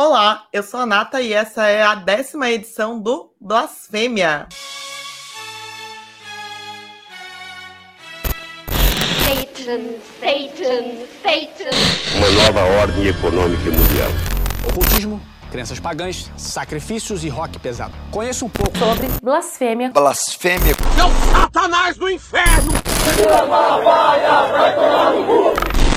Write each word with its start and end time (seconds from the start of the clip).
Olá, 0.00 0.44
eu 0.52 0.62
sou 0.62 0.78
a 0.78 0.86
Nata 0.86 1.20
e 1.20 1.32
essa 1.32 1.66
é 1.66 1.82
a 1.82 1.96
décima 1.96 2.48
edição 2.48 3.00
do 3.00 3.32
Blasfêmia. 3.40 4.46
Satan, 9.24 9.98
Satan, 10.20 10.84
Satan. 11.20 12.16
Uma 12.16 12.30
nova 12.30 12.60
ordem 12.80 13.08
econômica 13.08 13.64
mundial. 13.64 14.10
Ocultismo, 14.70 15.20
crenças 15.50 15.80
pagãs, 15.80 16.30
sacrifícios 16.36 17.24
e 17.24 17.28
rock 17.28 17.58
pesado. 17.58 17.92
Conheço 18.12 18.46
um 18.46 18.48
pouco. 18.48 18.78
sobre 18.78 19.08
blasfêmia. 19.20 19.90
Blasfêmia. 19.90 20.76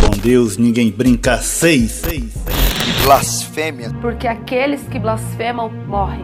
Com 0.01 0.17
Deus 0.17 0.57
ninguém 0.57 0.89
brinca 0.89 1.37
seis. 1.37 2.01
E 2.05 2.50
blasfêmia. 3.03 3.89
Porque 3.99 4.27
aqueles 4.27 4.87
que 4.87 4.99
blasfemam 4.99 5.69
morrem. 5.87 6.23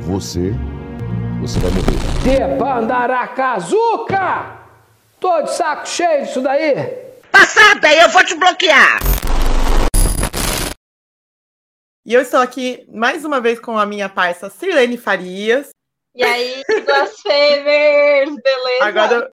Você, 0.00 0.52
você 1.40 1.60
vai 1.60 1.70
morrer. 1.70 1.96
Debandaracazuca! 2.22 4.56
Tô 5.20 5.42
de 5.42 5.54
saco 5.54 5.88
cheio 5.88 6.26
disso 6.26 6.40
daí! 6.42 6.74
Passada, 7.30 7.94
eu 7.94 8.08
vou 8.10 8.24
te 8.24 8.34
bloquear! 8.34 8.98
E 12.04 12.12
eu 12.14 12.20
estou 12.20 12.40
aqui 12.40 12.84
mais 12.92 13.24
uma 13.24 13.40
vez 13.40 13.58
com 13.58 13.78
a 13.78 13.86
minha 13.86 14.08
parça 14.08 14.48
Sirlene 14.50 14.96
Farias. 14.96 15.70
E 16.14 16.22
aí, 16.22 16.62
blasphemers, 16.84 18.36
beleza? 18.42 18.84
Agora, 18.84 19.28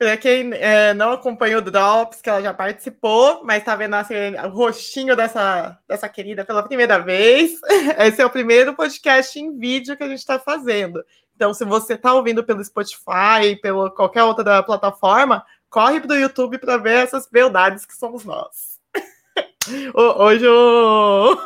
para 0.00 0.16
quem 0.16 0.50
é, 0.54 0.94
não 0.94 1.12
acompanhou 1.12 1.60
o 1.60 1.70
Drops, 1.70 2.22
que 2.22 2.30
ela 2.30 2.40
já 2.40 2.54
participou, 2.54 3.44
mas 3.44 3.58
está 3.58 3.76
vendo 3.76 3.96
assim, 3.96 4.14
o 4.46 4.48
rostinho 4.48 5.14
dessa, 5.14 5.78
dessa 5.86 6.08
querida 6.08 6.42
pela 6.42 6.62
primeira 6.62 6.98
vez, 6.98 7.60
esse 7.98 8.22
é 8.22 8.24
o 8.24 8.30
primeiro 8.30 8.74
podcast 8.74 9.38
em 9.38 9.58
vídeo 9.58 9.94
que 9.94 10.02
a 10.02 10.08
gente 10.08 10.20
está 10.20 10.38
fazendo. 10.38 11.04
Então, 11.36 11.52
se 11.52 11.66
você 11.66 11.94
está 11.94 12.14
ouvindo 12.14 12.42
pelo 12.42 12.64
Spotify, 12.64 13.60
pela 13.60 13.90
qualquer 13.90 14.22
outra 14.22 14.62
plataforma, 14.62 15.44
corre 15.68 16.00
para 16.00 16.12
o 16.12 16.18
YouTube 16.18 16.56
para 16.56 16.78
ver 16.78 17.04
essas 17.04 17.28
beldades 17.28 17.84
que 17.84 17.94
somos 17.94 18.24
nós. 18.24 18.80
Hoje 20.16 20.48
o... 20.48 21.38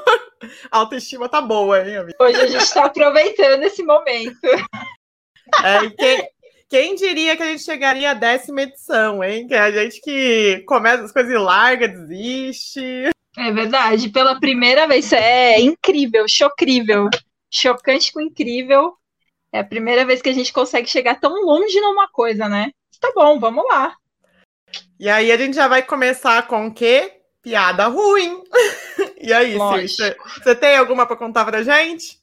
a 0.71 0.79
autoestima 0.79 1.29
tá 1.29 1.41
boa, 1.41 1.83
hein, 1.85 1.97
amigo? 1.97 2.17
Hoje 2.21 2.41
a 2.41 2.47
gente 2.47 2.63
está 2.63 2.85
aproveitando 2.85 3.65
esse 3.65 3.83
momento. 3.83 4.47
É, 5.65 5.91
quem, 5.91 6.29
quem, 6.75 6.97
diria 6.97 7.37
que 7.37 7.43
a 7.45 7.47
gente 7.47 7.63
chegaria 7.63 8.11
à 8.11 8.15
décima 8.15 8.63
edição, 8.63 9.23
hein? 9.23 9.47
Que 9.47 9.55
é 9.55 9.61
a 9.61 9.71
gente 9.71 10.01
que 10.01 10.65
começa 10.67 11.05
as 11.05 11.13
coisas 11.13 11.33
e 11.33 11.37
larga, 11.37 11.87
desiste. 11.87 13.11
É 13.39 13.53
verdade, 13.53 14.09
pela 14.09 14.41
primeira 14.41 14.89
vez. 14.89 15.05
Isso 15.05 15.15
é 15.15 15.61
incrível, 15.61 16.27
chocrível. 16.27 17.09
Chocante 17.49 18.13
com 18.13 18.21
incrível. 18.21 18.93
É 19.53 19.61
a 19.61 19.65
primeira 19.65 20.05
vez 20.05 20.21
que 20.21 20.29
a 20.29 20.33
gente 20.33 20.53
consegue 20.53 20.91
chegar 20.91 21.21
tão 21.21 21.45
longe 21.45 21.81
numa 21.81 22.09
coisa, 22.09 22.49
né? 22.49 22.73
Tá 23.01 23.13
bom, 23.15 23.39
vamos 23.39 23.65
lá. 23.71 23.95
E 24.99 25.09
aí 25.09 25.31
a 25.31 25.37
gente 25.37 25.55
já 25.55 25.69
vai 25.69 25.81
começar 25.85 26.45
com 26.49 26.67
o 26.67 26.75
quê? 26.75 27.21
Piada 27.41 27.87
ruim. 27.87 28.43
e 29.23 29.33
aí, 29.33 29.55
você, 29.55 30.17
você 30.43 30.57
tem 30.57 30.77
alguma 30.77 31.07
para 31.07 31.15
contar 31.15 31.45
pra 31.45 31.63
gente? 31.63 32.19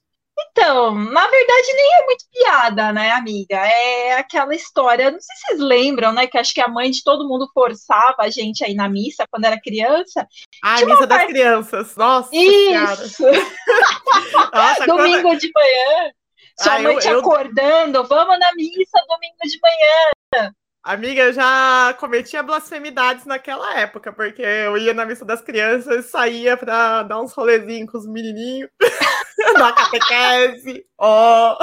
Então, 0.50 0.94
na 0.96 1.28
verdade, 1.28 1.74
nem 1.74 1.94
é 1.94 2.06
muito 2.06 2.26
piada, 2.32 2.92
né, 2.94 3.12
amiga? 3.12 3.56
É 3.58 4.14
aquela 4.18 4.54
história, 4.56 5.12
não 5.12 5.20
sei 5.20 5.36
se 5.36 5.42
vocês 5.48 5.60
lembram, 5.60 6.12
né? 6.14 6.28
Que 6.28 6.38
acho 6.38 6.54
que 6.54 6.62
a 6.62 6.68
mãe 6.68 6.90
de 6.92 7.04
todo 7.04 7.28
mundo 7.28 7.50
forçava 7.54 8.18
a 8.20 8.30
gente 8.30 8.64
aí 8.64 8.74
na 8.74 8.88
missa 8.90 9.26
quando 9.30 9.46
era 9.46 9.60
criança. 9.60 10.28
Ah, 10.64 10.76
a 10.80 10.86
missa 10.86 11.08
das 11.08 11.26
crianças. 11.26 11.96
Nossa, 11.96 12.30
Isso! 12.34 13.24
Nossa, 14.54 14.86
Domingo 14.86 15.22
quando... 15.30 15.40
de 15.40 15.52
manhã. 15.56 16.12
Sua 16.60 16.74
Ah, 16.76 16.80
mãe 16.82 16.94
eu- 16.96 17.00
te 17.00 17.08
eu- 17.08 17.20
acordando, 17.20 18.04
vamos 18.04 18.38
na 18.40 18.54
missa 18.54 19.00
domingo 19.08 19.38
de 19.44 19.60
manhã. 19.62 20.54
Amiga, 20.84 21.22
eu 21.22 21.34
já 21.34 21.96
cometia 22.00 22.42
blasfemidades 22.42 23.26
naquela 23.26 23.80
época, 23.80 24.12
porque 24.12 24.42
eu 24.42 24.76
ia 24.80 24.96
na 24.96 25.06
missa 25.06 25.24
das 25.24 25.40
crianças, 25.40 26.08
saía 26.08 26.58
pra 26.58 27.04
dar 27.04 27.22
uns 27.22 27.34
rolezinhos 27.34 27.92
com 27.92 28.00
os 28.00 28.08
menininhos, 28.08 28.68
na 29.60 29.72
catequese. 29.74 30.84
Ó, 30.98 31.56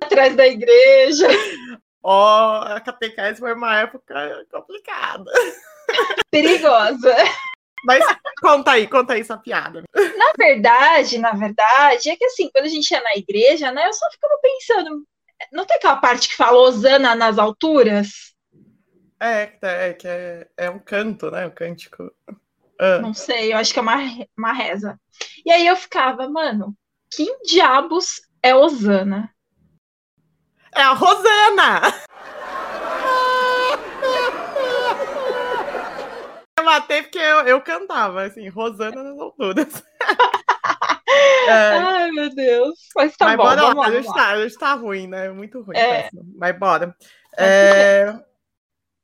Atrás 0.00 0.36
da 0.36 0.46
igreja. 0.46 1.26
ó, 2.00 2.62
a 2.62 2.80
catequese 2.80 3.40
foi 3.40 3.54
uma 3.54 3.80
época 3.80 4.46
complicada. 4.52 5.32
Perigosa. 6.30 7.12
Mas 7.84 8.04
conta 8.40 8.70
aí, 8.70 8.86
conta 8.86 9.14
aí 9.14 9.20
essa 9.20 9.36
piada. 9.36 9.82
Na 9.92 10.32
verdade, 10.38 11.18
na 11.18 11.32
verdade, 11.32 12.08
é 12.08 12.16
que 12.16 12.24
assim, 12.26 12.48
quando 12.52 12.66
a 12.66 12.68
gente 12.68 12.88
ia 12.88 13.00
na 13.02 13.16
igreja, 13.16 13.72
né, 13.72 13.88
eu 13.88 13.92
só 13.92 14.08
ficava 14.12 14.38
pensando, 14.40 15.04
não 15.52 15.66
tem 15.66 15.76
aquela 15.76 15.96
parte 15.96 16.28
que 16.28 16.36
fala 16.36 16.56
Osana 16.56 17.16
nas 17.16 17.36
alturas? 17.36 18.32
É, 19.24 19.56
é 19.62 19.94
que 19.94 20.06
é, 20.06 20.46
é 20.54 20.68
um 20.68 20.78
canto, 20.78 21.30
né? 21.30 21.46
Um 21.46 21.50
cântico. 21.50 22.12
Ah, 22.78 22.98
Não 22.98 23.14
sei, 23.14 23.54
eu 23.54 23.56
acho 23.56 23.72
que 23.72 23.78
é 23.78 23.82
uma, 23.82 23.96
uma 24.36 24.52
reza. 24.52 25.00
E 25.46 25.50
aí 25.50 25.66
eu 25.66 25.74
ficava, 25.76 26.28
mano, 26.28 26.76
que 27.10 27.34
diabos 27.42 28.20
é 28.42 28.54
Osana? 28.54 29.34
É 30.74 30.82
a 30.82 30.92
Rosana! 30.92 31.80
Eu 36.58 36.64
matei 36.64 37.02
porque 37.02 37.18
eu, 37.18 37.46
eu 37.46 37.60
cantava, 37.62 38.24
assim, 38.24 38.48
Rosana 38.48 39.02
nas 39.02 39.18
alturas. 39.18 39.82
É, 41.46 41.50
Ai, 41.50 42.10
meu 42.10 42.34
Deus. 42.34 42.88
Mas 42.96 43.16
tá 43.16 43.26
mas 43.26 43.36
bom, 43.36 43.44
bora 43.44 43.62
lá, 43.62 43.74
lá, 43.74 43.86
a, 43.86 43.90
gente 43.90 44.12
tá, 44.12 44.28
a 44.30 44.42
gente 44.42 44.58
tá 44.58 44.74
ruim, 44.74 45.06
né? 45.06 45.28
Muito 45.28 45.60
ruim. 45.60 45.76
É. 45.76 46.08
Mas 46.36 46.58
bora. 46.58 46.96
É, 47.36 48.18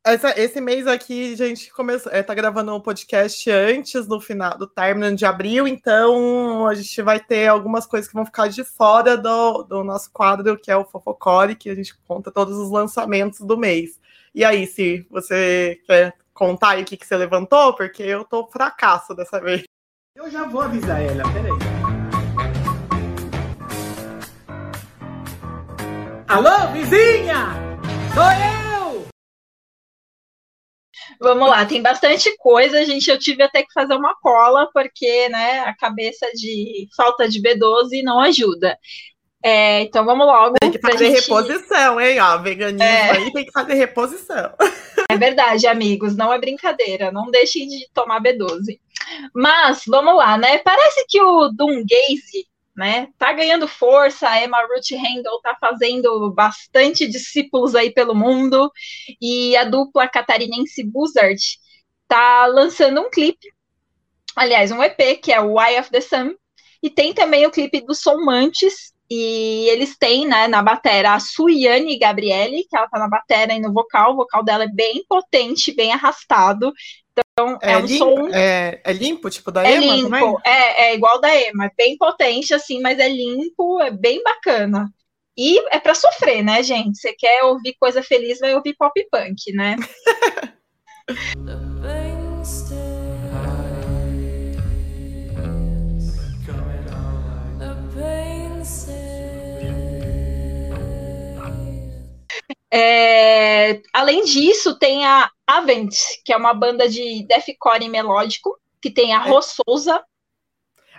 essa- 0.05 0.39
esse 0.41 0.61
mês 0.61 0.87
aqui, 0.87 1.35
a 1.35 1.37
gente 1.37 1.73
começou, 1.73 2.11
é, 2.13 2.23
tá 2.23 2.35
gravando 2.35 2.75
um 2.75 2.81
podcast 2.81 3.51
antes 3.51 4.07
do 4.07 4.21
final 4.21 4.57
do 4.57 4.67
término 4.67 5.15
de 5.15 5.27
abril, 5.27 5.69
então 5.69 6.67
a 6.67 6.75
gente 6.75 7.03
vai 7.03 7.21
ter 7.21 7.49
algumas 7.49 7.87
coisas 7.87 8.09
que 8.09 8.15
vão 8.15 8.25
ficar 8.25 8.49
de 8.49 8.65
fora 8.65 9.17
do, 9.17 9.63
do 9.65 9.85
nosso 9.85 10.11
quadro, 10.13 10.59
que 10.59 10.71
é 10.71 10.77
o 10.77 10.85
Fofocore, 10.85 11.55
que 11.55 11.69
a 11.69 11.75
gente 11.75 11.95
conta 12.07 12.31
todos 12.31 12.57
os 12.57 12.71
lançamentos 12.71 13.41
do 13.41 13.57
mês. 13.59 14.01
E 14.35 14.45
aí, 14.45 14.67
se 14.67 15.07
você 15.11 15.79
quer 15.87 16.15
contar 16.33 16.71
aí 16.71 16.83
o 16.83 16.85
que, 16.87 16.97
que 16.97 17.07
você 17.07 17.17
levantou, 17.17 17.75
porque 17.75 18.03
eu 18.03 18.25
tô 18.25 18.47
fracasso 18.47 19.15
dessa 19.15 19.41
vez. 19.41 19.65
Eu 20.17 20.31
já 20.31 20.45
vou 20.45 20.63
avisar 20.63 21.03
ela, 21.03 21.25
peraí. 21.33 21.53
Alô, 26.29 26.73
vizinha! 26.73 27.49
Sou 28.15 28.23
eu! 28.23 28.60
Vamos 31.21 31.49
lá, 31.51 31.67
tem 31.67 31.83
bastante 31.83 32.35
coisa, 32.39 32.85
gente. 32.85 33.11
Eu 33.11 33.19
tive 33.19 33.43
até 33.43 33.63
que 33.63 33.73
fazer 33.75 33.95
uma 33.95 34.15
cola, 34.21 34.69
porque, 34.73 35.29
né, 35.29 35.61
a 35.61 35.77
cabeça 35.77 36.27
de 36.35 36.89
falta 36.97 37.29
de 37.29 37.43
B12 37.43 38.03
não 38.03 38.19
ajuda. 38.21 38.77
É, 39.43 39.83
então 39.83 40.05
vamos 40.05 40.27
logo. 40.27 40.55
Tem 40.61 40.71
que 40.71 40.79
fazer 40.79 41.07
gente- 41.11 41.21
reposição, 41.23 42.01
hein? 42.01 42.21
Ó, 42.21 42.39
veganismo 42.39 42.83
É. 42.83 43.11
aí 43.11 43.33
tem 43.33 43.45
que 43.45 43.53
fazer 43.53 43.75
reposição. 43.75 44.53
É 45.11 45.17
verdade, 45.17 45.67
amigos, 45.67 46.17
não 46.17 46.33
é 46.33 46.39
brincadeira. 46.39 47.11
Não 47.11 47.31
deixem 47.31 47.67
de 47.67 47.87
tomar 47.93 48.21
B12. 48.23 48.79
Mas, 49.35 49.83
vamos 49.87 50.15
lá, 50.17 50.37
né? 50.39 50.59
Parece 50.59 51.05
que 51.09 51.21
o 51.23 51.49
Dungaze, 51.49 52.47
né, 52.77 53.09
tá 53.19 53.33
ganhando 53.33 53.69
força. 53.69 54.29
A 54.29 54.43
Emma 54.43 54.59
Ruth 54.63 54.91
Handel 54.93 55.41
tá 55.43 55.57
fazendo 55.61 56.33
bastante 56.33 57.07
discípulos 57.09 57.75
aí 57.75 57.93
pelo 57.93 58.15
mundo. 58.15 58.71
E 59.21 59.57
a 59.57 59.65
dupla 59.65 60.09
catarinense 60.09 60.83
Buzzard 60.85 61.41
tá 62.09 62.47
lançando 62.47 63.01
um 63.01 63.11
clipe. 63.11 63.47
Aliás, 64.37 64.71
um 64.71 64.83
EP, 64.83 65.17
que 65.23 65.33
é 65.33 65.41
o 65.41 65.61
Eye 65.61 65.81
of 65.81 65.91
the 65.91 66.01
Sun. 66.01 66.35
E 66.83 66.89
tem 66.89 67.13
também 67.13 67.47
o 67.47 67.51
clipe 67.51 67.81
do 67.81 67.95
Som 67.95 68.25
Mantis. 68.25 68.95
E 69.13 69.69
eles 69.69 69.99
têm, 69.99 70.25
né, 70.25 70.47
na 70.47 70.63
batera 70.63 71.15
a 71.15 71.21
Suiane 71.21 71.99
Gabriele, 71.99 72.65
que 72.71 72.77
ela 72.77 72.89
tá 72.89 72.97
na 72.97 73.09
batera 73.09 73.53
e 73.53 73.61
no 73.61 73.73
vocal. 73.73 74.13
O 74.13 74.17
vocal 74.17 74.45
dela 74.45 74.65
é 74.65 74.69
bem 74.69 75.05
potente, 75.09 75.75
bem 75.75 75.93
arrastado. 75.93 76.73
Então, 77.49 77.59
é, 77.63 77.77
um 77.77 77.87
limpo, 77.87 78.05
som. 78.05 78.29
é, 78.35 78.81
é 78.85 78.93
limpo, 78.93 79.31
tipo 79.31 79.51
da 79.51 79.67
É 79.67 79.77
Emma 79.77 79.95
limpo, 79.95 80.11
também? 80.11 80.35
é, 80.47 80.83
é 80.85 80.95
igual 80.95 81.21
da 81.21 81.35
Emma, 81.35 81.67
é 81.67 81.71
bem 81.77 81.97
potente, 81.97 82.53
assim, 82.53 82.81
mas 82.81 82.99
é 82.99 83.09
limpo, 83.09 83.81
é 83.81 83.91
bem 83.91 84.23
bacana. 84.23 84.89
E 85.37 85.59
é 85.75 85.79
pra 85.79 85.95
sofrer, 85.95 86.43
né, 86.43 86.63
gente? 86.63 86.99
Você 86.99 87.15
quer 87.15 87.45
ouvir 87.45 87.75
coisa 87.79 88.03
feliz, 88.03 88.39
vai 88.39 88.55
ouvir 88.55 88.75
pop 88.77 88.93
punk, 89.11 89.53
né? 89.55 89.77
É, 102.73 103.81
além 103.93 104.25
disso, 104.25 104.79
tem 104.79 105.05
a 105.05 105.29
Avent, 105.59 105.97
que 106.25 106.33
é 106.33 106.37
uma 106.37 106.55
banda 106.55 106.89
de 106.89 107.27
deathcore 107.27 107.89
melódico, 107.89 108.59
que 108.81 108.91
tem 108.91 109.13
a 109.13 109.19
Rô 109.19 109.41
Souza. 109.43 110.03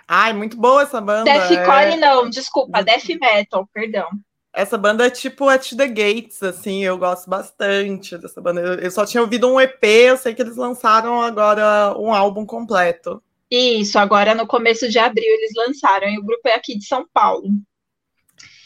Ai, 0.06 0.32
muito 0.32 0.56
boa 0.56 0.82
essa 0.82 1.00
banda. 1.00 1.24
Deathcore 1.24 1.94
é... 1.94 1.96
não, 1.96 2.28
desculpa, 2.28 2.82
Death 2.82 3.08
Metal, 3.20 3.68
perdão. 3.72 4.08
Essa 4.52 4.76
banda 4.76 5.06
é 5.06 5.10
tipo 5.10 5.48
At 5.48 5.72
the 5.72 5.88
Gates, 5.88 6.42
assim, 6.42 6.84
eu 6.84 6.98
gosto 6.98 7.30
bastante 7.30 8.18
dessa 8.18 8.38
banda. 8.40 8.60
Eu 8.60 8.90
só 8.90 9.06
tinha 9.06 9.22
ouvido 9.22 9.50
um 9.50 9.58
EP, 9.58 9.82
eu 9.82 10.16
sei 10.18 10.34
que 10.34 10.42
eles 10.42 10.56
lançaram 10.56 11.22
agora 11.22 11.94
um 11.98 12.12
álbum 12.12 12.44
completo. 12.44 13.22
Isso, 13.50 13.98
agora 13.98 14.34
no 14.34 14.46
começo 14.46 14.88
de 14.90 14.98
abril 14.98 15.24
eles 15.26 15.52
lançaram, 15.56 16.08
e 16.08 16.18
o 16.18 16.22
grupo 16.22 16.46
é 16.46 16.54
aqui 16.54 16.76
de 16.76 16.84
São 16.84 17.06
Paulo. 17.14 17.48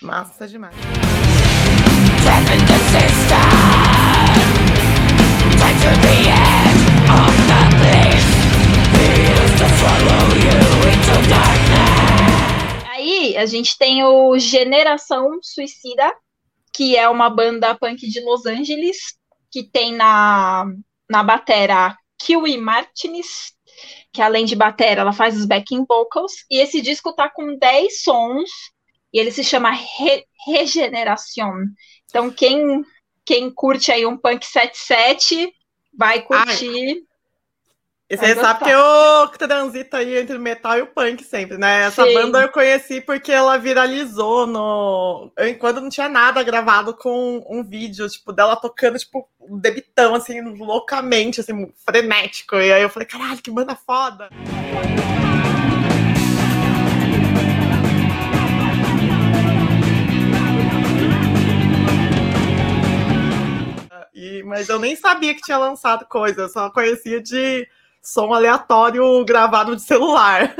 Massa 0.03 0.49
demais. 0.49 0.75
Aí 12.91 13.37
a 13.37 13.47
gente 13.47 13.77
tem 13.79 14.05
o 14.05 14.39
Generação 14.39 15.39
Suicida, 15.43 16.15
que 16.73 16.97
é 16.97 17.09
uma 17.09 17.31
banda 17.31 17.75
punk 17.75 18.09
de 18.09 18.21
Los 18.21 18.47
Angeles, 18.47 18.97
que 19.51 19.63
tem 19.63 19.93
na, 19.93 20.67
na 21.09 21.23
batera 21.23 21.97
Kiwi 22.19 22.59
Martinez, 22.59 23.53
que 24.13 24.23
além 24.23 24.45
de 24.45 24.57
batera, 24.57 25.03
ela 25.03 25.13
faz 25.13 25.37
os 25.37 25.45
backing 25.45 25.85
vocals, 25.87 26.33
e 26.51 26.59
esse 26.59 26.81
disco 26.81 27.13
tá 27.15 27.29
com 27.29 27.57
10 27.57 28.03
sons, 28.03 28.51
e 29.13 29.19
ele 29.19 29.31
se 29.31 29.45
chama 29.45 29.71
Re 29.71 30.25
Regeneración. 30.47 31.67
Então, 32.09 32.31
quem, 32.31 32.83
quem 33.25 33.51
curte 33.51 33.91
aí 33.91 34.07
um 34.07 34.17
punk 34.17 34.45
77 34.45 35.53
vai 35.97 36.23
curtir. 36.23 36.89
Ai. 36.89 36.97
E 38.09 38.17
você 38.17 38.37
sabe 38.37 38.63
que 38.63 38.71
eu 38.71 39.29
transito 39.49 39.97
aí 39.97 40.17
entre 40.17 40.37
o 40.37 40.41
metal 40.41 40.79
e 40.79 40.83
o 40.83 40.87
punk 40.87 41.25
sempre, 41.25 41.59
né? 41.59 41.87
Essa 41.87 42.05
Sim. 42.05 42.15
banda 42.15 42.41
eu 42.41 42.49
conheci 42.51 43.01
porque 43.01 43.33
ela 43.33 43.59
viralizou 43.59 44.47
no. 44.47 45.33
Enquanto 45.41 45.81
não 45.81 45.89
tinha 45.89 46.09
nada 46.09 46.41
gravado 46.45 46.95
com 46.95 47.45
um 47.51 47.65
vídeo, 47.65 48.09
tipo, 48.09 48.33
dela 48.33 48.55
tocando, 48.55 48.97
tipo, 48.97 49.29
um 49.41 49.59
debitão, 49.59 50.15
assim, 50.15 50.41
loucamente, 50.41 51.41
assim, 51.41 51.73
frenético. 51.85 52.55
E 52.55 52.73
aí 52.73 52.81
eu 52.81 52.89
falei, 52.89 53.09
caralho, 53.09 53.43
que 53.43 53.51
banda 53.51 53.75
foda! 53.75 54.29
E, 64.15 64.45
mas 64.45 64.69
eu 64.69 64.79
nem 64.79 64.95
sabia 64.95 65.35
que 65.35 65.43
tinha 65.43 65.59
lançado 65.59 66.07
coisa, 66.07 66.43
eu 66.43 66.49
só 66.49 66.71
conhecia 66.71 67.21
de 67.21 67.69
som 68.07 68.33
aleatório 68.33 69.25
gravado 69.25 69.75
de 69.75 69.83
celular. 69.83 70.55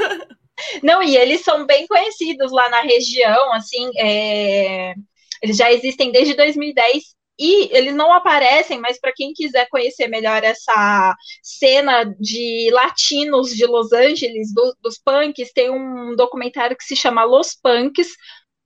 Não, 0.83 1.03
e 1.03 1.17
eles 1.17 1.43
são 1.43 1.67
bem 1.67 1.87
conhecidos 1.87 2.51
lá 2.51 2.69
na 2.69 2.81
região, 2.81 3.53
assim, 3.53 3.91
é... 3.99 4.95
eles 5.43 5.57
já 5.57 5.71
existem 5.71 6.11
desde 6.11 6.35
2010 6.35 7.15
e 7.39 7.69
eles 7.77 7.95
não 7.95 8.13
aparecem, 8.13 8.81
mas 8.81 8.99
para 8.99 9.13
quem 9.15 9.35
quiser 9.35 9.69
conhecer 9.69 10.09
melhor 10.09 10.43
essa 10.43 11.15
cena 11.43 12.05
de 12.19 12.71
latinos 12.73 13.55
de 13.55 13.67
Los 13.67 13.93
Angeles, 13.93 14.53
do, 14.55 14.75
dos 14.81 14.99
punks, 14.99 15.53
tem 15.53 15.71
um 15.71 16.17
documentário 16.17 16.77
que 16.77 16.85
se 16.85 16.97
chama 16.97 17.25
Los 17.25 17.55
Punks, 17.55 18.09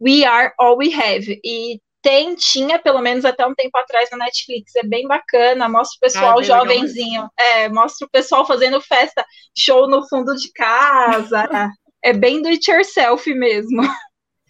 We 0.01 0.25
Are 0.25 0.55
All 0.59 0.79
We 0.79 0.95
Have. 0.95 1.41
E 1.45 1.81
tem, 2.03 2.35
tinha, 2.35 2.79
pelo 2.79 3.01
menos 3.01 3.25
até 3.25 3.47
um 3.47 3.55
tempo 3.55 3.77
atrás 3.77 4.09
na 4.11 4.19
Netflix. 4.19 4.75
É 4.77 4.83
bem 4.83 5.07
bacana, 5.07 5.69
mostra 5.69 5.97
o 5.97 6.01
pessoal 6.01 6.39
ah, 6.39 6.43
jovenzinho. 6.43 7.29
É, 7.39 7.69
mostra 7.69 8.07
o 8.07 8.11
pessoal 8.11 8.47
fazendo 8.47 8.81
festa, 8.81 9.25
show 9.57 9.89
no 9.89 10.07
fundo 10.09 10.35
de 10.35 10.51
casa. 10.53 11.49
é 12.03 12.13
bem 12.13 12.43
do 12.43 12.49
it 12.49 12.71
yourself 12.71 13.33
mesmo. 13.35 13.83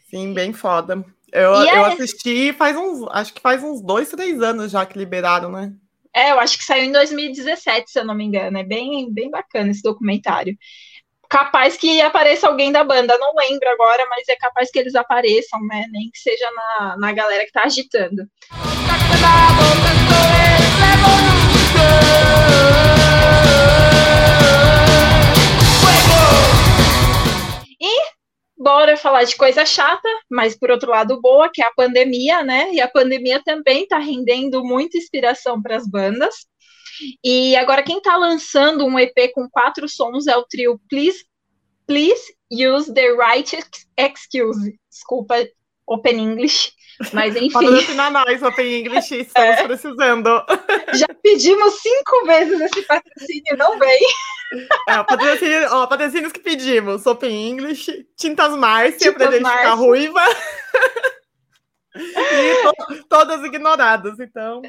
Sim, 0.08 0.32
bem 0.32 0.52
foda. 0.52 1.04
Eu, 1.32 1.52
eu 1.52 1.86
é... 1.86 1.92
assisti 1.92 2.52
faz 2.52 2.76
uns, 2.76 3.06
acho 3.10 3.32
que 3.34 3.40
faz 3.40 3.62
uns 3.62 3.80
dois, 3.80 4.08
três 4.10 4.42
anos 4.42 4.72
já 4.72 4.84
que 4.84 4.98
liberaram, 4.98 5.50
né? 5.50 5.72
É, 6.14 6.32
eu 6.32 6.40
acho 6.40 6.58
que 6.58 6.64
saiu 6.64 6.84
em 6.84 6.92
2017, 6.92 7.90
se 7.90 8.00
eu 8.00 8.04
não 8.04 8.16
me 8.16 8.24
engano. 8.24 8.58
É 8.58 8.64
bem, 8.64 9.12
bem 9.12 9.30
bacana 9.30 9.70
esse 9.70 9.82
documentário 9.82 10.56
capaz 11.30 11.76
que 11.76 12.00
apareça 12.02 12.48
alguém 12.48 12.72
da 12.72 12.82
banda, 12.82 13.16
não 13.16 13.32
lembro 13.36 13.68
agora, 13.68 14.04
mas 14.10 14.28
é 14.28 14.34
capaz 14.34 14.68
que 14.68 14.78
eles 14.80 14.96
apareçam, 14.96 15.60
né? 15.64 15.86
Nem 15.90 16.10
que 16.10 16.18
seja 16.18 16.50
na, 16.50 16.96
na 16.98 17.12
galera 17.12 17.46
que 17.46 17.52
tá 17.52 17.62
agitando. 17.62 18.26
E 27.80 28.10
bora 28.58 28.96
falar 28.96 29.22
de 29.22 29.36
coisa 29.36 29.64
chata, 29.64 30.08
mas 30.28 30.58
por 30.58 30.70
outro 30.70 30.90
lado 30.90 31.20
boa, 31.20 31.48
que 31.48 31.62
é 31.62 31.66
a 31.66 31.72
pandemia, 31.72 32.42
né? 32.42 32.72
E 32.72 32.80
a 32.80 32.88
pandemia 32.88 33.40
também 33.44 33.86
tá 33.86 33.98
rendendo 33.98 34.64
muita 34.64 34.98
inspiração 34.98 35.62
para 35.62 35.76
as 35.76 35.88
bandas. 35.88 36.49
E 37.24 37.56
agora 37.56 37.82
quem 37.82 37.98
está 37.98 38.16
lançando 38.16 38.84
um 38.84 38.98
EP 38.98 39.32
com 39.34 39.48
quatro 39.48 39.88
sons 39.88 40.26
é 40.26 40.36
o 40.36 40.44
trio 40.44 40.80
Please, 40.88 41.24
Please 41.86 42.34
Use 42.50 42.92
the 42.92 43.12
Right 43.12 43.56
Excuse. 43.96 44.78
Desculpa, 44.90 45.36
Open 45.86 46.18
English. 46.18 46.72
Mas 47.12 47.34
enfim. 47.34 47.50
Patrocinar 47.50 48.12
nós, 48.12 48.42
Open 48.42 48.80
English, 48.80 49.14
estamos 49.20 49.58
é. 49.58 49.66
precisando. 49.66 50.44
Já 50.94 51.08
pedimos 51.22 51.80
cinco 51.80 52.26
vezes 52.26 52.60
esse 52.60 52.82
patrocínio, 52.82 53.56
não 53.56 53.78
vem. 53.78 54.00
É, 54.88 55.02
patrocínio, 55.02 55.68
ó, 55.70 55.86
patrocínios 55.86 56.32
que 56.32 56.40
pedimos: 56.40 57.06
Open 57.06 57.50
English, 57.50 58.06
Tintas 58.16 58.54
Márcia, 58.54 59.12
gente 59.12 59.36
ficar 59.38 59.74
ruiva. 59.74 60.20
e 61.96 62.62
to, 62.62 63.04
todas 63.08 63.42
ignoradas, 63.44 64.20
então. 64.20 64.60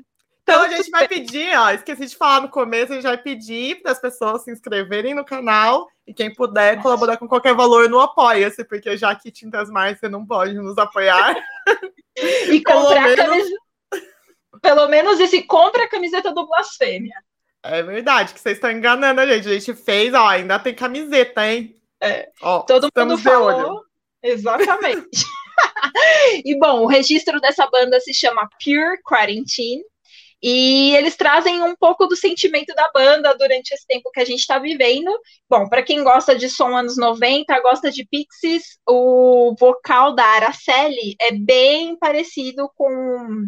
Então 0.43 0.63
a 0.63 0.69
gente 0.69 0.89
vai 0.89 1.07
pedir, 1.07 1.55
ó, 1.57 1.71
esqueci 1.71 2.07
de 2.07 2.15
falar 2.15 2.41
no 2.41 2.49
começo, 2.49 2.91
a 2.91 2.95
gente 2.95 3.03
vai 3.03 3.17
pedir 3.17 3.81
para 3.81 3.91
as 3.91 4.01
pessoas 4.01 4.43
se 4.43 4.51
inscreverem 4.51 5.13
no 5.13 5.23
canal 5.23 5.88
e 6.05 6.13
quem 6.13 6.33
puder 6.33 6.81
colaborar 6.81 7.17
com 7.17 7.27
qualquer 7.27 7.53
valor 7.53 7.89
no 7.89 7.99
Apoia-se, 7.99 8.65
porque 8.65 8.97
já 8.97 9.15
que 9.15 9.31
Tintas 9.31 9.69
Márcia 9.69 10.09
não 10.09 10.25
pode 10.25 10.53
nos 10.53 10.77
apoiar. 10.77 11.35
E 12.49 12.61
comprar 12.65 13.03
menos... 13.03 13.17
camiseta. 13.17 13.61
Pelo 14.61 14.88
menos 14.88 15.19
esse 15.19 15.41
compra 15.43 15.85
a 15.85 15.89
camiseta 15.89 16.31
do 16.31 16.45
Blasfêmia. 16.45 17.15
É 17.63 17.83
verdade, 17.83 18.33
que 18.33 18.39
vocês 18.39 18.57
estão 18.57 18.71
enganando 18.71 19.21
a 19.21 19.27
gente. 19.27 19.47
A 19.47 19.53
gente 19.53 19.73
fez, 19.75 20.13
ó, 20.13 20.27
ainda 20.27 20.59
tem 20.59 20.73
camiseta, 20.73 21.45
hein? 21.47 21.75
É. 22.01 22.29
Ó, 22.41 22.61
Todo 22.61 22.89
mundo 22.95 23.17
falou. 23.17 23.83
Exatamente. 24.23 25.25
e 26.45 26.57
bom, 26.60 26.81
o 26.81 26.88
registro 26.88 27.39
dessa 27.39 27.67
banda 27.67 28.00
se 28.00 28.13
chama 28.13 28.50
Pure 28.63 29.01
Quarantine. 29.03 29.83
E 30.41 30.95
eles 30.95 31.15
trazem 31.15 31.62
um 31.62 31.75
pouco 31.75 32.07
do 32.07 32.15
sentimento 32.15 32.74
da 32.74 32.89
banda 32.91 33.36
durante 33.38 33.71
esse 33.74 33.86
tempo 33.86 34.10
que 34.12 34.19
a 34.19 34.25
gente 34.25 34.39
está 34.39 34.57
vivendo. 34.57 35.12
Bom, 35.48 35.69
para 35.69 35.83
quem 35.83 36.03
gosta 36.03 36.36
de 36.36 36.50
som 36.50 36.75
anos 36.75 36.98
90, 36.98 37.60
gosta 37.62 37.91
de 37.91 38.05
Pixies, 38.05 38.79
o 38.88 39.55
vocal 39.60 40.15
da 40.15 40.25
Araceli 40.25 41.15
é 41.21 41.31
bem 41.31 41.95
parecido 41.98 42.69
com 42.75 43.45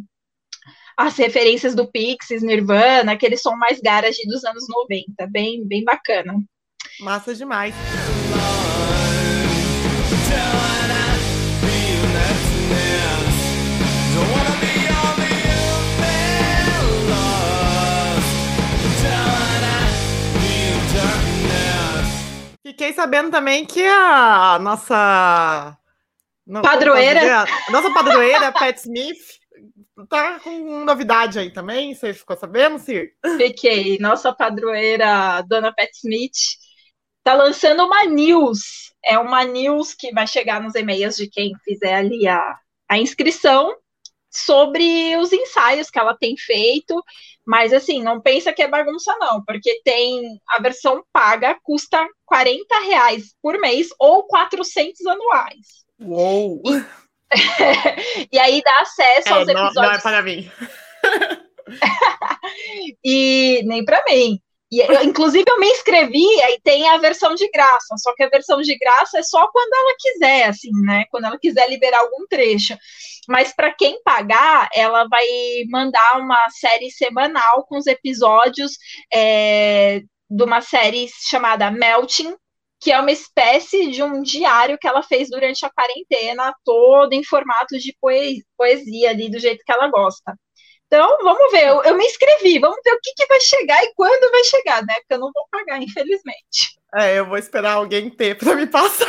as 0.95 1.17
referências 1.17 1.73
do 1.73 1.89
Pixies, 1.89 2.43
Nirvana, 2.43 3.13
aquele 3.13 3.37
som 3.37 3.55
mais 3.55 3.79
garage 3.79 4.21
dos 4.27 4.43
anos 4.43 4.65
90, 4.69 5.27
bem, 5.31 5.65
bem 5.65 5.83
bacana. 5.83 6.35
Massa 6.99 7.33
demais. 7.33 7.73
Fiquei 22.63 22.93
sabendo 22.93 23.29
também 23.29 23.65
que 23.65 23.85
a 23.85 24.57
nossa. 24.59 25.77
padroeira. 26.61 27.45
Nossa 27.69 27.93
padroeira, 27.93 28.53
Pat 28.53 28.77
Smith, 28.77 29.19
tá 30.09 30.39
com 30.39 30.85
novidade 30.85 31.39
aí 31.39 31.51
também. 31.51 31.93
Você 31.93 32.13
ficou 32.13 32.37
sabendo, 32.37 32.79
Sir? 32.79 33.11
Fiquei. 33.37 33.97
Nossa 33.99 34.33
padroeira, 34.33 35.41
Dona 35.41 35.73
Pat 35.73 35.91
Smith, 35.93 36.37
tá 37.21 37.33
lançando 37.33 37.85
uma 37.85 38.05
news. 38.05 38.93
É 39.03 39.19
uma 39.19 39.43
news 39.43 39.93
que 39.93 40.13
vai 40.13 40.25
chegar 40.25 40.61
nos 40.61 40.73
e-mails 40.73 41.17
de 41.17 41.27
quem 41.27 41.51
fizer 41.65 41.95
ali 41.95 42.25
a, 42.29 42.57
a 42.89 42.97
inscrição 42.97 43.75
sobre 44.33 45.15
os 45.17 45.31
ensaios 45.31 45.89
que 45.89 45.99
ela 45.99 46.17
tem 46.17 46.35
feito 46.37 47.03
mas 47.45 47.73
assim, 47.73 48.01
não 48.01 48.21
pensa 48.21 48.53
que 48.53 48.61
é 48.61 48.67
bagunça, 48.67 49.15
não, 49.19 49.43
porque 49.43 49.81
tem 49.83 50.39
a 50.47 50.61
versão 50.61 51.03
paga, 51.11 51.57
custa 51.61 52.05
40 52.25 52.79
reais 52.79 53.35
por 53.41 53.59
mês 53.59 53.89
ou 53.99 54.23
400 54.23 55.05
anuais. 55.05 55.83
Uou! 55.99 56.61
E, 56.65 56.85
e 58.31 58.39
aí 58.39 58.61
dá 58.63 58.79
acesso 58.79 59.29
é, 59.29 59.31
aos 59.33 59.47
episódios. 59.47 59.75
Não, 59.75 59.83
não 59.83 59.91
é 59.91 60.01
para 60.01 60.21
mim. 60.21 60.49
e 63.03 63.61
nem 63.65 63.83
para 63.83 64.03
mim. 64.07 64.39
E 64.73 64.79
eu, 64.79 65.03
inclusive 65.03 65.43
eu 65.47 65.59
me 65.59 65.69
inscrevi 65.69 66.25
e 66.25 66.59
tem 66.61 66.89
a 66.89 66.97
versão 66.97 67.35
de 67.35 67.47
graça, 67.51 67.95
só 67.99 68.11
que 68.15 68.23
a 68.23 68.29
versão 68.29 68.59
de 68.59 68.75
graça 68.75 69.19
é 69.19 69.21
só 69.21 69.47
quando 69.51 69.71
ela 69.71 69.95
quiser, 69.99 70.49
assim, 70.49 70.71
né? 70.81 71.05
Quando 71.11 71.25
ela 71.25 71.37
quiser 71.37 71.69
liberar 71.69 71.99
algum 71.99 72.25
trecho. 72.27 72.75
Mas 73.27 73.53
para 73.55 73.71
quem 73.71 74.01
pagar, 74.01 74.67
ela 74.73 75.07
vai 75.07 75.27
mandar 75.69 76.19
uma 76.19 76.49
série 76.49 76.89
semanal 76.89 77.67
com 77.67 77.77
os 77.77 77.85
episódios 77.85 78.71
é, 79.13 80.01
de 80.27 80.43
uma 80.43 80.59
série 80.59 81.07
chamada 81.29 81.69
Melting, 81.69 82.35
que 82.81 82.91
é 82.91 82.99
uma 82.99 83.11
espécie 83.11 83.91
de 83.91 84.01
um 84.01 84.23
diário 84.23 84.79
que 84.79 84.87
ela 84.87 85.03
fez 85.03 85.29
durante 85.29 85.63
a 85.63 85.69
quarentena, 85.69 86.51
todo 86.65 87.13
em 87.13 87.23
formato 87.23 87.77
de 87.77 87.95
poesia 88.57 89.11
ali, 89.11 89.29
do 89.29 89.37
jeito 89.37 89.63
que 89.63 89.71
ela 89.71 89.87
gosta. 89.87 90.33
Então, 90.93 91.17
vamos 91.23 91.51
ver, 91.51 91.69
eu, 91.69 91.81
eu 91.85 91.97
me 91.97 92.05
inscrevi, 92.05 92.59
vamos 92.59 92.77
ver 92.85 92.91
o 92.91 92.99
que, 93.01 93.13
que 93.15 93.25
vai 93.25 93.41
chegar 93.41 93.83
e 93.83 93.95
quando 93.95 94.31
vai 94.31 94.43
chegar, 94.43 94.85
né? 94.85 94.93
Porque 94.99 95.15
eu 95.15 95.19
não 95.19 95.31
vou 95.33 95.47
pagar, 95.49 95.81
infelizmente. 95.81 96.77
É, 96.93 97.17
eu 97.17 97.25
vou 97.25 97.35
esperar 97.35 97.73
alguém 97.73 98.11
ter 98.11 98.37
para 98.37 98.53
me 98.53 98.67
passar. 98.67 99.07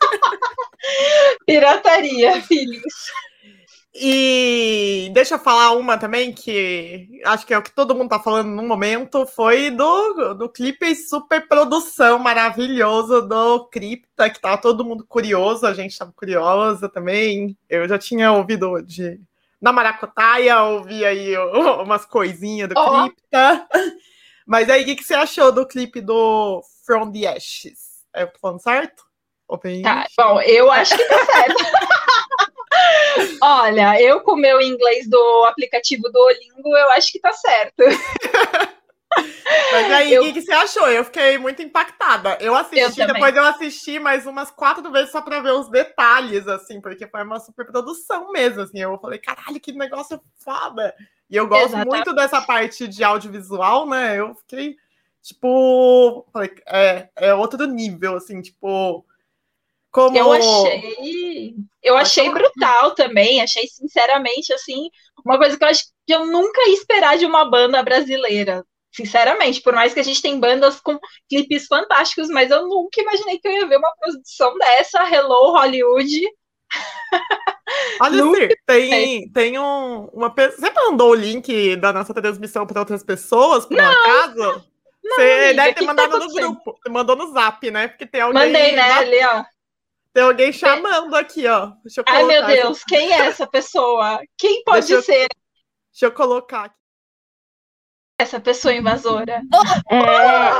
Pirataria, 1.46 2.40
filhos. 2.40 2.94
E 3.94 5.10
deixa 5.12 5.34
eu 5.34 5.38
falar 5.38 5.72
uma 5.72 5.98
também 5.98 6.32
que 6.32 7.06
acho 7.26 7.46
que 7.46 7.52
é 7.52 7.58
o 7.58 7.62
que 7.62 7.74
todo 7.74 7.94
mundo 7.94 8.08
tá 8.08 8.18
falando 8.18 8.48
no 8.48 8.62
momento, 8.62 9.26
foi 9.26 9.70
do, 9.70 10.32
do 10.32 10.48
clipe 10.48 10.94
super 10.94 11.46
produção 11.46 12.18
maravilhoso 12.18 13.20
do 13.20 13.68
Cripta, 13.68 14.30
que 14.30 14.40
tá 14.40 14.56
todo 14.56 14.86
mundo 14.86 15.04
curioso, 15.06 15.66
a 15.66 15.74
gente 15.74 15.98
tava 15.98 16.14
curiosa 16.16 16.88
também. 16.88 17.54
Eu 17.68 17.86
já 17.86 17.98
tinha 17.98 18.32
ouvido 18.32 18.80
de 18.80 19.20
na 19.60 19.72
Maracutaia, 19.72 20.62
ouvi 20.62 21.04
aí 21.04 21.36
umas 21.82 22.04
coisinhas 22.04 22.68
do 22.68 22.74
oh. 22.76 23.02
Cripta. 23.02 23.68
Mas 24.46 24.68
aí, 24.68 24.82
o 24.82 24.84
que, 24.84 24.96
que 24.96 25.04
você 25.04 25.14
achou 25.14 25.52
do 25.52 25.66
clipe 25.66 26.00
do 26.00 26.62
From 26.84 27.12
the 27.12 27.26
Ashes? 27.28 28.04
Eu 28.14 28.26
tô 28.32 28.38
falando 28.40 28.60
certo? 28.60 29.04
Open 29.46 29.82
tá, 29.82 30.06
bom, 30.16 30.40
eu 30.42 30.70
acho 30.70 30.96
que 30.96 31.04
tá 31.04 31.26
certo. 31.26 31.56
Olha, 33.42 34.00
eu 34.00 34.20
com 34.20 34.32
o 34.32 34.36
meu 34.36 34.60
inglês 34.60 35.08
do 35.08 35.44
aplicativo 35.44 36.02
do 36.04 36.20
Olingo, 36.20 36.76
eu 36.76 36.90
acho 36.92 37.10
que 37.12 37.20
tá 37.20 37.32
certo. 37.32 37.82
Mas 39.72 39.90
aí, 39.92 40.18
o 40.18 40.26
eu... 40.26 40.32
que, 40.32 40.40
você 40.40 40.52
achou? 40.52 40.88
Eu 40.88 41.04
fiquei 41.04 41.38
muito 41.38 41.62
impactada. 41.62 42.36
Eu 42.40 42.54
assisti, 42.54 43.00
eu 43.00 43.06
depois 43.06 43.34
eu 43.34 43.44
assisti 43.44 43.98
mais 43.98 44.26
umas 44.26 44.50
quatro 44.50 44.90
vezes 44.90 45.10
só 45.10 45.20
pra 45.20 45.40
ver 45.40 45.52
os 45.52 45.68
detalhes, 45.68 46.46
assim, 46.46 46.80
porque 46.80 47.06
foi 47.06 47.22
uma 47.22 47.40
super 47.40 47.66
produção 47.66 48.30
mesmo, 48.32 48.62
assim. 48.62 48.78
Eu 48.78 48.98
falei, 48.98 49.18
caralho, 49.18 49.60
que 49.60 49.72
negócio 49.72 50.20
foda! 50.42 50.94
E 51.28 51.36
eu 51.36 51.46
gosto 51.46 51.66
Exatamente. 51.66 51.94
muito 51.94 52.14
dessa 52.14 52.40
parte 52.42 52.88
de 52.88 53.04
audiovisual, 53.04 53.88
né? 53.88 54.18
Eu 54.18 54.34
fiquei, 54.34 54.76
tipo, 55.22 56.26
falei, 56.32 56.52
é, 56.66 57.08
é 57.16 57.34
outro 57.34 57.64
nível, 57.66 58.16
assim, 58.16 58.40
tipo. 58.40 59.04
Como... 59.92 60.16
Eu 60.16 60.32
achei, 60.32 61.56
eu 61.82 61.96
achei 61.96 62.30
brutal 62.30 62.94
também, 62.94 63.42
achei 63.42 63.66
sinceramente 63.66 64.52
assim, 64.52 64.88
uma 65.24 65.36
coisa 65.36 65.58
que 65.58 65.64
eu 65.64 65.68
acho 65.68 65.82
que 66.06 66.14
eu 66.14 66.26
nunca 66.26 66.60
ia 66.68 66.74
esperar 66.74 67.18
de 67.18 67.26
uma 67.26 67.44
banda 67.50 67.82
brasileira, 67.82 68.64
Sinceramente, 68.92 69.62
por 69.62 69.72
mais 69.72 69.94
que 69.94 70.00
a 70.00 70.02
gente 70.02 70.20
tem 70.20 70.38
bandas 70.40 70.80
com 70.80 70.98
clipes 71.28 71.66
fantásticos, 71.66 72.28
mas 72.28 72.50
eu 72.50 72.66
nunca 72.66 73.00
imaginei 73.00 73.38
que 73.38 73.46
eu 73.46 73.52
ia 73.52 73.66
ver 73.66 73.76
uma 73.76 73.94
produção 74.00 74.56
dessa. 74.58 75.02
Hello, 75.08 75.52
Hollywood. 75.52 76.20
Olha, 78.00 78.24
Sir, 78.34 78.58
tem, 78.66 79.30
tem 79.30 79.58
um, 79.58 80.06
uma 80.12 80.34
pessoa. 80.34 80.58
Você 80.58 80.70
mandou 80.74 81.10
o 81.10 81.14
link 81.14 81.76
da 81.76 81.92
nossa 81.92 82.12
transmissão 82.12 82.66
para 82.66 82.80
outras 82.80 83.04
pessoas, 83.04 83.64
por 83.64 83.76
não, 83.76 83.90
acaso? 83.90 84.64
Não, 85.04 85.16
Você 85.16 85.22
amiga, 85.22 85.62
deve 85.62 85.74
ter 85.74 85.84
mandado 85.84 86.10
tá 86.10 86.18
no 86.18 86.32
grupo. 86.32 86.78
Você 86.82 86.88
mandou 86.88 87.16
no 87.16 87.32
zap, 87.32 87.70
né? 87.70 87.88
Porque 87.88 88.06
tem 88.06 88.20
alguém. 88.20 88.46
Mandei, 88.46 88.72
né, 88.72 88.92
ali, 88.92 89.24
ó. 89.24 89.44
Tem 90.12 90.24
alguém 90.24 90.52
chamando 90.52 91.14
aqui, 91.14 91.46
ó. 91.46 91.72
Ai, 92.06 92.24
meu 92.24 92.44
Deus, 92.44 92.82
quem 92.82 93.12
é 93.12 93.26
essa 93.26 93.46
pessoa? 93.46 94.20
Quem 94.36 94.64
pode 94.64 94.88
Deixa 94.88 95.02
ser? 95.02 95.22
Eu... 95.22 95.28
Deixa 95.92 96.06
eu 96.06 96.12
colocar 96.12 96.64
aqui 96.64 96.79
essa 98.20 98.38
pessoa 98.38 98.74
invasora. 98.74 99.42
É, 99.90 100.50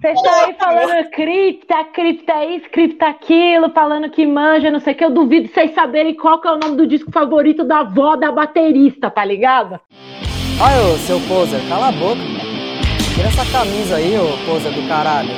vocês 0.00 0.16
estão 0.16 0.44
aí 0.44 0.54
falando 0.54 1.10
cripta, 1.10 1.84
cripta 1.92 2.44
isso, 2.44 2.70
cripta 2.70 3.08
aquilo, 3.08 3.70
falando 3.70 4.10
que 4.10 4.26
manja, 4.26 4.70
não 4.70 4.80
sei 4.80 4.94
o 4.94 4.96
que. 4.96 5.04
Eu 5.04 5.10
duvido 5.10 5.48
vocês 5.52 5.74
saberem 5.74 6.14
qual 6.14 6.40
que 6.40 6.48
é 6.48 6.52
o 6.52 6.58
nome 6.58 6.76
do 6.76 6.86
disco 6.86 7.10
favorito 7.10 7.64
da 7.64 7.80
avó 7.80 8.16
da 8.16 8.30
baterista, 8.30 9.10
tá 9.10 9.24
ligado? 9.24 9.80
Olha, 10.60 10.94
ô, 10.94 10.96
seu 10.98 11.20
poser, 11.22 11.60
cala 11.68 11.88
a 11.88 11.92
boca. 11.92 12.20
Tira 13.14 13.28
essa 13.28 13.44
camisa 13.50 13.96
aí, 13.96 14.16
ô 14.16 14.36
poser 14.46 14.72
do 14.72 14.88
caralho. 14.88 15.30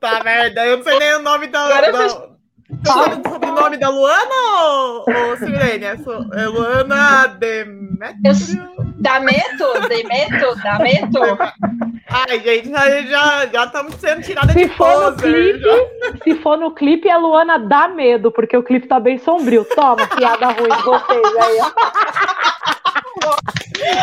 Tá 0.00 0.22
merda, 0.22 0.64
eu 0.66 0.78
não 0.78 0.84
sei 0.84 0.98
nem 0.98 1.14
o 1.14 1.22
nome 1.22 1.46
da. 1.48 1.64
Agora 1.64 1.92
da... 1.92 2.28
Sabe 2.84 3.26
o 3.26 3.30
sobrenome 3.32 3.76
da 3.78 3.88
Luana 3.88 4.34
ou, 4.62 5.04
ou 5.06 5.36
Sirene? 5.38 5.86
É, 5.86 5.96
é 6.34 6.46
Luana 6.46 7.26
Demetrio? 7.28 8.87
Dameto? 8.98 9.88
Demeto? 9.88 10.54
Dameto? 10.62 11.20
Ai, 12.08 12.40
gente, 12.40 12.70
já, 13.08 13.46
já 13.46 13.64
estamos 13.64 13.94
sendo 13.96 14.22
tiradas 14.22 14.52
se 14.52 14.66
de 14.66 14.74
for 14.74 15.10
no 15.10 15.16
clipe, 15.16 15.60
Se 16.24 16.34
for 16.36 16.56
no 16.58 16.70
clipe, 16.72 17.08
a 17.10 17.18
Luana 17.18 17.58
dá 17.58 17.86
medo, 17.88 18.32
porque 18.32 18.56
o 18.56 18.62
clipe 18.62 18.88
tá 18.88 18.98
bem 18.98 19.18
sombrio. 19.18 19.64
Toma, 19.74 20.06
piada 20.06 20.48
ruim 20.48 20.68
de 20.68 20.82
vocês 20.82 21.36
aí. 21.36 21.58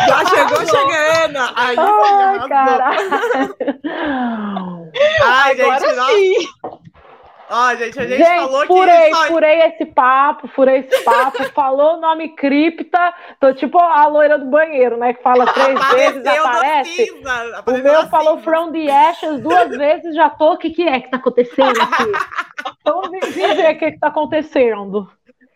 Já 0.08 0.24
chegou 0.24 0.66
chegando. 0.66 1.38
Ai, 1.54 1.74
Ai 1.76 2.48
caralho. 2.48 3.10
Ai, 5.24 5.60
Agora 5.60 5.80
gente, 5.80 6.40
sim. 6.40 6.48
Ó, 7.48 7.74
gente, 7.76 7.98
a 7.98 8.06
gente, 8.06 8.18
gente 8.18 8.40
falou 8.40 8.66
furei, 8.66 9.08
que. 9.08 9.14
Só... 9.14 9.26
Furei 9.26 9.60
esse 9.62 9.86
papo, 9.86 10.48
furei 10.48 10.78
esse 10.80 11.04
papo, 11.04 11.44
falou 11.54 11.96
o 11.96 12.00
nome 12.00 12.30
cripta, 12.30 13.14
tô 13.38 13.52
tipo 13.54 13.78
a 13.78 14.06
loira 14.08 14.38
do 14.38 14.46
banheiro, 14.46 14.96
né? 14.96 15.14
Que 15.14 15.22
fala 15.22 15.46
três 15.52 15.88
vezes, 15.90 16.26
aparece. 16.26 17.06
Cinza, 17.06 17.64
o 17.64 17.72
meu 17.72 18.06
falou 18.08 18.38
From 18.38 18.72
the 18.72 18.90
Ashes 18.90 19.40
duas 19.40 19.68
vezes, 19.76 20.14
já 20.14 20.28
tô. 20.28 20.54
O 20.54 20.58
que, 20.58 20.70
que 20.70 20.82
é 20.82 21.00
que 21.00 21.10
tá 21.10 21.18
acontecendo 21.18 21.80
aqui? 21.80 22.12
Vamos 22.84 23.34
ver 23.34 23.74
o 23.74 23.78
que, 23.78 23.92
que 23.92 23.98
tá 23.98 24.08
acontecendo. 24.08 25.08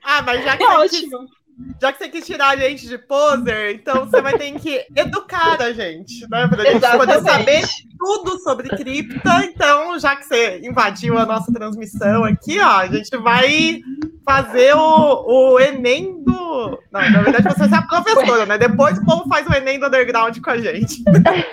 Ah, 0.04 0.22
mas 0.22 0.44
já 0.44 0.56
que. 0.56 0.62
É 0.62 0.68
ótimo. 0.68 1.39
Já 1.80 1.92
que 1.92 1.98
você 1.98 2.08
quis 2.08 2.26
tirar 2.26 2.50
a 2.50 2.56
gente 2.56 2.86
de 2.86 2.98
poser, 2.98 3.74
então 3.74 4.04
você 4.04 4.20
vai 4.20 4.36
ter 4.36 4.52
que 4.58 4.84
educar 4.94 5.60
a 5.60 5.72
gente, 5.72 6.28
né? 6.28 6.46
Pra 6.46 6.64
gente 6.64 6.76
Exatamente. 6.76 7.06
poder 7.06 7.30
saber 7.30 7.64
tudo 7.98 8.38
sobre 8.40 8.68
cripta. 8.68 9.44
Então, 9.44 9.98
já 9.98 10.16
que 10.16 10.24
você 10.26 10.60
invadiu 10.62 11.18
a 11.18 11.26
nossa 11.26 11.52
transmissão 11.52 12.24
aqui, 12.24 12.58
ó, 12.60 12.80
a 12.80 12.86
gente 12.86 13.16
vai 13.18 13.80
fazer 14.24 14.74
o, 14.74 15.52
o 15.54 15.60
Enem 15.60 16.22
do. 16.22 16.78
Não, 16.92 17.10
na 17.10 17.22
verdade, 17.22 17.54
você 17.54 17.74
é 17.74 17.76
a 17.76 17.82
professora, 17.82 18.46
né? 18.46 18.58
Depois 18.58 18.98
o 18.98 19.04
povo 19.04 19.28
faz 19.28 19.46
o 19.46 19.52
Enem 19.54 19.78
do 19.78 19.86
underground 19.86 20.38
com 20.38 20.50
a 20.50 20.58
gente. 20.58 21.02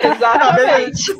Exatamente. 0.00 1.12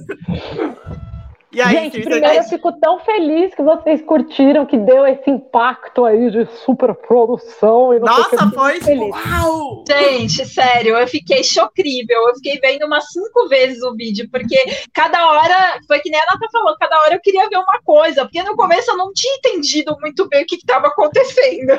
E 1.51 1.63
aí, 1.63 1.77
Gente, 1.77 2.03
primeiro 2.03 2.27
eu 2.27 2.43
fico 2.43 2.71
tão 2.79 3.01
feliz 3.01 3.55
que 3.55 3.63
vocês 3.63 4.03
curtiram, 4.03 4.67
que 4.67 4.77
deu 4.77 5.07
esse 5.07 5.31
impacto 5.31 6.05
aí 6.05 6.31
de 6.31 6.45
superprodução. 6.65 7.95
E 7.95 7.99
Nossa, 8.01 8.51
foi 8.51 8.79
feliz. 8.83 9.11
uau! 9.11 9.83
Gente, 9.89 10.45
sério, 10.45 10.99
eu 10.99 11.09
fiquei 11.09 11.43
chocrível. 11.43 12.29
Eu 12.29 12.35
fiquei 12.35 12.59
vendo 12.61 12.85
umas 12.85 13.11
cinco 13.11 13.49
vezes 13.49 13.83
o 13.83 13.95
vídeo, 13.95 14.29
porque 14.31 14.57
cada 14.93 15.27
hora, 15.27 15.81
foi 15.87 16.01
que 16.01 16.11
nem 16.11 16.21
a 16.21 16.27
Nata 16.27 16.47
falou, 16.53 16.77
cada 16.79 17.01
hora 17.01 17.15
eu 17.15 17.21
queria 17.21 17.49
ver 17.49 17.57
uma 17.57 17.81
coisa, 17.83 18.25
porque 18.25 18.43
no 18.43 18.55
começo 18.55 18.91
eu 18.91 18.99
não 18.99 19.11
tinha 19.15 19.37
entendido 19.37 19.97
muito 20.01 20.29
bem 20.29 20.43
o 20.43 20.47
que 20.47 20.57
estava 20.57 20.89
acontecendo. 20.89 21.79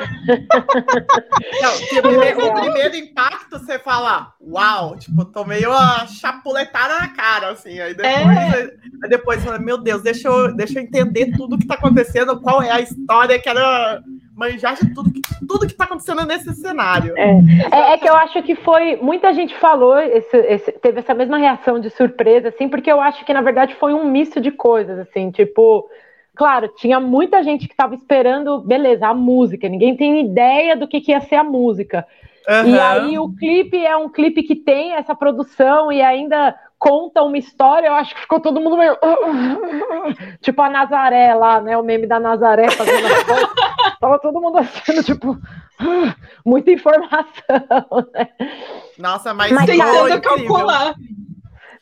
Não, 1.60 2.02
primeiro, 2.02 2.46
o 2.46 2.54
primeiro 2.54 2.96
impacto, 2.96 3.58
você 3.58 3.78
fala, 3.78 4.34
uau, 4.40 4.96
tipo, 4.96 5.24
tomei 5.24 5.64
uma 5.66 6.06
chapuletada 6.06 6.98
na 6.98 7.08
cara, 7.08 7.50
assim, 7.50 7.78
aí 7.78 7.94
depois, 7.94 8.14
é. 8.14 8.74
aí 9.02 9.08
depois 9.08 9.44
meu 9.60 9.78
Deus, 9.78 10.02
deixa 10.02 10.28
eu, 10.28 10.54
deixa 10.54 10.78
eu 10.78 10.82
entender 10.82 11.32
tudo 11.36 11.56
que 11.56 11.64
está 11.64 11.74
acontecendo, 11.74 12.40
qual 12.40 12.62
é 12.62 12.70
a 12.70 12.80
história, 12.80 13.38
quero 13.38 13.60
manjar 14.34 14.74
de 14.74 14.94
tudo 14.94 15.12
que, 15.12 15.20
tudo 15.46 15.66
que 15.66 15.72
está 15.72 15.84
acontecendo 15.84 16.24
nesse 16.24 16.54
cenário. 16.54 17.14
É. 17.16 17.30
é. 17.72 17.92
É, 17.92 17.98
que 17.98 18.08
eu 18.08 18.14
acho 18.14 18.42
que 18.42 18.54
foi. 18.54 18.96
Muita 18.96 19.34
gente 19.34 19.54
falou, 19.56 19.98
esse, 19.98 20.36
esse, 20.36 20.72
teve 20.72 21.00
essa 21.00 21.12
mesma 21.12 21.36
reação 21.36 21.78
de 21.78 21.90
surpresa, 21.90 22.48
assim, 22.48 22.68
porque 22.68 22.90
eu 22.90 23.00
acho 23.00 23.24
que, 23.24 23.34
na 23.34 23.42
verdade, 23.42 23.74
foi 23.74 23.92
um 23.92 24.10
misto 24.10 24.40
de 24.40 24.50
coisas, 24.50 24.98
assim, 24.98 25.30
tipo. 25.30 25.88
Claro, 26.34 26.68
tinha 26.68 26.98
muita 26.98 27.42
gente 27.42 27.66
que 27.66 27.74
estava 27.74 27.94
esperando, 27.94 28.60
beleza, 28.60 29.08
a 29.08 29.12
música. 29.12 29.68
Ninguém 29.68 29.94
tem 29.94 30.24
ideia 30.24 30.74
do 30.74 30.88
que, 30.88 31.00
que 31.00 31.10
ia 31.10 31.20
ser 31.20 31.34
a 31.34 31.44
música. 31.44 32.06
Uhum. 32.48 32.74
E 32.74 32.80
aí 32.80 33.18
o 33.18 33.28
clipe 33.28 33.76
é 33.76 33.94
um 33.96 34.08
clipe 34.08 34.42
que 34.42 34.56
tem 34.56 34.94
essa 34.94 35.14
produção 35.14 35.92
e 35.92 36.00
ainda 36.00 36.56
conta 36.80 37.22
uma 37.22 37.36
história, 37.36 37.88
eu 37.88 37.94
acho 37.94 38.14
que 38.14 38.22
ficou 38.22 38.40
todo 38.40 38.60
mundo 38.60 38.78
meio. 38.78 38.96
tipo 40.40 40.60
a 40.62 40.70
Nazaré 40.70 41.34
lá, 41.34 41.60
né? 41.60 41.76
O 41.76 41.82
meme 41.82 42.06
da 42.06 42.18
Nazaré 42.18 42.70
fazendo 42.70 43.06
as 43.06 43.22
coisas. 43.22 43.48
Tava 44.00 44.18
todo 44.18 44.40
mundo 44.40 44.56
achando, 44.56 45.04
tipo, 45.04 45.38
muita 46.44 46.72
informação, 46.72 47.30
né? 48.14 48.30
Nossa, 48.98 49.34
mas, 49.34 49.52
mas 49.52 49.66
tentando 49.66 50.22
calcular. 50.22 50.94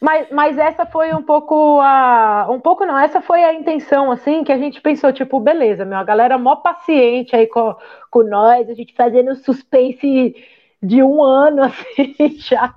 Mas, 0.00 0.28
mas 0.30 0.58
essa 0.58 0.84
foi 0.84 1.14
um 1.14 1.22
pouco 1.22 1.80
a. 1.80 2.48
Um 2.50 2.58
pouco 2.60 2.84
não, 2.84 2.98
essa 2.98 3.20
foi 3.20 3.44
a 3.44 3.54
intenção, 3.54 4.10
assim, 4.10 4.42
que 4.42 4.52
a 4.52 4.58
gente 4.58 4.80
pensou, 4.80 5.12
tipo, 5.12 5.38
beleza, 5.38 5.84
meu, 5.84 5.98
a 5.98 6.04
galera 6.04 6.36
mó 6.36 6.56
paciente 6.56 7.36
aí 7.36 7.46
com, 7.46 7.74
com 8.10 8.24
nós, 8.24 8.68
a 8.68 8.74
gente 8.74 8.94
fazendo 8.94 9.34
suspense 9.36 10.34
de 10.82 11.02
um 11.02 11.22
ano, 11.22 11.62
assim, 11.64 12.36
já. 12.38 12.74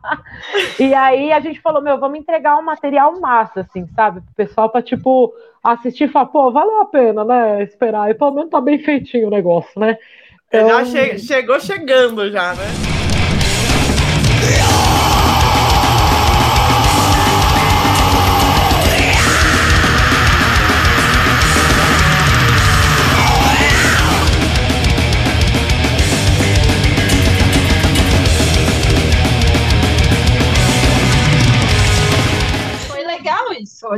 E 0.79 0.93
aí 0.93 1.31
a 1.31 1.39
gente 1.39 1.61
falou, 1.61 1.81
meu, 1.81 1.99
vamos 1.99 2.19
entregar 2.19 2.57
um 2.57 2.63
material 2.63 3.19
massa, 3.19 3.61
assim, 3.61 3.87
sabe? 3.95 4.21
Pro 4.21 4.33
pessoal 4.35 4.69
pra, 4.69 4.81
tipo, 4.81 5.33
assistir 5.63 6.05
e 6.05 6.07
falar, 6.07 6.27
pô, 6.27 6.51
valeu 6.51 6.81
a 6.81 6.85
pena, 6.85 7.23
né? 7.23 7.63
Esperar. 7.63 8.09
E 8.09 8.13
pelo 8.13 8.31
menos 8.31 8.49
tá 8.49 8.59
bem 8.59 8.79
feitinho 8.79 9.27
o 9.27 9.31
negócio, 9.31 9.79
né? 9.79 9.97
Então... 10.47 10.85
Já 10.85 11.09
che 11.09 11.19
chegou 11.19 11.59
chegando 11.59 12.29
já, 12.29 12.53
né? 12.53 13.00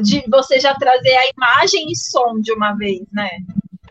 De 0.01 0.23
você 0.29 0.59
já 0.59 0.73
trazer 0.75 1.15
a 1.15 1.29
imagem 1.35 1.91
e 1.91 1.95
som 1.95 2.39
de 2.39 2.51
uma 2.53 2.73
vez, 2.73 3.01
né? 3.11 3.29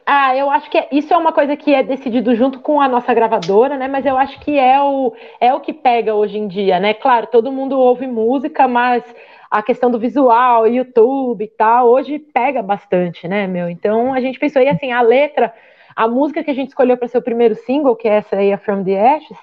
Ah, 0.05 0.37
eu 0.37 0.51
acho 0.51 0.69
que 0.69 0.79
é, 0.79 0.89
isso 0.91 1.15
é 1.15 1.17
uma 1.17 1.33
coisa 1.33 1.57
que 1.57 1.73
é 1.73 1.83
decidido 1.83 2.35
junto 2.35 2.59
com 2.59 2.81
a 2.81 2.89
nossa 2.89 3.15
gravadora, 3.15 3.77
né? 3.77 3.87
Mas 3.87 4.05
eu 4.05 4.17
acho 4.19 4.39
que 4.41 4.59
é 4.59 4.81
o, 4.81 5.15
é 5.41 5.55
o 5.55 5.61
que 5.61 5.73
pega 5.73 6.15
hoje 6.15 6.39
em 6.39 6.49
dia, 6.49 6.81
né? 6.81 6.93
Claro, 6.93 7.29
todo 7.29 7.53
mundo 7.53 7.79
ouve 7.79 8.07
música, 8.07 8.67
mas 8.67 9.05
a 9.51 9.63
questão 9.63 9.91
do 9.91 9.99
visual, 9.99 10.67
YouTube 10.67 11.45
e 11.45 11.49
tal, 11.49 11.89
hoje 11.89 12.19
pega 12.19 12.63
bastante, 12.63 13.29
né, 13.29 13.47
meu? 13.47 13.69
Então 13.69 14.13
a 14.13 14.21
gente 14.21 14.39
pensou, 14.39 14.61
e 14.63 14.69
assim, 14.69 14.91
a 14.91 15.03
letra, 15.03 15.55
a 15.95 16.09
música 16.09 16.43
que 16.43 16.51
a 16.51 16.55
gente 16.55 16.69
escolheu 16.69 16.97
para 16.97 17.07
ser 17.07 17.19
o 17.19 17.23
primeiro 17.23 17.55
single, 17.55 17.95
que 17.95 18.09
é 18.09 18.17
essa 18.17 18.37
aí, 18.37 18.53
a 18.53 18.59
From 18.59 18.83
the 18.83 18.99
Ashes, 18.99 19.39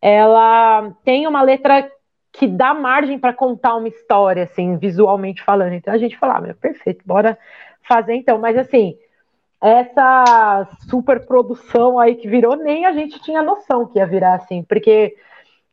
ela 0.00 0.92
tem 1.04 1.26
uma 1.26 1.42
letra 1.42 1.90
que 2.32 2.46
dá 2.46 2.74
margem 2.74 3.18
para 3.18 3.32
contar 3.32 3.76
uma 3.76 3.88
história, 3.88 4.44
assim, 4.44 4.76
visualmente 4.76 5.42
falando. 5.42 5.72
Então 5.72 5.92
a 5.92 5.98
gente 5.98 6.16
falou, 6.16 6.36
ah, 6.36 6.40
meu, 6.40 6.54
perfeito, 6.54 7.02
bora 7.04 7.38
fazer 7.82 8.14
então. 8.14 8.38
Mas 8.38 8.56
assim, 8.56 8.96
essa 9.60 10.68
super 10.88 11.26
produção 11.26 11.98
aí 11.98 12.14
que 12.14 12.28
virou, 12.28 12.56
nem 12.56 12.86
a 12.86 12.92
gente 12.92 13.20
tinha 13.22 13.42
noção 13.42 13.86
que 13.86 13.98
ia 13.98 14.06
virar 14.06 14.34
assim, 14.34 14.62
porque 14.62 15.16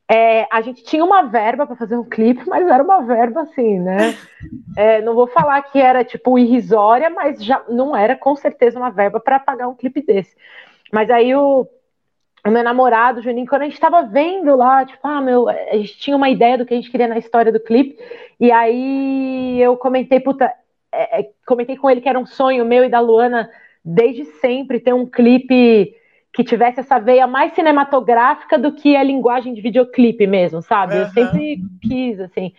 é, 0.10 0.48
a 0.52 0.62
gente 0.62 0.84
tinha 0.84 1.04
uma 1.04 1.24
verba 1.24 1.66
para 1.66 1.76
fazer 1.76 1.98
um 1.98 2.04
clipe, 2.04 2.48
mas 2.48 2.68
era 2.68 2.84
uma 2.84 3.02
verba 3.02 3.42
assim, 3.42 3.80
né? 3.80 4.16
É, 4.78 5.02
não 5.02 5.16
vou 5.16 5.26
falar 5.26 5.62
que 5.62 5.80
era 5.80 6.04
tipo 6.04 6.38
irrisória, 6.38 7.10
mas 7.10 7.42
já 7.42 7.64
não 7.70 7.96
era 7.96 8.14
com 8.14 8.36
certeza 8.36 8.78
uma 8.78 8.90
verba 8.90 9.22
para 9.22 9.40
pagar 9.40 9.70
um 9.70 9.74
clipe 9.74 10.02
desse. 10.02 10.36
Mas 10.92 11.10
aí 11.10 11.34
o 11.34 11.66
o 12.46 12.52
meu 12.52 12.64
namorado, 12.64 13.22
Juninho, 13.22 13.48
quando 13.48 13.64
a 13.64 13.66
gente 13.66 13.80
tava 13.80 14.04
vendo 14.04 14.56
lá, 14.56 14.86
tipo, 14.86 15.00
ah, 15.04 15.20
meu, 15.20 15.50
a 15.50 15.75
gente 15.78 15.98
tinha 15.98 16.16
uma 16.16 16.30
ideia 16.30 16.58
do 16.58 16.66
que 16.66 16.74
a 16.74 16.78
gente 16.78 16.92
queria 16.92 17.08
na 17.08 17.18
história 17.18 17.52
do 17.52 17.60
clipe, 17.60 17.98
e 18.40 18.52
aí 18.52 19.60
eu 19.60 19.75
comentei, 19.78 20.20
puta, 20.20 20.54
é, 20.92 21.22
é, 21.22 21.30
comentei 21.46 21.75
com 21.75 21.90
ele 21.90 22.02
que 22.02 22.10
era 22.10 22.20
um 22.20 22.25
sonho 22.25 22.66
meu 22.66 22.84
e 22.84 22.90
da 22.90 23.00
Luana 23.00 23.50
desde 23.84 24.25
sempre 24.25 24.80
ter 24.80 24.94
um 24.94 25.06
clipe 25.06 25.96
que 26.34 26.44
tivesse 26.44 26.82
essa 26.82 27.00
veia 27.00 27.25
mais 27.25 27.54
cinematográfica 27.54 28.58
do 28.60 28.74
que 28.74 28.96
a 28.96 29.04
linguagem 29.04 29.54
de 29.54 29.62
videoclipe 29.62 30.28
mesmo, 30.28 30.62
sabe? 30.62 30.96
Uhum. 30.96 31.02
Eu 31.02 31.10
sempre 31.10 31.60
quis, 31.82 32.20
assim. 32.20 32.54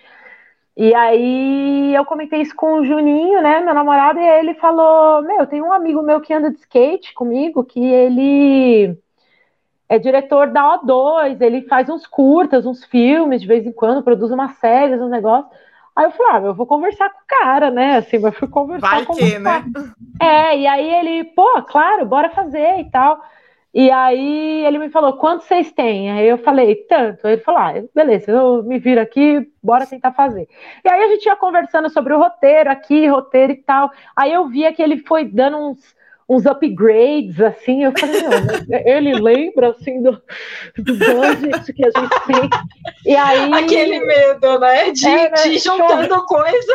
E 0.76 0.95
aí 0.95 1.95
eu 1.95 2.05
comentei 2.05 2.40
isso 2.43 2.55
com 2.55 2.81
o 2.81 2.85
Juninho, 2.85 3.40
né, 3.43 3.61
meu 3.61 3.75
namorado, 3.75 4.19
e 4.19 4.26
ele 4.26 4.55
falou: 4.55 5.23
Meu, 5.23 5.47
tem 5.47 5.62
um 5.62 5.73
amigo 5.73 6.02
meu 6.02 6.21
que 6.21 6.33
anda 6.33 6.50
de 6.50 6.59
skate 6.59 7.14
comigo, 7.14 7.64
que 7.64 7.81
ele 7.81 8.99
é 9.88 9.99
diretor 9.99 10.49
da 10.49 10.79
O2, 10.79 11.40
ele 11.40 11.62
faz 11.62 11.88
uns 11.88 12.07
curtas, 12.07 12.66
uns 12.66 12.85
filmes 12.85 13.40
de 13.40 13.46
vez 13.46 13.66
em 13.66 13.72
quando, 13.72 14.03
produz 14.03 14.31
umas 14.31 14.53
séries, 14.59 15.01
uns 15.01 15.11
negócios. 15.11 15.51
Aí 15.94 16.05
eu 16.05 16.11
falei, 16.11 16.33
ah, 16.33 16.46
eu 16.46 16.55
vou 16.55 16.66
conversar 16.66 17.09
com 17.09 17.18
o 17.18 17.27
cara, 17.27 17.70
né? 17.70 17.96
Assim, 17.96 18.16
eu 18.22 18.33
fui 18.33 18.49
conversar 18.49 18.90
Vai 18.90 19.05
com 19.07 19.14
que, 19.14 19.38
né? 19.38 19.64
É, 20.20 20.59
e 20.59 20.66
aí 20.66 20.92
ele, 20.92 21.25
pô, 21.25 21.62
claro, 21.62 22.05
bora 22.05 22.29
fazer 22.31 22.81
e 22.81 22.90
tal. 22.90 23.18
E 23.72 23.90
aí 23.90 24.64
ele 24.64 24.79
me 24.79 24.90
falou, 24.90 25.14
quantos 25.14 25.46
vocês 25.46 25.70
têm? 25.72 26.11
Aí 26.11 26.27
eu 26.27 26.38
falei, 26.38 26.75
tanto. 26.88 27.27
Aí 27.27 27.35
ele 27.35 27.42
falou, 27.42 27.61
ah, 27.61 27.75
beleza, 27.94 28.31
eu 28.31 28.62
me 28.62 28.79
viro 28.79 29.01
aqui, 29.01 29.51
bora 29.62 29.87
tentar 29.87 30.12
fazer. 30.12 30.49
E 30.85 30.88
aí 30.88 31.03
a 31.03 31.09
gente 31.09 31.27
ia 31.27 31.37
conversando 31.37 31.88
sobre 31.90 32.12
o 32.12 32.18
roteiro 32.18 32.70
aqui, 32.70 33.07
roteiro 33.07 33.53
e 33.53 33.57
tal. 33.57 33.90
Aí 34.14 34.33
eu 34.33 34.49
via 34.49 34.72
que 34.72 34.83
ele 34.83 34.99
foi 34.99 35.25
dando 35.25 35.59
uns 35.59 35.94
uns 36.29 36.45
upgrades, 36.45 37.41
assim, 37.41 37.85
eu 37.85 37.93
falei, 37.97 38.23
não, 38.23 38.79
ele 38.85 39.15
lembra, 39.15 39.71
assim, 39.71 40.03
do, 40.03 40.12
do 40.77 40.95
budget 40.97 41.73
que 41.73 41.85
a 41.87 41.91
gente 41.91 42.27
tem, 42.27 42.51
e 43.05 43.17
aí... 43.17 43.53
Aquele 43.55 44.01
medo, 44.01 44.59
né, 44.59 44.91
de, 44.91 45.07
é, 45.07 45.31
né? 45.31 45.43
de 45.45 45.59
juntando 45.59 46.25
coisa... 46.27 46.75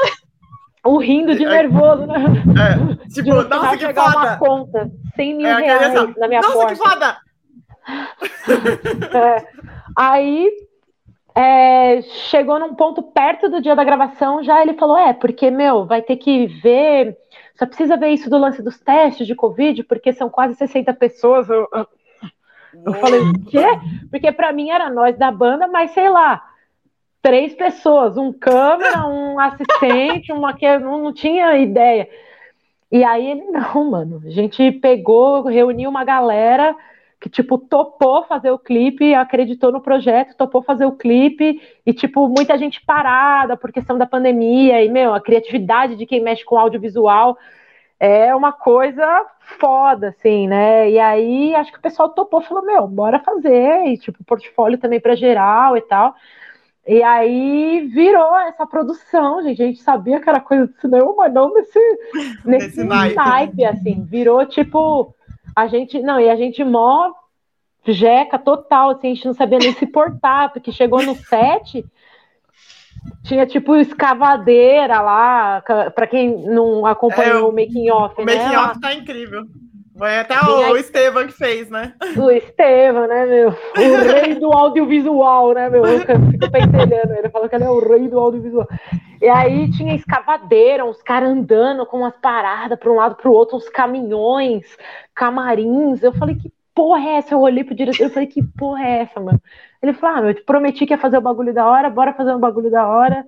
O 0.84 0.98
rindo 0.98 1.36
de 1.36 1.46
nervoso, 1.46 2.08
né? 2.08 2.16
É, 2.58 3.06
tipo, 3.14 3.44
de 3.44 3.50
nossa, 3.50 3.78
que 3.78 3.94
foda! 3.94 4.18
uma 4.18 4.38
conta, 4.38 4.92
100 5.16 5.36
mil 5.36 5.48
é, 5.48 5.62
reais 5.62 5.96
assim, 5.96 6.14
na 6.18 6.28
minha 6.28 6.42
nossa, 6.42 6.54
porta. 6.54 6.74
que 6.74 6.90
foda! 6.90 7.18
É, 9.14 9.48
aí, 9.96 10.50
é, 11.36 12.02
chegou 12.02 12.60
num 12.60 12.74
ponto 12.74 13.04
perto 13.04 13.50
do 13.50 13.62
dia 13.62 13.76
da 13.76 13.84
gravação, 13.84 14.44
já 14.44 14.62
ele 14.62 14.74
falou, 14.74 14.98
é, 14.98 15.14
porque, 15.14 15.52
meu, 15.52 15.86
vai 15.86 16.02
ter 16.02 16.16
que 16.16 16.48
ver 16.48 17.16
só 17.62 17.68
precisa 17.68 17.96
ver 17.96 18.10
isso 18.10 18.28
do 18.28 18.40
lance 18.40 18.60
dos 18.64 18.80
testes 18.80 19.28
de 19.28 19.36
Covid, 19.36 19.84
porque 19.84 20.12
são 20.12 20.32
quase 20.32 20.56
60 20.56 20.92
pessoas. 20.96 21.48
Eu, 21.48 21.68
eu, 21.72 22.94
falei, 22.96 23.20
o 23.20 23.34
quê? 23.46 23.64
Porque 24.10 24.32
para 24.32 24.52
mim 24.52 24.72
era 24.72 24.90
nós 24.90 25.16
da 25.16 25.30
banda, 25.30 25.68
mas 25.68 25.92
sei 25.92 26.10
lá, 26.10 26.44
três 27.22 27.54
pessoas, 27.54 28.18
um 28.18 28.34
câmera, 28.34 29.06
um 29.08 29.40
assistente, 29.40 30.34
uma 30.34 30.56
que 30.56 30.80
não, 30.80 31.04
não 31.04 31.14
tinha 31.14 31.56
ideia. 31.56 32.10
E 32.92 33.04
aí 33.04 33.30
ele, 33.30 33.44
não, 33.44 33.92
mano, 33.92 34.24
a 34.26 34.32
gente 34.32 34.72
pegou, 34.72 35.44
reuniu 35.44 35.88
uma 35.88 36.04
galera 36.04 36.76
que, 37.22 37.30
tipo, 37.30 37.56
topou 37.60 38.24
fazer 38.24 38.50
o 38.50 38.58
clipe, 38.58 39.14
acreditou 39.14 39.72
no 39.72 39.80
projeto, 39.80 40.36
topou 40.36 40.64
fazer 40.64 40.86
o 40.86 40.94
clipe, 40.94 41.62
e, 41.86 41.94
tipo, 41.94 42.28
muita 42.28 42.58
gente 42.58 42.84
parada 42.84 43.56
por 43.56 43.72
questão 43.72 43.96
da 43.96 44.08
pandemia, 44.08 44.84
e, 44.84 44.90
meu, 44.90 45.14
a 45.14 45.22
criatividade 45.22 45.96
de 45.96 46.08
quem 46.08 46.20
mexe 46.20 46.44
com 46.44 46.58
audiovisual 46.58 47.38
é 48.00 48.34
uma 48.36 48.52
coisa 48.52 49.24
foda, 49.60 50.08
assim, 50.08 50.48
né? 50.48 50.90
E 50.90 50.98
aí, 50.98 51.54
acho 51.54 51.72
que 51.72 51.78
o 51.78 51.82
pessoal 51.82 52.10
topou, 52.10 52.42
falou, 52.42 52.66
meu, 52.66 52.88
bora 52.88 53.20
fazer, 53.20 53.86
e, 53.86 54.00
tipo, 54.00 54.24
portfólio 54.24 54.80
também 54.80 55.00
para 55.00 55.16
geral 55.16 55.78
e 55.78 55.82
tal. 55.82 56.16
E 56.88 57.04
aí 57.04 57.88
virou 57.94 58.36
essa 58.40 58.66
produção, 58.66 59.44
gente. 59.44 59.62
A 59.62 59.68
gente 59.68 59.84
sabia 59.84 60.20
que 60.20 60.28
era 60.28 60.40
coisa 60.40 60.66
de 60.66 60.82
cinema, 60.82 61.14
mas 61.16 61.32
não 61.32 61.54
nesse, 61.54 61.80
nesse, 62.44 62.66
nesse 62.66 62.84
naipe, 62.84 63.16
naipe 63.16 63.66
assim. 63.66 64.04
Virou 64.06 64.44
tipo 64.48 65.14
a 65.56 65.68
gente, 65.68 66.00
não, 66.02 66.20
e 66.20 66.30
a 66.30 66.36
gente 66.36 66.64
mó 66.64 67.12
jeca 67.86 68.38
total, 68.38 68.92
assim, 68.92 69.12
a 69.12 69.14
gente 69.16 69.26
não 69.26 69.34
sabia 69.34 69.58
nem 69.58 69.74
se 69.74 69.88
portar, 69.88 70.54
porque 70.54 70.72
chegou 70.72 71.02
no 71.02 71.16
set, 71.16 71.84
tinha 73.24 73.46
tipo 73.46 73.76
escavadeira 73.76 75.02
lá, 75.02 75.62
para 75.96 76.08
quem 76.08 76.46
não 76.46 76.86
acompanhou 76.86 77.40
é, 77.40 77.44
o 77.44 77.52
making 77.52 77.90
off, 77.90 78.22
o 78.22 78.26
né? 78.26 78.34
O 78.34 78.38
making 78.38 78.56
off 78.56 78.80
tá 78.80 78.94
incrível. 78.94 79.46
Foi 80.02 80.18
até 80.18 80.34
o, 80.34 80.76
Estevam 80.78 81.28
que 81.28 81.34
fez, 81.34 81.70
né? 81.70 81.94
O 82.18 82.32
Estevam, 82.32 83.06
né, 83.06 83.24
meu? 83.24 83.50
O 83.50 84.12
rei 84.12 84.34
do 84.34 84.52
audiovisual, 84.52 85.54
né, 85.54 85.70
meu? 85.70 85.86
Eu 85.86 86.00
fico 86.00 86.52
pentelhando. 86.52 87.14
Ele 87.14 87.30
falou 87.30 87.48
que 87.48 87.54
ele 87.54 87.66
é 87.66 87.70
o 87.70 87.78
rei 87.78 88.08
do 88.08 88.18
audiovisual. 88.18 88.68
E 89.22 89.30
aí 89.30 89.70
tinha 89.70 89.94
escavadeira, 89.94 90.84
uns 90.84 91.04
caras 91.04 91.30
andando 91.30 91.86
com 91.86 91.98
umas 91.98 92.16
paradas 92.18 92.80
para 92.80 92.92
um 92.92 92.96
lado 92.96 93.14
para 93.14 93.30
o 93.30 93.32
outro, 93.32 93.58
uns 93.58 93.70
caminhões, 93.70 94.66
camarins. 95.14 96.02
Eu 96.02 96.14
falei, 96.14 96.34
que 96.34 96.52
porra 96.74 97.08
é 97.08 97.18
essa? 97.18 97.36
Eu 97.36 97.42
olhei 97.42 97.64
pro 97.64 97.76
diretor 97.76 98.08
e 98.08 98.10
falei, 98.10 98.28
que 98.28 98.42
porra 98.58 98.84
é 98.84 99.02
essa, 99.02 99.20
mano? 99.20 99.40
Ele 99.84 99.94
falou, 99.94 100.18
ah, 100.18 100.28
eu 100.30 100.34
te 100.34 100.42
prometi 100.42 100.88
que 100.88 100.94
ia 100.94 100.98
fazer 100.98 101.20
o 101.20 101.22
bagulho 101.22 101.54
da 101.54 101.68
hora, 101.68 101.92
bora 101.92 102.16
fazer 102.16 102.34
o 102.34 102.40
bagulho 102.40 102.72
da 102.72 102.88
hora. 102.88 103.24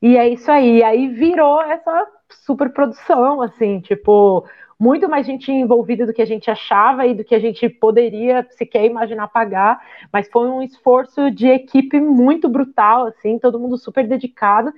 E 0.00 0.16
é 0.16 0.28
isso 0.28 0.48
aí. 0.52 0.78
E 0.78 0.84
aí 0.84 1.08
virou 1.08 1.60
essa 1.60 2.06
super 2.30 2.70
produção, 2.72 3.42
assim, 3.42 3.80
tipo, 3.80 4.44
muito 4.82 5.08
mais 5.08 5.24
gente 5.24 5.52
envolvida 5.52 6.04
do 6.04 6.12
que 6.12 6.20
a 6.20 6.26
gente 6.26 6.50
achava 6.50 7.06
e 7.06 7.14
do 7.14 7.22
que 7.22 7.36
a 7.36 7.38
gente 7.38 7.68
poderia 7.68 8.44
sequer 8.50 8.84
imaginar 8.84 9.28
pagar, 9.28 9.80
mas 10.12 10.28
foi 10.28 10.48
um 10.48 10.60
esforço 10.60 11.30
de 11.30 11.46
equipe 11.46 12.00
muito 12.00 12.48
brutal, 12.48 13.06
assim, 13.06 13.38
todo 13.38 13.60
mundo 13.60 13.78
super 13.78 14.08
dedicado. 14.08 14.72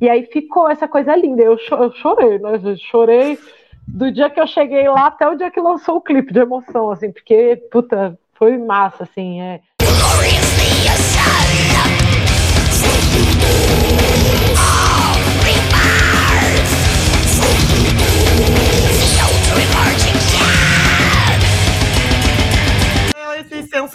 E 0.00 0.08
aí 0.08 0.26
ficou 0.26 0.70
essa 0.70 0.86
coisa 0.86 1.16
linda. 1.16 1.42
Eu, 1.42 1.58
eu 1.72 1.92
chorei, 1.94 2.38
né, 2.38 2.56
gente? 2.60 2.84
Chorei 2.84 3.36
do 3.84 4.12
dia 4.12 4.30
que 4.30 4.40
eu 4.40 4.46
cheguei 4.46 4.88
lá 4.88 5.08
até 5.08 5.26
o 5.26 5.34
dia 5.34 5.50
que 5.50 5.60
lançou 5.60 5.96
o 5.96 6.00
clipe 6.00 6.32
de 6.32 6.38
emoção, 6.38 6.92
assim, 6.92 7.10
porque, 7.10 7.56
puta, 7.72 8.16
foi 8.34 8.56
massa, 8.58 9.02
assim. 9.02 9.40
É. 9.40 9.60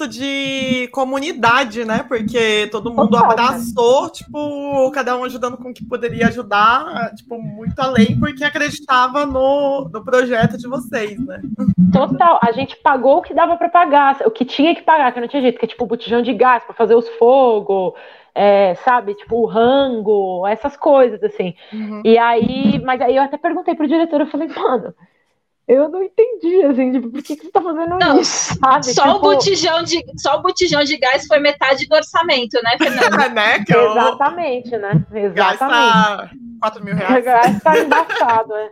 de 0.08 0.88
comunidade, 0.92 1.84
né? 1.84 2.06
Porque 2.08 2.68
todo 2.72 2.94
mundo 2.94 3.18
abraçou, 3.18 4.10
tipo, 4.10 4.92
cada 4.92 5.18
um 5.18 5.24
ajudando 5.24 5.58
com 5.58 5.70
o 5.70 5.74
que 5.74 5.86
poderia 5.86 6.28
ajudar, 6.28 7.14
tipo, 7.16 7.42
muito 7.42 7.78
além, 7.80 8.18
porque 8.20 8.44
acreditava 8.44 9.26
no, 9.26 9.90
no 9.92 10.04
projeto 10.04 10.58
de 10.58 10.68
vocês, 10.68 11.20
né? 11.26 11.42
Total, 11.92 12.40
a 12.42 12.52
gente 12.52 12.76
pagou 12.78 13.18
o 13.18 13.22
que 13.22 13.34
dava 13.34 13.58
para 13.58 13.70
pagar, 13.70 14.22
o 14.26 14.32
que 14.32 14.46
tinha 14.46 14.74
que 14.76 14.82
pagar, 14.82 15.12
que 15.12 15.20
não 15.20 15.28
tinha 15.28 15.42
jeito, 15.42 15.60
que 15.60 15.66
é 15.66 15.68
tipo 15.68 15.86
botijão 15.86 16.22
de 16.22 16.34
gás 16.34 16.64
para 16.64 16.74
fazer 16.74 16.96
os 16.96 17.08
fogos, 17.18 17.94
é, 18.36 18.76
sabe, 18.76 19.14
tipo 19.14 19.36
o 19.38 19.46
rango, 19.46 20.48
essas 20.48 20.76
coisas 20.76 21.22
assim. 21.24 21.56
Uhum. 21.72 22.02
E 22.04 22.18
aí, 22.18 22.82
mas 22.84 23.02
aí 23.02 23.16
eu 23.16 23.24
até 23.24 23.38
perguntei 23.38 23.76
pro 23.76 23.88
diretor, 23.88 24.22
eu 24.22 24.28
falei, 24.28 24.48
mano, 24.48 24.94
eu 25.68 25.88
não 25.90 26.04
entendi, 26.04 26.64
assim, 26.64 26.92
tipo, 26.92 27.10
por 27.10 27.24
que, 27.24 27.36
que 27.38 27.46
você 27.46 27.52
tá 27.52 27.62
fazendo 27.62 27.98
Não, 28.00 28.20
isso? 28.20 28.56
Sabe? 28.60 28.86
Só, 28.86 29.04
Tipo, 29.04 29.16
o 29.16 29.20
botijão 29.20 29.84
de, 29.84 30.04
só 30.18 30.38
o 30.38 30.42
botijão 30.42 30.84
de 30.84 30.98
gás 30.98 31.26
foi 31.26 31.40
metade 31.40 31.88
do 31.88 31.96
orçamento, 31.96 32.60
né, 32.64 32.72
Fernanda? 32.78 33.30
né? 33.30 33.64
Que 33.64 33.76
o 33.76 33.92
Exatamente, 33.92 34.78
né? 34.78 35.06
gás 35.34 35.54
Exatamente. 35.54 35.92
tá 35.94 36.30
4 36.62 36.84
mil 36.84 36.94
O 36.94 36.98
reais. 36.98 37.24
gás 37.26 37.64
tá 37.64 37.80
embaçado, 37.80 38.54
é. 38.56 38.72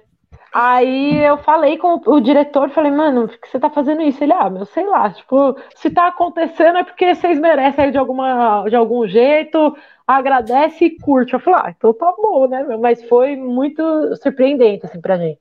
Aí 0.53 1.23
eu 1.23 1.37
falei 1.37 1.77
com 1.77 2.01
o 2.05 2.19
diretor, 2.19 2.69
falei, 2.71 2.91
mano, 2.91 3.27
por 3.29 3.37
que 3.39 3.47
você 3.47 3.57
tá 3.57 3.69
fazendo 3.69 4.01
isso? 4.01 4.21
Ele, 4.21 4.33
ah, 4.33 4.49
meu, 4.49 4.65
sei 4.65 4.85
lá, 4.85 5.09
tipo, 5.09 5.57
se 5.75 5.89
tá 5.89 6.07
acontecendo 6.07 6.77
é 6.77 6.83
porque 6.83 7.15
vocês 7.15 7.39
merecem 7.39 7.85
aí 7.85 7.91
de, 7.91 7.97
alguma, 7.97 8.65
de 8.67 8.75
algum 8.75 9.07
jeito, 9.07 9.73
agradece 10.05 10.83
e 10.85 10.99
curte. 10.99 11.33
Eu 11.33 11.39
falei, 11.39 11.61
ah, 11.63 11.73
então 11.77 11.93
tá 11.93 12.13
bom, 12.17 12.47
né, 12.49 12.63
meu? 12.63 12.77
Mas 12.79 13.01
foi 13.07 13.37
muito 13.37 13.81
surpreendente, 14.17 14.85
assim, 14.85 14.99
pra 14.99 15.17
gente. 15.17 15.39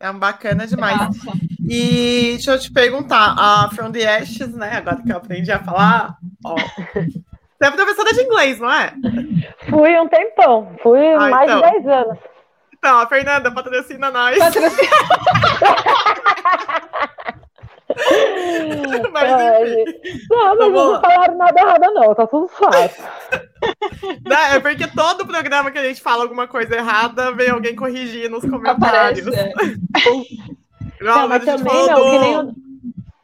É 0.00 0.10
um 0.10 0.18
bacana 0.18 0.66
demais. 0.66 0.98
E 1.68 2.32
deixa 2.34 2.52
eu 2.52 2.58
te 2.58 2.70
perguntar, 2.72 3.34
a 3.36 3.68
From 3.74 3.90
the 3.90 4.06
Ashes, 4.18 4.54
né? 4.54 4.76
Agora 4.76 5.02
que 5.02 5.10
eu 5.12 5.16
aprendi 5.16 5.50
a 5.50 5.58
falar, 5.58 6.16
ó. 6.44 6.54
Você 6.54 7.66
é 7.66 7.70
professora 7.72 8.12
de 8.14 8.22
inglês, 8.22 8.60
não 8.60 8.70
é? 8.72 8.92
Fui 9.68 9.98
um 9.98 10.08
tempão, 10.08 10.76
fui 10.82 11.04
Ah, 11.14 11.28
mais 11.28 11.50
então. 11.50 11.60
de 11.62 11.70
10 11.82 11.86
anos. 11.88 12.18
Então, 12.78 13.00
a 13.00 13.06
Fernanda 13.08 13.50
patrocina 13.50 14.10
nós. 14.10 14.38
Mas, 19.12 19.70
enfim. 19.70 20.26
Não, 20.30 20.48
mas 20.48 20.58
Vamos 20.58 20.92
não 20.92 21.00
falaram 21.00 21.36
nada 21.36 21.60
errado, 21.60 21.94
não, 21.94 22.14
tá 22.14 22.26
tudo 22.26 22.48
certo. 22.48 23.02
Né, 24.24 24.54
É 24.56 24.60
porque 24.60 24.86
todo 24.86 25.26
programa 25.26 25.72
que 25.72 25.78
a 25.78 25.82
gente 25.82 26.00
fala 26.00 26.22
alguma 26.22 26.46
coisa 26.46 26.76
errada, 26.76 27.32
vem 27.32 27.50
alguém 27.50 27.74
corrigir 27.74 28.30
nos 28.30 28.44
comentários. 28.44 29.26
Aparece, 29.26 29.36
é. 29.36 29.52
Não, 31.02 31.14
Não, 31.22 31.28
mas 31.28 31.44
mas 31.44 31.48
a 31.48 31.56
gente 31.56 31.68
falou 31.68 32.20
não, 32.20 32.46
do, 32.46 32.54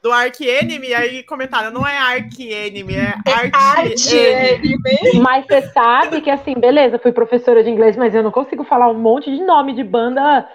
do 0.03 0.13
Arc 0.13 0.41
Enemy, 0.41 0.95
aí 0.95 1.23
comentaram, 1.25 1.73
não 1.73 1.87
é 1.87 1.97
Arc 1.97 2.39
Enemy, 2.39 2.95
é 2.95 3.15
Enemy. 3.27 4.41
anime. 4.61 5.21
Mas 5.21 5.47
você 5.47 5.63
sabe 5.73 6.21
que, 6.21 6.31
assim, 6.31 6.55
beleza, 6.55 6.99
fui 6.99 7.11
professora 7.11 7.65
de 7.65 7.71
inglês, 7.71 7.97
mas 7.97 8.15
eu 8.15 8.23
não 8.23 8.31
consigo 8.31 8.65
falar 8.65 8.89
um 8.89 8.99
monte 8.99 9.31
de 9.35 9.43
nome 9.43 9.73
de 9.75 9.83
banda 9.83 10.47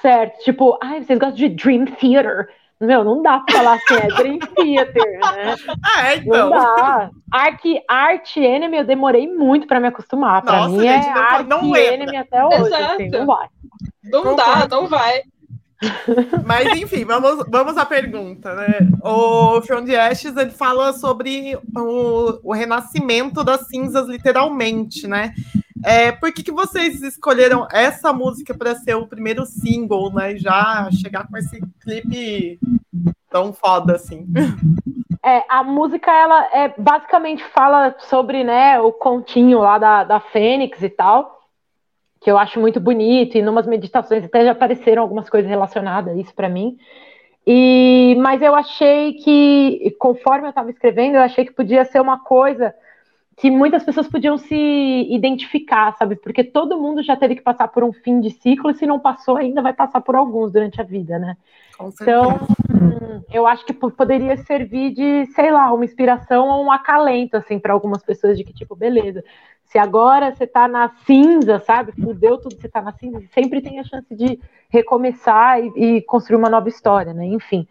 certo. 0.00 0.42
Tipo, 0.42 0.78
ai, 0.82 1.02
vocês 1.02 1.18
gostam 1.18 1.36
de 1.36 1.48
Dream 1.48 1.86
Theater? 1.86 2.48
Meu, 2.80 3.04
não 3.04 3.22
dá 3.22 3.38
pra 3.40 3.56
falar 3.56 3.74
assim, 3.74 3.94
é 3.94 4.08
Dream 4.08 4.38
Theater, 4.38 5.20
né? 5.20 5.54
Ah, 5.96 6.12
é, 6.12 6.16
Não 6.16 6.22
então. 6.22 6.50
dá. 6.50 7.10
Arc, 7.32 7.60
Art 7.88 8.36
Enemy, 8.36 8.78
eu 8.78 8.84
demorei 8.84 9.26
muito 9.32 9.66
pra 9.66 9.78
me 9.80 9.86
acostumar. 9.88 10.42
Pra 10.42 10.56
Nossa, 10.58 10.68
mim 10.70 10.80
gente, 10.80 11.06
é 11.08 11.14
não- 11.14 11.22
Arc 11.22 11.46
não. 11.48 11.76
Enemy 11.76 12.16
até 12.16 12.44
hoje, 12.44 12.66
Exato. 12.66 12.92
assim, 12.94 13.08
não 13.10 13.26
vai. 13.26 13.46
Não 14.04 14.36
dá, 14.36 14.68
não 14.68 14.86
vai. 14.88 15.22
Mas 16.46 16.66
enfim, 16.80 17.04
vamos, 17.04 17.44
vamos 17.48 17.76
à 17.76 17.84
pergunta, 17.84 18.54
né? 18.54 18.78
O 19.02 19.60
From 19.62 19.84
the 19.84 19.98
Ashes, 19.98 20.36
ele 20.36 20.50
fala 20.50 20.92
sobre 20.92 21.58
o, 21.76 22.38
o 22.42 22.52
renascimento 22.52 23.44
das 23.44 23.66
cinzas, 23.68 24.06
literalmente, 24.08 25.06
né? 25.06 25.32
É, 25.84 26.10
por 26.12 26.32
que, 26.32 26.42
que 26.42 26.50
vocês 26.50 27.02
escolheram 27.02 27.68
essa 27.70 28.12
música 28.12 28.54
para 28.56 28.74
ser 28.74 28.94
o 28.94 29.06
primeiro 29.06 29.44
single, 29.44 30.10
né? 30.12 30.36
Já 30.36 30.88
chegar 30.90 31.28
com 31.28 31.36
esse 31.36 31.60
clipe 31.80 32.58
tão 33.28 33.52
foda 33.52 33.96
assim. 33.96 34.26
É, 35.22 35.42
a 35.48 35.62
música, 35.62 36.10
ela 36.10 36.48
é, 36.52 36.74
basicamente 36.76 37.42
fala 37.44 37.94
sobre, 37.98 38.44
né, 38.44 38.78
o 38.78 38.92
continho 38.92 39.58
lá 39.58 39.78
da, 39.78 40.04
da 40.04 40.20
Fênix 40.20 40.82
e 40.82 40.90
tal, 40.90 41.40
que 42.20 42.30
eu 42.30 42.36
acho 42.36 42.60
muito 42.60 42.78
bonito, 42.78 43.38
e 43.38 43.42
numas 43.42 43.66
meditações 43.66 44.22
até 44.22 44.44
já 44.44 44.52
apareceram 44.52 45.02
algumas 45.02 45.30
coisas 45.30 45.48
relacionadas 45.48 46.14
a 46.14 46.20
isso 46.20 46.34
pra 46.34 46.48
mim. 46.48 46.76
E, 47.46 48.16
mas 48.20 48.42
eu 48.42 48.54
achei 48.54 49.14
que, 49.14 49.96
conforme 49.98 50.46
eu 50.46 50.50
estava 50.50 50.70
escrevendo, 50.70 51.16
eu 51.16 51.22
achei 51.22 51.44
que 51.44 51.52
podia 51.52 51.84
ser 51.86 52.00
uma 52.00 52.18
coisa 52.18 52.74
que 53.36 53.50
muitas 53.50 53.82
pessoas 53.82 54.06
podiam 54.08 54.38
se 54.38 54.54
identificar, 55.10 55.96
sabe? 55.96 56.16
Porque 56.16 56.44
todo 56.44 56.78
mundo 56.80 57.02
já 57.02 57.16
teve 57.16 57.34
que 57.36 57.42
passar 57.42 57.68
por 57.68 57.82
um 57.82 57.92
fim 57.92 58.20
de 58.20 58.30
ciclo, 58.30 58.70
e 58.70 58.74
se 58.74 58.86
não 58.86 58.98
passou, 59.00 59.36
ainda 59.36 59.60
vai 59.62 59.72
passar 59.72 60.00
por 60.00 60.14
alguns 60.14 60.52
durante 60.52 60.80
a 60.80 60.84
vida, 60.84 61.18
né? 61.18 61.36
Então, 62.02 62.38
eu 63.32 63.46
acho 63.46 63.64
que 63.66 63.72
po- 63.72 63.90
poderia 63.90 64.36
servir 64.36 64.92
de, 64.92 65.26
sei 65.32 65.50
lá, 65.50 65.72
uma 65.72 65.84
inspiração 65.84 66.48
ou 66.48 66.64
um 66.64 66.70
acalento, 66.70 67.36
assim, 67.36 67.58
para 67.58 67.72
algumas 67.72 68.02
pessoas 68.02 68.38
de 68.38 68.44
que, 68.44 68.52
tipo, 68.52 68.76
beleza, 68.76 69.24
se 69.64 69.78
agora 69.78 70.32
você 70.32 70.46
tá 70.46 70.68
na 70.68 70.90
cinza, 71.04 71.58
sabe? 71.58 71.92
Fudeu 71.92 72.38
tudo, 72.38 72.54
você 72.56 72.68
tá 72.68 72.80
na 72.80 72.92
cinza, 72.92 73.20
sempre 73.32 73.60
tem 73.60 73.80
a 73.80 73.84
chance 73.84 74.14
de 74.14 74.38
recomeçar 74.68 75.60
e, 75.60 75.96
e 75.96 76.02
construir 76.02 76.36
uma 76.36 76.50
nova 76.50 76.68
história, 76.68 77.12
né? 77.12 77.26
Enfim. 77.26 77.66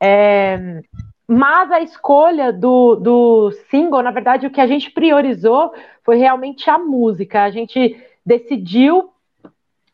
É, 0.00 0.82
mas 1.28 1.70
a 1.70 1.80
escolha 1.82 2.50
do, 2.50 2.96
do 2.96 3.52
single, 3.70 4.02
na 4.02 4.10
verdade, 4.10 4.46
o 4.46 4.50
que 4.50 4.62
a 4.62 4.66
gente 4.66 4.90
priorizou 4.90 5.74
foi 6.02 6.16
realmente 6.16 6.70
a 6.70 6.78
música. 6.78 7.42
A 7.42 7.50
gente 7.50 8.02
decidiu 8.24 9.10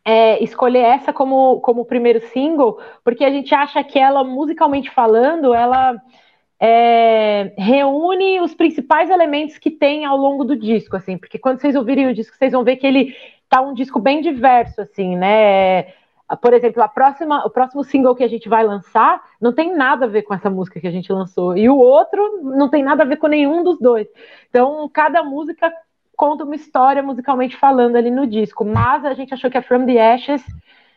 é, 0.05 0.43
escolher 0.45 0.83
essa 0.83 1.13
como, 1.13 1.61
como 1.61 1.85
primeiro 1.85 2.21
single, 2.29 2.79
porque 3.03 3.25
a 3.25 3.31
gente 3.31 3.53
acha 3.53 3.83
que 3.83 3.99
ela, 3.99 4.23
musicalmente 4.23 4.91
falando, 4.91 5.53
ela 5.53 6.01
é, 6.61 7.53
reúne 7.59 8.41
os 8.41 8.55
principais 8.55 9.11
elementos 9.11 9.59
que 9.59 9.73
tem 9.73 10.05
ao 10.05 10.17
longo 10.17 10.45
do 10.45 10.55
disco, 10.55 10.97
assim, 10.97 11.19
porque 11.19 11.39
quando 11.39 11.61
vocês 11.61 11.75
ouvirem 11.75 12.07
o 12.07 12.15
disco, 12.15 12.37
vocês 12.37 12.53
vão 12.53 12.63
ver 12.63 12.77
que 12.77 12.87
ele 12.87 13.13
tá 13.49 13.61
um 13.61 13.75
disco 13.75 13.99
bem 13.99 14.21
diverso, 14.21 14.81
assim, 14.81 15.17
né? 15.17 15.87
Por 16.41 16.55
exemplo, 16.55 16.83
a 16.83 16.89
próxima, 16.89 17.45
o 17.45 17.51
próximo 17.51 17.85
single 17.85 18.15
que 18.15 18.25
a 18.25 18.29
gente 18.29 18.49
vai 18.49 18.65
lançar 18.65 19.23
não 19.41 19.53
tem 19.53 19.77
nada 19.77 20.07
a 20.07 20.09
ver 20.09 20.23
com 20.23 20.33
essa 20.33 20.49
música 20.49 20.81
que 20.81 20.87
a 20.87 20.91
gente 20.91 21.13
lançou, 21.13 21.57
e 21.57 21.69
o 21.69 21.77
outro 21.77 22.41
não 22.43 22.69
tem 22.69 22.83
nada 22.83 23.03
a 23.03 23.07
ver 23.07 23.17
com 23.17 23.27
nenhum 23.27 23.63
dos 23.63 23.79
dois. 23.79 24.09
Então, 24.49 24.89
cada 24.93 25.23
música 25.23 25.71
conta 26.17 26.45
uma 26.45 26.55
história 26.55 27.03
musicalmente 27.03 27.57
falando 27.57 27.97
ali 27.97 28.11
no 28.11 28.27
disco, 28.27 28.65
mas 28.65 29.05
a 29.05 29.15
gente 29.15 29.35
achou 29.35 29.51
que 29.51 29.59
a 29.59 29.63
From 29.63 29.85
the 29.85 30.15
Ashes 30.15 30.43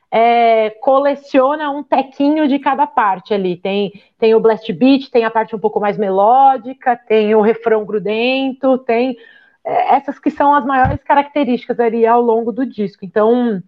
é, 0.10 0.70
coleciona 0.82 1.70
um 1.70 1.84
tequinho 1.84 2.48
de 2.48 2.60
cada 2.60 2.88
parte 2.88 3.34
ali. 3.34 3.58
Tem, 3.58 3.92
tem 4.18 4.34
o 4.34 4.40
blast 4.40 4.72
beat, 4.72 5.10
tem 5.10 5.26
a 5.26 5.32
parte 5.32 5.56
um 5.56 5.60
pouco 5.60 5.80
mais 5.80 5.98
melódica, 5.98 6.96
tem 6.96 7.36
o 7.36 7.42
refrão 7.42 7.86
grudento, 7.86 8.78
tem 8.78 9.18
é, 9.64 9.96
essas 9.96 10.18
que 10.20 10.30
são 10.30 10.54
as 10.54 10.66
maiores 10.66 11.04
características 11.04 11.80
ali 11.80 12.06
ao 12.06 12.22
longo 12.22 12.52
do 12.52 12.66
disco. 12.66 13.04
Então, 13.04 13.62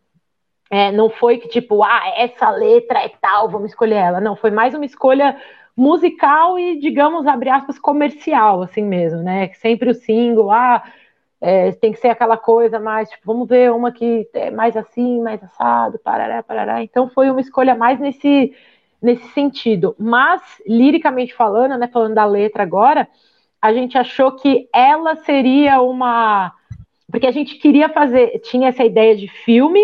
é, 0.69 0.91
não 0.91 1.09
foi 1.09 1.37
que 1.37 1.47
tipo, 1.47 1.83
ah, 1.83 2.13
essa 2.15 2.49
letra 2.51 2.99
é 2.99 3.09
tal, 3.21 3.49
vamos 3.49 3.71
escolher 3.71 3.95
ela. 3.95 4.21
Não, 4.21 4.35
foi 4.35 4.51
mais 4.51 4.73
uma 4.73 4.85
escolha 4.85 5.35
musical 5.75 6.59
e, 6.59 6.79
digamos, 6.79 7.25
abre 7.25 7.49
aspas, 7.49 7.79
comercial, 7.79 8.61
assim 8.61 8.83
mesmo, 8.83 9.21
né? 9.21 9.49
Sempre 9.55 9.89
o 9.89 9.95
single, 9.95 10.51
ah, 10.51 10.83
é, 11.41 11.71
tem 11.71 11.91
que 11.93 11.99
ser 11.99 12.09
aquela 12.09 12.37
coisa 12.37 12.79
mais, 12.79 13.09
tipo, 13.09 13.23
vamos 13.25 13.47
ver 13.47 13.71
uma 13.71 13.91
que 13.91 14.27
é 14.33 14.51
mais 14.51 14.75
assim, 14.75 15.21
mais 15.21 15.41
assado, 15.43 15.97
parará, 15.99 16.43
parará. 16.43 16.83
Então 16.83 17.09
foi 17.09 17.31
uma 17.31 17.41
escolha 17.41 17.75
mais 17.75 17.99
nesse, 17.99 18.53
nesse 19.01 19.27
sentido. 19.29 19.95
Mas, 19.97 20.41
liricamente 20.67 21.33
falando, 21.33 21.77
né, 21.77 21.87
falando 21.87 22.15
da 22.15 22.25
letra 22.25 22.61
agora, 22.63 23.07
a 23.61 23.73
gente 23.73 23.97
achou 23.97 24.33
que 24.33 24.67
ela 24.73 25.15
seria 25.17 25.81
uma. 25.81 26.53
Porque 27.11 27.25
a 27.25 27.31
gente 27.31 27.55
queria 27.55 27.89
fazer, 27.89 28.39
tinha 28.39 28.69
essa 28.69 28.83
ideia 28.83 29.15
de 29.15 29.27
filme 29.27 29.83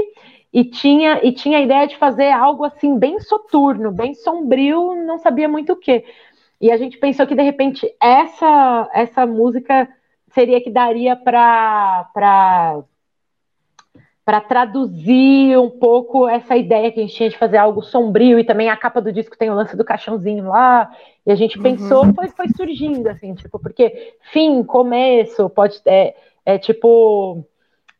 e 0.55 0.63
tinha, 0.63 1.19
e 1.21 1.33
tinha 1.33 1.57
a 1.57 1.61
ideia 1.61 1.85
de 1.85 1.97
fazer 1.97 2.31
algo 2.31 2.63
assim, 2.63 2.97
bem 2.97 3.19
soturno, 3.19 3.91
bem 3.91 4.13
sombrio, 4.13 4.95
não 4.95 5.17
sabia 5.19 5.49
muito 5.49 5.73
o 5.73 5.75
que. 5.75 6.05
E 6.61 6.71
a 6.71 6.77
gente 6.77 6.97
pensou 6.97 7.27
que, 7.27 7.35
de 7.35 7.41
repente, 7.43 7.93
essa, 8.01 8.89
essa 8.93 9.25
música 9.25 9.85
seria 10.29 10.61
que 10.61 10.71
daria 10.71 11.13
para 11.13 12.09
para 14.23 14.41
traduzir 14.41 15.55
um 15.59 15.69
pouco 15.69 16.27
essa 16.27 16.55
ideia 16.55 16.91
que 16.91 16.99
a 16.99 17.03
gente 17.03 17.13
tinha 17.15 17.29
de 17.29 17.37
fazer 17.37 17.57
algo 17.57 17.83
sombrio 17.83 18.39
e 18.39 18.43
também 18.45 18.69
a 18.69 18.77
capa 18.77 18.99
do 19.01 19.11
disco 19.13 19.37
tem 19.37 19.51
o 19.51 19.53
lance 19.53 19.77
do 19.77 19.85
caixãozinho 19.85 20.47
lá 20.47 20.89
e 21.27 21.31
a 21.31 21.35
gente 21.35 21.59
pensou 21.59 22.05
Uhum. 22.05 22.13
foi, 22.15 22.29
foi 22.29 22.47
surgindo 22.49 23.07
assim 23.07 23.35
tipo 23.35 23.59
porque 23.59 24.15
fim 24.31 24.63
começo 24.63 25.47
pode 25.49 25.79
é, 25.85 26.15
é 26.45 26.57
tipo 26.57 27.45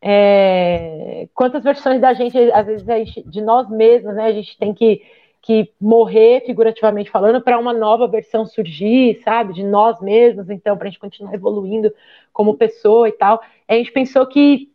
é, 0.02 1.28
quantas 1.34 1.64
versões 1.64 2.00
da 2.00 2.12
gente 2.12 2.38
às 2.52 2.66
vezes 2.66 2.86
gente, 2.86 3.22
de 3.28 3.40
nós 3.40 3.68
mesmos 3.68 4.14
né 4.14 4.26
a 4.26 4.32
gente 4.32 4.56
tem 4.58 4.74
que 4.74 5.02
que 5.46 5.72
morrer, 5.80 6.42
figurativamente 6.44 7.08
falando, 7.08 7.40
para 7.40 7.56
uma 7.56 7.72
nova 7.72 8.08
versão 8.08 8.44
surgir, 8.44 9.20
sabe, 9.22 9.54
de 9.54 9.62
nós 9.62 10.00
mesmos, 10.00 10.50
então, 10.50 10.76
para 10.76 10.88
a 10.88 10.90
gente 10.90 10.98
continuar 10.98 11.34
evoluindo 11.34 11.94
como 12.32 12.56
pessoa 12.56 13.08
e 13.08 13.12
tal. 13.12 13.40
A 13.68 13.74
gente 13.74 13.92
pensou 13.92 14.26
que, 14.26 14.72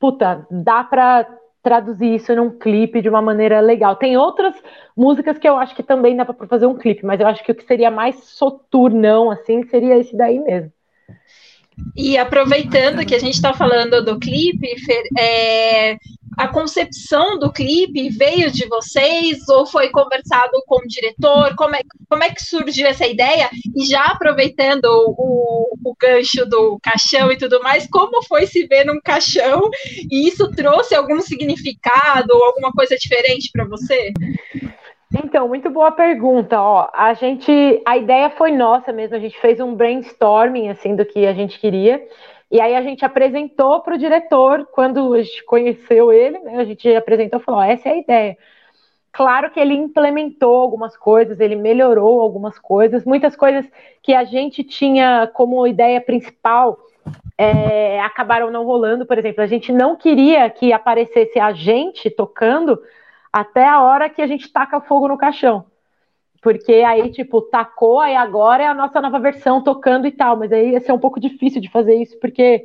puta, 0.00 0.46
dá 0.50 0.82
para 0.82 1.28
traduzir 1.62 2.14
isso 2.14 2.34
num 2.34 2.50
clipe 2.50 3.02
de 3.02 3.10
uma 3.10 3.20
maneira 3.20 3.60
legal. 3.60 3.94
Tem 3.96 4.16
outras 4.16 4.54
músicas 4.96 5.36
que 5.36 5.46
eu 5.46 5.58
acho 5.58 5.76
que 5.76 5.82
também 5.82 6.16
dá 6.16 6.24
para 6.24 6.46
fazer 6.46 6.64
um 6.64 6.78
clipe, 6.78 7.04
mas 7.04 7.20
eu 7.20 7.26
acho 7.26 7.44
que 7.44 7.52
o 7.52 7.54
que 7.54 7.64
seria 7.66 7.90
mais 7.90 8.24
soturnão, 8.24 9.30
assim, 9.30 9.64
seria 9.64 9.98
esse 9.98 10.16
daí 10.16 10.38
mesmo. 10.38 10.72
E 11.96 12.16
aproveitando 12.18 13.04
que 13.06 13.14
a 13.14 13.18
gente 13.18 13.34
está 13.34 13.52
falando 13.52 14.04
do 14.04 14.18
clipe, 14.18 14.68
é, 15.18 15.96
a 16.36 16.48
concepção 16.48 17.38
do 17.38 17.52
clipe 17.52 18.08
veio 18.10 18.50
de 18.50 18.66
vocês 18.66 19.48
ou 19.48 19.66
foi 19.66 19.90
conversado 19.90 20.62
com 20.66 20.76
o 20.76 20.88
diretor? 20.88 21.54
Como 21.56 21.76
é, 21.76 21.80
como 22.08 22.24
é 22.24 22.30
que 22.30 22.42
surgiu 22.42 22.86
essa 22.86 23.06
ideia? 23.06 23.48
E 23.76 23.86
já 23.86 24.04
aproveitando 24.06 24.86
o, 24.86 25.76
o 25.84 25.96
gancho 25.98 26.44
do 26.46 26.78
caixão 26.82 27.30
e 27.30 27.38
tudo 27.38 27.62
mais, 27.62 27.86
como 27.88 28.22
foi 28.24 28.46
se 28.46 28.66
ver 28.66 28.84
num 28.84 29.00
caixão? 29.00 29.70
E 30.10 30.28
isso 30.28 30.50
trouxe 30.50 30.94
algum 30.94 31.20
significado 31.20 32.34
ou 32.34 32.44
alguma 32.44 32.72
coisa 32.72 32.96
diferente 32.96 33.50
para 33.52 33.64
você? 33.66 34.12
Então, 35.24 35.48
muito 35.48 35.70
boa 35.70 35.90
pergunta. 35.90 36.60
Ó, 36.60 36.86
a 36.92 37.14
gente, 37.14 37.80
a 37.86 37.96
ideia 37.96 38.28
foi 38.28 38.52
nossa 38.52 38.92
mesmo. 38.92 39.16
A 39.16 39.18
gente 39.18 39.40
fez 39.40 39.58
um 39.58 39.74
brainstorming 39.74 40.68
assim 40.68 40.94
do 40.94 41.02
que 41.06 41.26
a 41.26 41.32
gente 41.32 41.58
queria. 41.58 42.06
E 42.50 42.60
aí 42.60 42.74
a 42.74 42.82
gente 42.82 43.06
apresentou 43.06 43.80
para 43.80 43.94
o 43.94 43.98
diretor 43.98 44.68
quando 44.70 45.14
a 45.14 45.22
gente 45.22 45.42
conheceu 45.44 46.12
ele, 46.12 46.38
né? 46.40 46.58
A 46.58 46.64
gente 46.64 46.94
apresentou, 46.94 47.40
falou: 47.40 47.62
ó, 47.62 47.64
essa 47.64 47.88
é 47.88 47.92
a 47.92 47.96
ideia. 47.96 48.36
Claro 49.10 49.50
que 49.50 49.58
ele 49.58 49.72
implementou 49.72 50.56
algumas 50.56 50.94
coisas, 50.94 51.40
ele 51.40 51.56
melhorou 51.56 52.20
algumas 52.20 52.58
coisas, 52.58 53.06
muitas 53.06 53.34
coisas 53.34 53.64
que 54.02 54.12
a 54.12 54.24
gente 54.24 54.62
tinha 54.62 55.26
como 55.32 55.66
ideia 55.66 56.02
principal 56.02 56.78
é, 57.38 57.98
acabaram 58.02 58.50
não 58.50 58.66
rolando. 58.66 59.06
Por 59.06 59.16
exemplo, 59.16 59.42
a 59.42 59.46
gente 59.46 59.72
não 59.72 59.96
queria 59.96 60.50
que 60.50 60.70
aparecesse 60.70 61.40
a 61.40 61.50
gente 61.54 62.10
tocando 62.10 62.78
até 63.34 63.66
a 63.66 63.82
hora 63.82 64.08
que 64.08 64.22
a 64.22 64.28
gente 64.28 64.48
taca 64.48 64.80
fogo 64.80 65.08
no 65.08 65.18
caixão. 65.18 65.64
Porque 66.40 66.72
aí, 66.72 67.10
tipo, 67.10 67.42
tacou, 67.42 67.98
aí 67.98 68.14
agora 68.14 68.62
é 68.62 68.66
a 68.68 68.74
nossa 68.74 69.00
nova 69.00 69.18
versão 69.18 69.60
tocando 69.60 70.06
e 70.06 70.12
tal. 70.12 70.36
Mas 70.36 70.52
aí 70.52 70.70
ia 70.70 70.80
ser 70.80 70.92
um 70.92 71.00
pouco 71.00 71.18
difícil 71.18 71.60
de 71.60 71.68
fazer 71.68 71.96
isso, 71.96 72.16
porque 72.20 72.64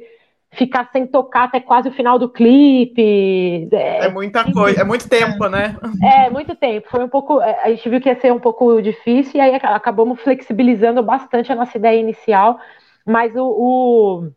ficar 0.51 0.87
sem 0.91 1.07
tocar 1.07 1.45
até 1.45 1.59
quase 1.59 1.89
o 1.89 1.91
final 1.91 2.19
do 2.19 2.29
clipe. 2.29 3.67
É, 3.71 4.05
é 4.05 4.09
muita 4.09 4.43
coisa, 4.53 4.81
é 4.81 4.83
muito 4.83 5.09
tempo, 5.09 5.47
né? 5.47 5.75
É, 6.03 6.29
muito 6.29 6.55
tempo. 6.55 6.87
Foi 6.87 7.03
um 7.03 7.09
pouco. 7.09 7.41
É, 7.41 7.63
a 7.63 7.69
gente 7.71 7.89
viu 7.89 7.99
que 7.99 8.09
ia 8.09 8.19
ser 8.19 8.31
um 8.31 8.39
pouco 8.39 8.79
difícil, 8.79 9.37
e 9.37 9.41
aí 9.41 9.55
acabamos 9.55 10.21
flexibilizando 10.21 11.01
bastante 11.01 11.51
a 11.51 11.55
nossa 11.55 11.75
ideia 11.79 11.99
inicial. 11.99 12.59
Mas 13.03 13.35
o, 13.35 13.43
o, 13.43 14.31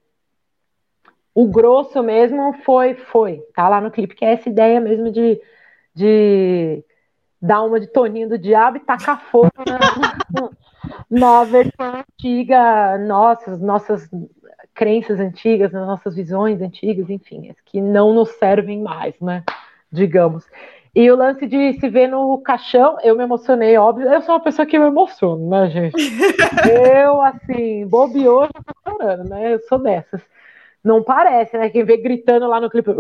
o 1.35 1.47
grosso 1.47 2.03
mesmo 2.03 2.55
foi, 2.65 2.95
foi. 2.95 3.43
Tá 3.55 3.69
lá 3.69 3.83
no 3.83 3.91
clipe, 3.91 4.15
que 4.15 4.25
é 4.25 4.33
essa 4.33 4.49
ideia 4.49 4.81
mesmo 4.81 5.13
de 5.13 5.39
de 5.95 6.85
dar 7.41 7.63
uma 7.63 7.81
de 7.81 7.87
Toninho 7.89 8.29
do 8.29 8.39
Diabo 8.39 8.77
e 8.77 8.81
tacar 8.81 9.21
fogo 9.31 9.51
na, 9.67 10.51
na 11.11 11.45
versão 11.45 11.97
antiga, 11.97 12.99
nossas, 12.99 13.61
nossas 13.61 14.09
crenças 14.75 15.19
antigas, 15.21 15.73
nas 15.73 15.87
nossas 15.87 16.15
visões 16.15 16.61
antigas, 16.61 17.11
enfim, 17.11 17.55
que 17.67 17.81
não 17.81 18.15
nos 18.15 18.31
servem 18.31 18.81
mais, 18.81 19.15
né? 19.21 19.43
Digamos. 19.91 20.47
E 20.95 21.11
o 21.11 21.17
lance 21.17 21.47
de 21.47 21.73
se 21.81 21.89
ver 21.89 22.07
no 22.07 22.39
caixão, 22.39 22.99
eu 23.03 23.17
me 23.17 23.25
emocionei, 23.25 23.77
óbvio. 23.79 24.09
Eu 24.09 24.21
sou 24.21 24.35
uma 24.35 24.43
pessoa 24.43 24.67
que 24.67 24.79
me 24.79 24.87
emociono, 24.87 25.49
né, 25.49 25.71
gente? 25.71 25.97
eu, 26.71 27.21
assim, 27.23 27.87
bobeou, 27.87 28.45
já 28.45 28.63
tô 28.63 28.91
chorando, 28.91 29.29
né? 29.29 29.55
Eu 29.55 29.61
sou 29.61 29.79
dessas. 29.79 30.21
Não 30.85 31.03
parece, 31.03 31.57
né? 31.57 31.71
Quem 31.71 31.85
vê 31.85 31.97
gritando 31.97 32.49
lá 32.49 32.61
no 32.61 32.69
clipe. 32.69 32.91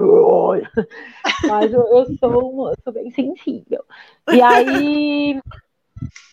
Mas 1.48 1.72
eu, 1.72 1.82
eu, 1.88 2.06
sou, 2.16 2.70
eu 2.70 2.74
sou 2.84 2.92
bem 2.92 3.10
sensível. 3.10 3.84
E 4.32 4.40
aí, 4.40 5.40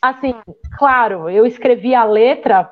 assim, 0.01 0.35
claro, 0.77 1.29
eu 1.29 1.45
escrevi 1.45 1.95
a 1.95 2.03
letra 2.03 2.71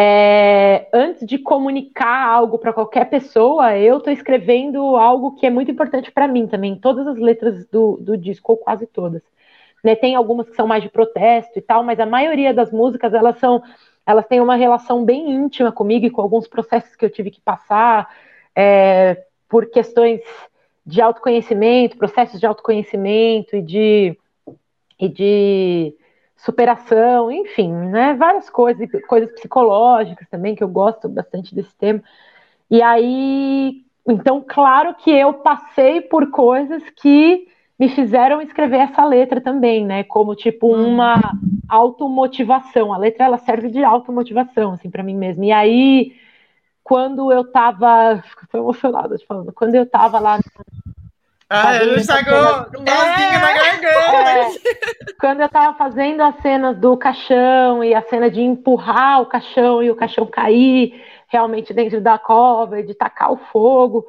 é, 0.00 0.88
antes 0.92 1.26
de 1.26 1.38
comunicar 1.38 2.28
algo 2.28 2.56
para 2.56 2.72
qualquer 2.72 3.10
pessoa, 3.10 3.76
eu 3.76 3.98
estou 3.98 4.12
escrevendo 4.12 4.78
algo 4.94 5.34
que 5.34 5.44
é 5.44 5.50
muito 5.50 5.72
importante 5.72 6.12
para 6.12 6.28
mim 6.28 6.46
também. 6.46 6.78
Todas 6.78 7.04
as 7.04 7.18
letras 7.18 7.66
do, 7.66 7.96
do 8.00 8.16
disco, 8.16 8.52
ou 8.52 8.58
quase 8.58 8.86
todas. 8.86 9.22
Né, 9.82 9.96
tem 9.96 10.14
algumas 10.14 10.48
que 10.48 10.54
são 10.54 10.68
mais 10.68 10.84
de 10.84 10.88
protesto 10.88 11.58
e 11.58 11.62
tal, 11.62 11.82
mas 11.82 11.98
a 11.98 12.06
maioria 12.06 12.54
das 12.54 12.70
músicas 12.70 13.12
elas 13.12 13.38
são 13.38 13.60
elas 14.08 14.26
têm 14.26 14.40
uma 14.40 14.56
relação 14.56 15.04
bem 15.04 15.30
íntima 15.30 15.70
comigo 15.70 16.06
e 16.06 16.10
com 16.10 16.22
alguns 16.22 16.48
processos 16.48 16.96
que 16.96 17.04
eu 17.04 17.10
tive 17.10 17.30
que 17.30 17.42
passar 17.42 18.08
é, 18.56 19.22
por 19.46 19.66
questões 19.66 20.22
de 20.86 21.02
autoconhecimento, 21.02 21.98
processos 21.98 22.40
de 22.40 22.46
autoconhecimento 22.46 23.54
e 23.54 23.60
de, 23.60 24.18
e 24.98 25.08
de 25.10 25.94
superação, 26.38 27.30
enfim, 27.30 27.70
né, 27.70 28.14
várias 28.14 28.48
coisas, 28.48 28.88
coisas 29.06 29.30
psicológicas 29.32 30.26
também, 30.30 30.54
que 30.54 30.64
eu 30.64 30.68
gosto 30.68 31.06
bastante 31.06 31.54
desse 31.54 31.76
tema. 31.76 32.02
E 32.70 32.80
aí, 32.80 33.84
então, 34.06 34.42
claro 34.42 34.94
que 34.94 35.10
eu 35.10 35.34
passei 35.34 36.00
por 36.00 36.30
coisas 36.30 36.82
que 36.96 37.46
me 37.78 37.88
fizeram 37.90 38.42
escrever 38.42 38.78
essa 38.78 39.04
letra 39.04 39.40
também, 39.40 39.86
né? 39.86 40.02
Como 40.02 40.34
tipo 40.34 40.74
hum. 40.74 40.94
uma 40.94 41.20
automotivação. 41.68 42.92
A 42.92 42.98
letra 42.98 43.26
ela 43.26 43.38
serve 43.38 43.68
de 43.68 43.84
automotivação, 43.84 44.72
assim, 44.72 44.90
para 44.90 45.02
mim 45.02 45.14
mesma. 45.14 45.44
E 45.44 45.52
aí, 45.52 46.16
quando 46.82 47.30
eu 47.30 47.44
tava. 47.44 48.22
Fico 48.40 48.56
emocionada 48.56 49.16
te 49.16 49.24
falando. 49.24 49.52
Quando 49.52 49.76
eu 49.76 49.86
tava 49.86 50.18
lá. 50.18 50.40
Ah, 51.50 51.76
ele 51.76 52.04
chegou 52.04 52.34
um 52.34 52.84
é, 52.84 53.38
na 53.38 53.52
garganta. 53.54 53.86
É, 54.30 55.12
quando 55.18 55.40
eu 55.40 55.48
tava 55.48 55.78
fazendo 55.78 56.20
as 56.20 56.36
cenas 56.42 56.76
do 56.76 56.94
caixão 56.96 57.82
e 57.82 57.94
a 57.94 58.02
cena 58.02 58.30
de 58.30 58.42
empurrar 58.42 59.22
o 59.22 59.26
caixão 59.26 59.82
e 59.82 59.90
o 59.90 59.96
caixão 59.96 60.26
cair 60.26 61.02
realmente 61.26 61.72
dentro 61.72 62.02
da 62.02 62.18
cova 62.18 62.80
e 62.80 62.82
de 62.82 62.92
tacar 62.92 63.32
o 63.32 63.38
fogo 63.50 64.06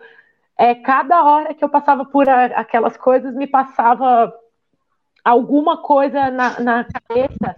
é, 0.59 0.75
cada 0.75 1.23
hora 1.23 1.53
que 1.53 1.63
eu 1.63 1.69
passava 1.69 2.03
por 2.03 2.27
a, 2.27 2.47
aquelas 2.47 2.97
coisas, 2.97 3.33
me 3.33 3.47
passava 3.47 4.33
alguma 5.23 5.77
coisa 5.81 6.29
na, 6.29 6.59
na, 6.59 6.83
cabeça 6.83 7.55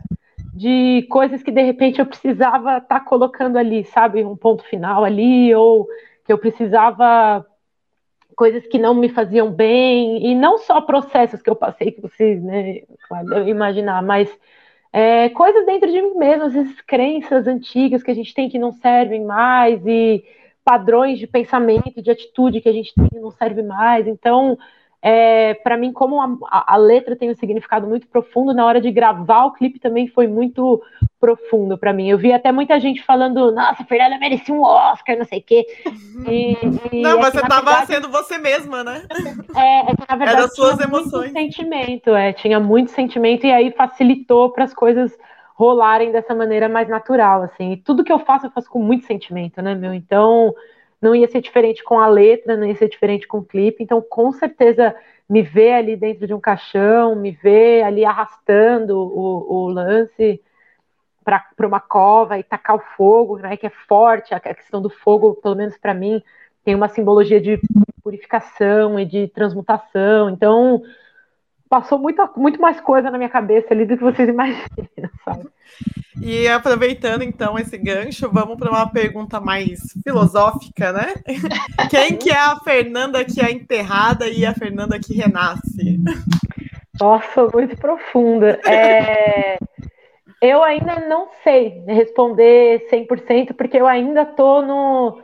de 0.53 1.07
coisas 1.09 1.41
que 1.41 1.51
de 1.51 1.63
repente 1.63 1.99
eu 1.99 2.05
precisava 2.05 2.77
estar 2.77 2.99
tá 2.99 3.05
colocando 3.05 3.57
ali, 3.57 3.83
sabe? 3.85 4.23
Um 4.23 4.37
ponto 4.37 4.63
final 4.65 5.03
ali, 5.03 5.53
ou 5.55 5.87
que 6.23 6.31
eu 6.31 6.37
precisava 6.37 7.43
coisas 8.35 8.67
que 8.67 8.77
não 8.77 8.93
me 8.93 9.09
faziam 9.09 9.51
bem, 9.51 10.23
e 10.23 10.35
não 10.35 10.59
só 10.59 10.79
processos 10.79 11.41
que 11.41 11.49
eu 11.49 11.55
passei, 11.55 11.91
que 11.91 12.01
vocês, 12.01 12.41
né, 12.41 12.81
imaginar, 13.47 14.03
mas 14.03 14.29
é, 14.93 15.29
coisas 15.29 15.65
dentro 15.65 15.91
de 15.91 15.99
mim 16.01 16.13
mesmo, 16.15 16.45
às 16.45 16.53
vezes 16.53 16.79
crenças 16.81 17.47
antigas 17.47 18.03
que 18.03 18.11
a 18.11 18.15
gente 18.15 18.33
tem 18.33 18.47
que 18.47 18.59
não 18.59 18.71
servem 18.71 19.23
mais, 19.23 19.83
e 19.87 20.23
padrões 20.63 21.19
de 21.19 21.27
pensamento, 21.27 22.01
de 22.01 22.11
atitude 22.11 22.61
que 22.61 22.69
a 22.69 22.73
gente 22.73 22.93
tem 22.93 23.19
não 23.19 23.31
serve 23.31 23.63
mais. 23.63 24.07
Então, 24.07 24.57
é, 25.03 25.55
para 25.55 25.77
mim, 25.77 25.91
como 25.91 26.21
a, 26.21 26.73
a, 26.73 26.77
letra 26.77 27.15
tem 27.15 27.31
um 27.31 27.35
significado 27.35 27.87
muito 27.87 28.07
profundo, 28.07 28.53
na 28.53 28.63
hora 28.63 28.79
de 28.79 28.91
gravar 28.91 29.45
o 29.45 29.53
clipe 29.53 29.79
também 29.79 30.07
foi 30.07 30.27
muito 30.27 30.79
profundo 31.19 31.75
para 31.75 31.91
mim. 31.91 32.07
Eu 32.07 32.19
vi 32.19 32.31
até 32.31 32.51
muita 32.51 32.79
gente 32.79 33.01
falando, 33.03 33.51
nossa, 33.51 33.81
a 33.81 33.85
Fernanda 33.85 34.19
merecia 34.19 34.53
um 34.53 34.61
Oscar, 34.61 35.17
não 35.17 35.25
sei 35.25 35.39
o 35.39 35.43
quê. 35.43 35.65
E, 36.27 36.55
e 36.91 37.01
não, 37.01 37.17
mas 37.19 37.33
é 37.33 37.39
você 37.39 37.43
estava 37.43 37.85
sendo 37.87 38.09
você 38.09 38.37
mesma, 38.37 38.83
né? 38.83 39.03
É, 39.55 39.91
é 39.91 39.95
que, 39.95 40.05
na 40.07 40.15
verdade, 40.15 40.37
Era 40.37 40.47
suas 40.49 40.79
emoções. 40.79 41.31
Sentimento, 41.31 42.13
é, 42.13 42.31
tinha 42.31 42.59
muito 42.59 42.91
sentimento, 42.91 43.45
e 43.45 43.51
aí 43.51 43.71
facilitou 43.71 44.51
para 44.51 44.65
as 44.65 44.73
coisas 44.73 45.17
rolarem 45.61 46.11
dessa 46.11 46.33
maneira 46.33 46.67
mais 46.67 46.89
natural, 46.89 47.43
assim. 47.43 47.73
E 47.73 47.77
tudo 47.77 48.03
que 48.03 48.11
eu 48.11 48.17
faço, 48.17 48.47
eu 48.47 48.51
faço 48.51 48.67
com 48.67 48.81
muito 48.81 49.05
sentimento, 49.05 49.61
né, 49.61 49.75
meu? 49.75 49.93
Então, 49.93 50.55
não 50.99 51.13
ia 51.13 51.27
ser 51.27 51.39
diferente 51.39 51.83
com 51.83 51.99
a 51.99 52.07
letra, 52.07 52.57
não 52.57 52.65
ia 52.65 52.75
ser 52.75 52.89
diferente 52.89 53.27
com 53.27 53.37
o 53.37 53.45
clipe. 53.45 53.83
Então, 53.83 54.01
com 54.01 54.31
certeza, 54.31 54.95
me 55.29 55.43
ver 55.43 55.73
ali 55.73 55.95
dentro 55.95 56.25
de 56.25 56.33
um 56.33 56.39
caixão, 56.39 57.15
me 57.15 57.29
ver 57.29 57.83
ali 57.83 58.03
arrastando 58.03 58.97
o, 58.97 59.65
o 59.65 59.67
lance 59.67 60.41
para 61.23 61.67
uma 61.67 61.79
cova 61.79 62.39
e 62.39 62.43
tacar 62.43 62.75
o 62.75 62.83
fogo, 62.97 63.37
né, 63.37 63.55
que 63.55 63.67
é 63.67 63.71
forte, 63.87 64.33
a 64.33 64.39
questão 64.39 64.81
do 64.81 64.89
fogo, 64.89 65.35
pelo 65.35 65.55
menos 65.55 65.77
para 65.77 65.93
mim, 65.93 66.23
tem 66.65 66.73
uma 66.73 66.89
simbologia 66.89 67.39
de 67.39 67.59
purificação 68.03 68.99
e 68.99 69.05
de 69.05 69.27
transmutação. 69.27 70.27
Então, 70.31 70.81
passou 71.71 71.97
muito, 71.97 72.21
muito 72.35 72.59
mais 72.59 72.81
coisa 72.81 73.09
na 73.09 73.17
minha 73.17 73.29
cabeça 73.29 73.73
ali 73.73 73.85
do 73.85 73.95
que 73.95 74.03
vocês 74.03 74.27
imaginam, 74.27 74.67
sabe? 75.23 75.47
E 76.21 76.45
aproveitando 76.49 77.21
então 77.21 77.57
esse 77.57 77.77
gancho, 77.77 78.29
vamos 78.29 78.57
para 78.57 78.69
uma 78.69 78.91
pergunta 78.91 79.39
mais 79.39 79.79
filosófica, 80.03 80.91
né? 80.91 81.13
Quem 81.89 82.17
que 82.17 82.29
é 82.29 82.37
a 82.37 82.57
Fernanda 82.57 83.23
que 83.23 83.39
é 83.39 83.49
enterrada 83.49 84.27
e 84.27 84.45
a 84.45 84.53
Fernanda 84.53 84.99
que 84.99 85.13
renasce? 85.13 85.97
Nossa, 86.99 87.47
muito 87.53 87.77
profunda. 87.77 88.59
É, 88.67 89.57
eu 90.41 90.61
ainda 90.61 90.99
não 91.07 91.29
sei 91.41 91.81
responder 91.87 92.85
100%, 92.91 93.53
porque 93.55 93.77
eu 93.77 93.87
ainda 93.87 94.25
tô 94.25 94.61
no, 94.61 95.21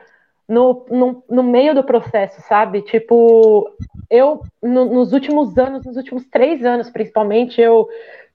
no, 0.48 0.86
no, 0.90 1.24
no 1.30 1.44
meio 1.44 1.76
do 1.76 1.84
processo, 1.84 2.42
sabe? 2.48 2.82
Tipo, 2.82 3.70
eu, 4.10 4.42
no, 4.62 4.86
nos 4.86 5.14
últimos 5.14 5.58
anos, 5.58 5.86
nos 5.86 5.98
últimos 5.98 6.26
três 6.28 6.64
anos, 6.66 6.90
principalmente, 6.90 7.60
eu 7.60 7.88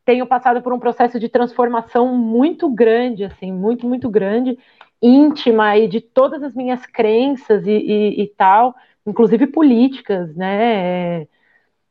tenho 0.05 0.27
passado 0.27 0.61
por 0.63 0.73
um 0.73 0.79
processo 0.79 1.19
de 1.19 1.29
transformação 1.29 2.15
muito 2.17 2.69
grande, 2.69 3.25
assim, 3.25 3.53
muito, 3.53 3.87
muito 3.87 4.11
grande, 4.11 4.59
íntima 5.01 5.77
e 5.79 5.89
de 5.89 6.01
todas 6.01 6.43
as 6.43 6.55
minhas 6.55 6.85
crenças 6.87 7.67
e, 7.67 7.71
e, 7.71 8.23
e 8.23 8.27
tal, 8.29 8.75
inclusive 9.07 9.47
políticas, 9.47 10.35
né? 10.37 11.27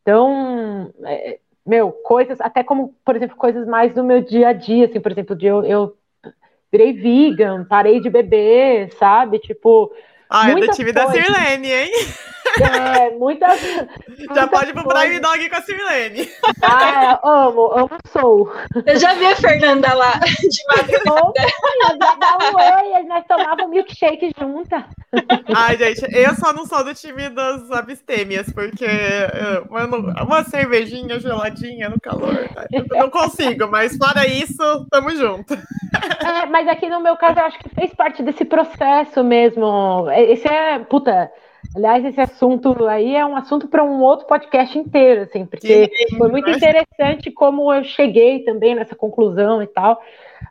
Então, 0.02 0.92
é, 1.06 1.40
meu, 1.66 1.92
coisas, 1.92 2.42
até 2.42 2.64
como, 2.64 2.96
por 3.06 3.16
exemplo, 3.16 3.38
coisas 3.38 3.68
mais 3.68 3.94
do 3.94 4.04
meu 4.04 4.22
dia 4.22 4.50
a 4.50 4.54
dia, 4.54 4.86
assim, 4.86 5.00
por 5.00 5.12
exemplo, 5.12 5.38
eu, 5.42 5.64
eu 5.66 5.98
virei 6.72 6.94
vegan, 6.94 7.66
parei 7.66 8.00
de 8.02 8.10
beber, 8.10 8.92
sabe? 8.94 9.40
Tipo. 9.40 9.92
Ah, 10.32 10.50
é 10.50 10.56
do 10.56 10.68
time 10.70 10.94
coisas. 10.94 10.94
da 10.94 11.12
Sirlene, 11.12 11.72
hein? 11.72 11.92
É, 12.60 13.12
muitas. 13.12 13.60
Já 14.34 14.48
pode 14.48 14.70
ir 14.70 14.74
pro 14.74 14.88
Prime 14.88 15.20
Dog 15.20 15.50
com 15.50 15.56
a 15.58 15.62
Sirlene. 15.62 16.30
Ah, 16.64 17.20
amo, 17.24 17.72
amo 17.74 17.90
sou. 18.08 18.52
Eu 18.86 18.98
já 18.98 19.14
vi 19.14 19.26
a 19.26 19.36
Fernanda 19.36 19.94
lá 19.94 20.14
de 20.14 20.64
madrugada. 20.68 21.34
Dá 22.20 22.38
um 22.38 22.96
oi, 22.96 23.04
nós 23.04 23.26
tomávamos 23.28 23.70
milkshake 23.70 24.32
junta. 24.38 24.86
Ai, 25.56 25.78
gente, 25.78 26.06
eu 26.16 26.36
só 26.36 26.54
não 26.54 26.66
sou 26.66 26.84
do 26.84 26.94
time 26.94 27.30
das 27.30 27.70
abstêmias, 27.72 28.48
porque 28.54 28.88
mano, 29.70 30.14
uma 30.24 30.44
cervejinha 30.44 31.20
geladinha 31.20 31.90
no 31.90 32.00
calor, 32.00 32.48
tá? 32.54 32.66
eu 32.72 32.86
não 32.90 33.10
consigo, 33.10 33.68
mas 33.68 33.98
fora 33.98 34.26
isso, 34.26 34.88
tamo 34.90 35.10
junto. 35.16 35.54
É, 35.54 36.46
mas 36.46 36.68
aqui 36.68 36.88
no 36.88 37.02
meu 37.02 37.18
caso, 37.18 37.40
eu 37.40 37.46
acho 37.46 37.60
que 37.60 37.70
fez 37.70 37.94
parte 37.94 38.24
desse 38.24 38.46
processo 38.46 39.24
mesmo. 39.24 40.08
Esse 40.24 40.48
é, 40.48 40.80
puta, 40.80 41.32
Aliás, 41.76 42.04
esse 42.04 42.20
assunto 42.20 42.86
aí 42.88 43.16
é 43.16 43.26
um 43.26 43.36
assunto 43.36 43.68
para 43.68 43.84
um 43.84 44.02
outro 44.02 44.26
podcast 44.26 44.78
inteiro, 44.78 45.22
assim, 45.22 45.46
porque 45.46 45.92
Sim, 46.10 46.18
foi 46.18 46.30
muito 46.30 46.50
interessante 46.50 47.32
como 47.32 47.72
eu 47.72 47.84
cheguei 47.84 48.44
também 48.44 48.76
nessa 48.76 48.96
conclusão 48.96 49.62
e 49.62 49.68
tal. 49.68 50.02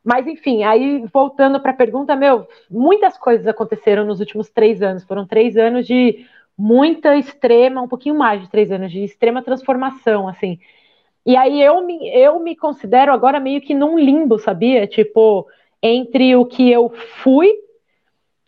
Mas, 0.04 0.26
enfim, 0.26 0.62
aí 0.62 1.04
voltando 1.12 1.60
para 1.60 1.72
a 1.72 1.76
pergunta, 1.76 2.16
meu, 2.16 2.48
muitas 2.70 3.18
coisas 3.18 3.46
aconteceram 3.46 4.04
nos 4.04 4.20
últimos 4.20 4.48
três 4.48 4.80
anos. 4.80 5.04
Foram 5.04 5.26
três 5.26 5.56
anos 5.56 5.86
de 5.86 6.24
muita 6.56 7.16
extrema, 7.16 7.82
um 7.82 7.88
pouquinho 7.88 8.14
mais 8.14 8.40
de 8.40 8.48
três 8.48 8.70
anos, 8.70 8.90
de 8.90 9.04
extrema 9.04 9.42
transformação, 9.42 10.26
assim. 10.26 10.58
E 11.26 11.36
aí 11.36 11.60
eu 11.60 11.84
me, 11.84 12.08
eu 12.16 12.40
me 12.40 12.56
considero 12.56 13.12
agora 13.12 13.38
meio 13.38 13.60
que 13.60 13.74
num 13.74 13.98
limbo, 13.98 14.38
sabia? 14.38 14.86
Tipo, 14.86 15.46
entre 15.82 16.34
o 16.34 16.46
que 16.46 16.70
eu 16.70 16.88
fui 17.22 17.52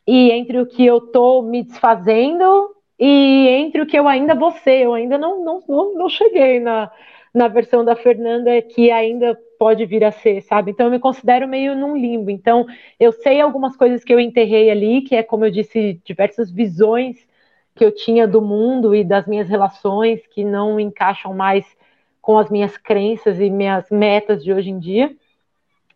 e 0.07 0.31
entre 0.31 0.59
o 0.61 0.67
que 0.67 0.85
eu 0.85 1.01
tô 1.01 1.43
me 1.43 1.63
desfazendo 1.63 2.75
e 2.99 3.49
entre 3.49 3.83
o 3.83 3.87
que 3.87 3.99
eu 3.99 4.09
ainda 4.09 4.35
vou 4.35 4.53
ser. 4.53 4.83
Eu 4.83 4.95
ainda 4.95 5.19
não, 5.19 5.45
não, 5.45 5.63
não, 5.69 5.95
não 5.95 6.09
cheguei 6.09 6.61
na, 6.61 6.91
na 7.33 7.49
versão 7.49 7.85
da 7.85 7.97
Fernanda 7.97 8.61
que 8.63 8.91
ainda 8.91 9.39
pode 9.59 9.87
vir 9.87 10.05
a 10.05 10.11
ser, 10.11 10.43
sabe? 10.43 10.73
Então 10.73 10.87
eu 10.87 10.93
me 10.93 10.99
considero 10.99 11.47
meio 11.47 11.77
num 11.77 11.97
limbo. 11.97 12.31
Então 12.31 12.67
eu 12.99 13.13
sei 13.13 13.41
algumas 13.41 13.77
coisas 13.77 14.05
que 14.05 14.13
eu 14.13 14.21
enterrei 14.21 14.71
ali, 14.71 15.03
que 15.03 15.15
é 15.15 15.23
como 15.23 15.45
eu 15.45 15.51
disse, 15.51 16.01
diversas 16.05 16.51
visões 16.51 17.27
que 17.75 17.85
eu 17.85 17.93
tinha 17.93 18.27
do 18.27 18.43
mundo 18.43 18.95
e 18.95 19.03
das 19.03 19.27
minhas 19.27 19.49
relações 19.49 20.27
que 20.27 20.45
não 20.45 20.79
encaixam 20.79 21.33
mais 21.33 21.65
com 22.21 22.39
as 22.39 22.51
minhas 22.51 22.77
crenças 22.77 23.41
e 23.41 23.49
minhas 23.51 23.91
metas 23.91 24.45
de 24.45 24.53
hoje 24.53 24.71
em 24.71 24.79
dia. 24.79 25.11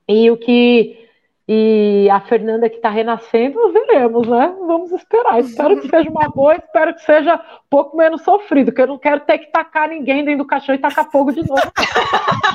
E 0.08 0.30
o 0.30 0.36
que 0.36 1.05
e 1.48 2.08
a 2.10 2.20
Fernanda 2.20 2.68
que 2.68 2.76
está 2.76 2.90
renascendo, 2.90 3.72
veremos, 3.72 4.26
né? 4.26 4.54
Vamos 4.66 4.90
esperar. 4.90 5.38
Espero 5.38 5.80
que 5.80 5.88
seja 5.88 6.10
uma 6.10 6.28
boa, 6.28 6.56
espero 6.56 6.92
que 6.94 7.02
seja 7.02 7.36
um 7.36 7.68
pouco 7.70 7.96
menos 7.96 8.22
sofrido, 8.22 8.72
que 8.72 8.82
eu 8.82 8.88
não 8.88 8.98
quero 8.98 9.20
ter 9.20 9.38
que 9.38 9.52
tacar 9.52 9.88
ninguém 9.88 10.24
dentro 10.24 10.44
do 10.44 10.46
caixão 10.46 10.74
e 10.74 10.78
tacar 10.78 11.08
fogo 11.10 11.32
de 11.32 11.46
novo. 11.46 11.62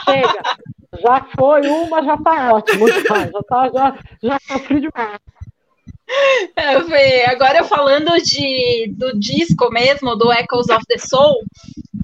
Chega. 0.04 0.42
Já 1.00 1.26
foi 1.38 1.68
uma, 1.68 2.04
já 2.04 2.16
está 2.16 2.54
ótimo. 2.54 2.88
Já, 2.90 3.44
tá, 3.48 3.70
já, 3.70 3.98
já 4.22 4.38
sofri 4.42 4.82
demais. 4.82 5.20
Agora 7.28 7.64
falando 7.64 8.12
de, 8.22 8.94
do 8.98 9.18
disco 9.18 9.70
mesmo, 9.72 10.16
do 10.16 10.32
Echoes 10.32 10.70
of 10.70 10.86
the 10.88 10.98
Soul, 10.98 11.44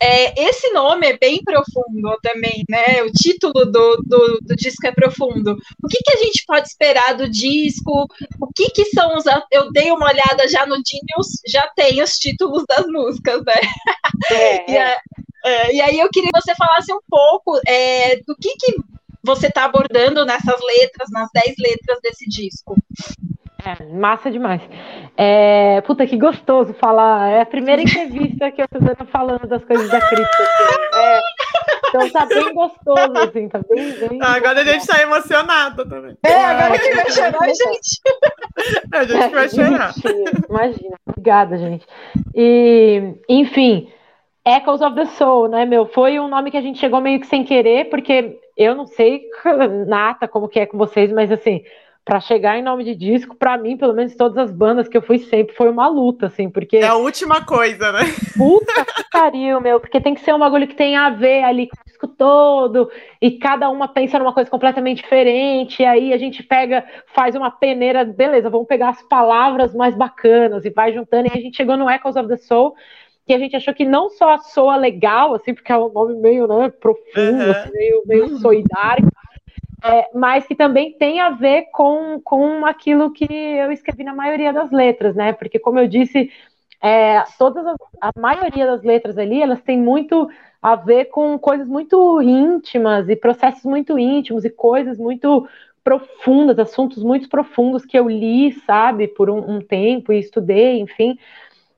é, 0.02 0.48
esse 0.48 0.72
nome 0.72 1.08
é 1.08 1.18
bem 1.18 1.42
profundo 1.44 2.18
também, 2.22 2.64
né? 2.70 3.02
O 3.04 3.12
título 3.12 3.66
do, 3.66 3.98
do, 4.06 4.40
do, 4.42 4.56
disco 4.56 4.86
é 4.86 4.92
profundo. 4.92 5.58
O 5.84 5.88
que, 5.88 5.98
que 6.04 6.18
a 6.18 6.24
gente 6.24 6.44
pode 6.46 6.68
esperar 6.68 7.16
do 7.16 7.30
disco? 7.30 8.08
O 8.40 8.48
que, 8.54 8.70
que 8.70 8.86
são 8.86 9.16
os. 9.18 9.24
Eu 9.52 9.72
dei 9.72 9.92
uma 9.92 10.08
olhada 10.08 10.48
já 10.48 10.66
no 10.66 10.76
Genius, 10.76 11.42
já 11.48 11.68
tem 11.76 12.02
os 12.02 12.18
títulos 12.18 12.64
das 12.68 12.86
músicas, 12.86 13.44
né? 13.44 13.56
É, 14.32 14.72
e, 14.72 14.78
é, 14.78 15.76
e, 15.76 15.82
aí 15.82 16.00
eu 16.00 16.10
queria 16.10 16.30
que 16.32 16.42
você 16.42 16.54
falasse 16.56 16.94
um 16.94 17.02
pouco 17.10 17.60
é, 17.66 18.18
do 18.18 18.36
que, 18.36 18.56
que 18.58 18.76
você 19.24 19.48
está 19.48 19.66
abordando 19.66 20.24
nessas 20.26 20.60
letras, 20.62 21.10
nas 21.12 21.30
dez 21.34 21.56
letras 21.58 22.00
desse 22.02 22.28
disco. 22.30 22.76
É, 23.68 23.84
massa 23.94 24.32
demais. 24.32 24.62
É, 25.18 25.82
puta, 25.82 26.08
que 26.08 26.18
gostoso 26.18 26.74
falar. 26.76 27.30
É 27.30 27.42
a 27.42 27.46
primeira 27.46 27.82
entrevista 27.82 28.50
que 28.50 28.62
eu 28.62 28.68
tô 28.70 28.80
dando 28.80 29.06
falando 29.12 29.46
das 29.46 29.64
coisas 29.66 29.90
da 29.90 30.00
cripto. 30.00 30.42
Assim. 30.42 30.98
É, 30.98 31.20
então 31.90 32.10
tá 32.10 32.26
bem 32.26 32.54
gostoso, 32.54 33.18
assim, 33.18 33.50
tá 33.50 33.60
bem, 33.70 33.92
bem 33.92 34.22
Agora 34.22 34.62
a 34.62 34.64
gente 34.64 34.88
tá 34.88 35.02
emocionado 35.02 35.88
também. 35.88 36.18
É, 36.26 36.46
agora 36.46 36.74
a 36.74 36.78
gente 36.78 36.96
vai 36.96 37.12
chorar, 37.12 37.48
gente. 37.48 38.02
A 38.94 39.04
gente 39.04 39.34
vai 39.34 39.50
chorar. 39.50 39.94
Imagina. 40.50 40.98
Obrigada, 41.06 41.58
gente. 41.58 41.86
E, 42.34 43.16
enfim, 43.28 43.90
Echoes 44.46 44.82
of 44.82 44.96
the 44.96 45.06
Soul, 45.06 45.50
né, 45.50 45.66
meu? 45.66 45.88
Foi 45.88 46.20
um 46.20 46.30
nome 46.30 46.52
que 46.52 46.58
a 46.58 46.62
gente 46.62 46.80
chegou 46.80 47.02
meio 47.02 47.20
que 47.20 47.28
sem 47.28 47.44
querer, 47.44 47.90
porque 47.90 48.40
eu 48.56 48.76
não 48.76 48.86
sei, 48.86 49.24
Nata, 49.88 50.26
como 50.26 50.48
que 50.48 50.60
é 50.60 50.66
com 50.66 50.78
vocês, 50.78 51.12
mas 51.12 51.30
assim 51.32 51.64
para 52.08 52.22
chegar 52.22 52.58
em 52.58 52.64
nome 52.64 52.86
de 52.86 52.96
disco, 52.96 53.36
para 53.36 53.58
mim, 53.58 53.76
pelo 53.76 53.94
menos 53.94 54.16
todas 54.16 54.38
as 54.38 54.50
bandas 54.50 54.88
que 54.88 54.96
eu 54.96 55.02
fui 55.02 55.20
sempre, 55.20 55.54
foi 55.54 55.70
uma 55.70 55.90
luta, 55.90 56.28
assim, 56.28 56.50
porque. 56.50 56.78
É 56.78 56.88
a 56.88 56.96
última 56.96 57.44
coisa, 57.44 57.92
né? 57.92 58.00
Puta 58.38 58.86
que 58.86 59.04
pariu, 59.12 59.60
meu, 59.60 59.78
porque 59.78 60.00
tem 60.00 60.16
que 60.16 60.22
ser 60.22 60.34
um 60.34 60.40
bagulho 60.40 60.70
que 60.70 60.74
tem 60.74 60.96
a 60.96 61.10
ver 61.10 61.44
ali 61.44 61.68
com 61.68 61.76
o 61.76 61.84
disco 61.86 62.08
todo, 62.08 62.90
e 63.22 63.32
cada 63.32 63.70
uma 63.70 63.90
pensa 63.90 64.18
numa 64.18 64.32
coisa 64.32 64.50
completamente 64.50 65.04
diferente, 65.04 65.82
e 65.82 65.86
aí 65.86 66.14
a 66.14 66.18
gente 66.18 66.42
pega, 66.42 66.86
faz 67.14 67.36
uma 67.36 67.52
peneira, 67.52 68.06
beleza, 68.06 68.50
vamos 68.50 68.68
pegar 68.68 68.88
as 68.88 69.04
palavras 69.04 69.76
mais 69.76 69.94
bacanas 69.94 70.64
e 70.64 70.70
vai 70.70 70.94
juntando, 70.94 71.28
e 71.28 71.38
a 71.38 71.42
gente 71.42 71.58
chegou 71.58 71.76
no 71.76 71.90
Echoes 71.90 72.16
of 72.16 72.30
the 72.30 72.38
Soul, 72.38 72.74
que 73.26 73.34
a 73.34 73.38
gente 73.38 73.58
achou 73.58 73.74
que 73.74 73.84
não 73.84 74.10
só 74.12 74.38
soa 74.38 74.78
legal, 74.78 75.34
assim, 75.34 75.54
porque 75.54 75.74
é 75.74 75.78
um 75.78 75.92
nome 75.92 76.16
meio, 76.16 76.48
né, 76.48 76.72
profundo, 76.80 77.44
uhum. 77.44 77.52
assim, 77.52 77.72
meio, 77.74 78.04
meio 78.06 78.24
uhum. 78.30 78.38
solidário, 78.38 79.06
é, 79.84 80.10
mas 80.14 80.46
que 80.48 80.56
também 80.56 80.94
tem 80.94 81.20
a 81.20 81.30
ver 81.30 81.68
com, 81.72 82.20
com 82.24 82.66
aquilo 82.66 83.12
que 83.12 83.28
eu 83.32 83.72
escrevi 83.72 84.04
na 84.04 84.14
maioria 84.14 84.52
das 84.52 84.72
letras, 84.72 85.16
né? 85.16 85.34
Porque, 85.34 85.60
como 85.60 85.80
eu 85.80 85.88
disse, 85.88 86.32
é, 86.82 87.24
todas 87.38 87.66
as, 87.66 87.78
a 88.02 88.12
maioria 88.20 88.66
das 88.66 88.84
letras 88.84 89.18
ali, 89.18 89.42
elas 89.42 89.62
têm 89.62 89.80
muito 89.80 90.30
a 90.62 90.76
ver 90.76 91.06
com 91.06 91.38
coisas 91.38 91.68
muito 91.68 92.22
íntimas 92.22 93.08
e 93.08 93.16
processos 93.16 93.64
muito 93.64 93.98
íntimos 94.00 94.44
e 94.44 94.50
coisas 94.50 94.98
muito 94.98 95.48
profundas, 95.84 96.60
assuntos 96.60 97.04
muito 97.04 97.30
profundos 97.30 97.86
que 97.86 97.98
eu 97.98 98.10
li, 98.10 98.52
sabe, 98.66 99.08
por 99.08 99.30
um, 99.30 99.58
um 99.58 99.62
tempo 99.62 100.12
e 100.12 100.20
estudei, 100.20 100.80
enfim. 100.80 101.18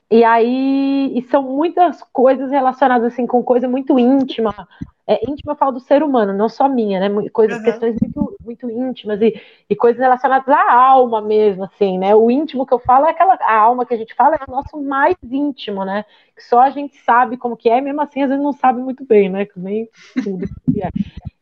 E 0.09 0.23
aí, 0.23 1.11
e 1.15 1.21
são 1.29 1.43
muitas 1.43 2.01
coisas 2.11 2.49
relacionadas 2.49 3.13
assim 3.13 3.27
com 3.27 3.43
coisa 3.43 3.67
muito 3.67 3.99
íntima. 3.99 4.67
É, 5.09 5.19
íntima 5.27 5.53
eu 5.53 5.57
falo 5.57 5.71
do 5.71 5.79
ser 5.79 6.03
humano, 6.03 6.31
não 6.33 6.47
só 6.47 6.69
minha, 6.69 6.99
né? 6.99 7.29
Coisas, 7.33 7.57
uhum. 7.57 7.63
questões 7.63 7.95
muito, 7.99 8.37
muito 8.45 8.69
íntimas 8.69 9.19
e, 9.19 9.33
e 9.67 9.75
coisas 9.75 9.99
relacionadas 9.99 10.47
à 10.47 10.71
alma 10.71 11.19
mesmo, 11.19 11.63
assim, 11.63 11.97
né? 11.97 12.13
O 12.13 12.29
íntimo 12.29 12.63
que 12.63 12.71
eu 12.75 12.77
falo 12.77 13.07
é 13.07 13.09
aquela 13.09 13.33
a 13.41 13.55
alma 13.55 13.87
que 13.87 13.93
a 13.95 13.97
gente 13.97 14.13
fala 14.13 14.35
é 14.35 14.43
o 14.47 14.51
nosso 14.51 14.79
mais 14.79 15.15
íntimo, 15.23 15.83
né? 15.83 16.05
Que 16.35 16.43
só 16.43 16.59
a 16.59 16.69
gente 16.69 16.95
sabe 16.97 17.37
como 17.37 17.57
que 17.57 17.67
é, 17.69 17.81
mesmo 17.81 17.99
assim 17.99 18.21
às 18.21 18.29
vezes 18.29 18.43
não 18.43 18.53
sabe 18.53 18.81
muito 18.81 19.03
bem, 19.03 19.29
né? 19.29 19.47
Que 19.47 19.59
nem 19.59 19.89
tudo 20.23 20.45
que 20.71 20.83
é. 20.83 20.91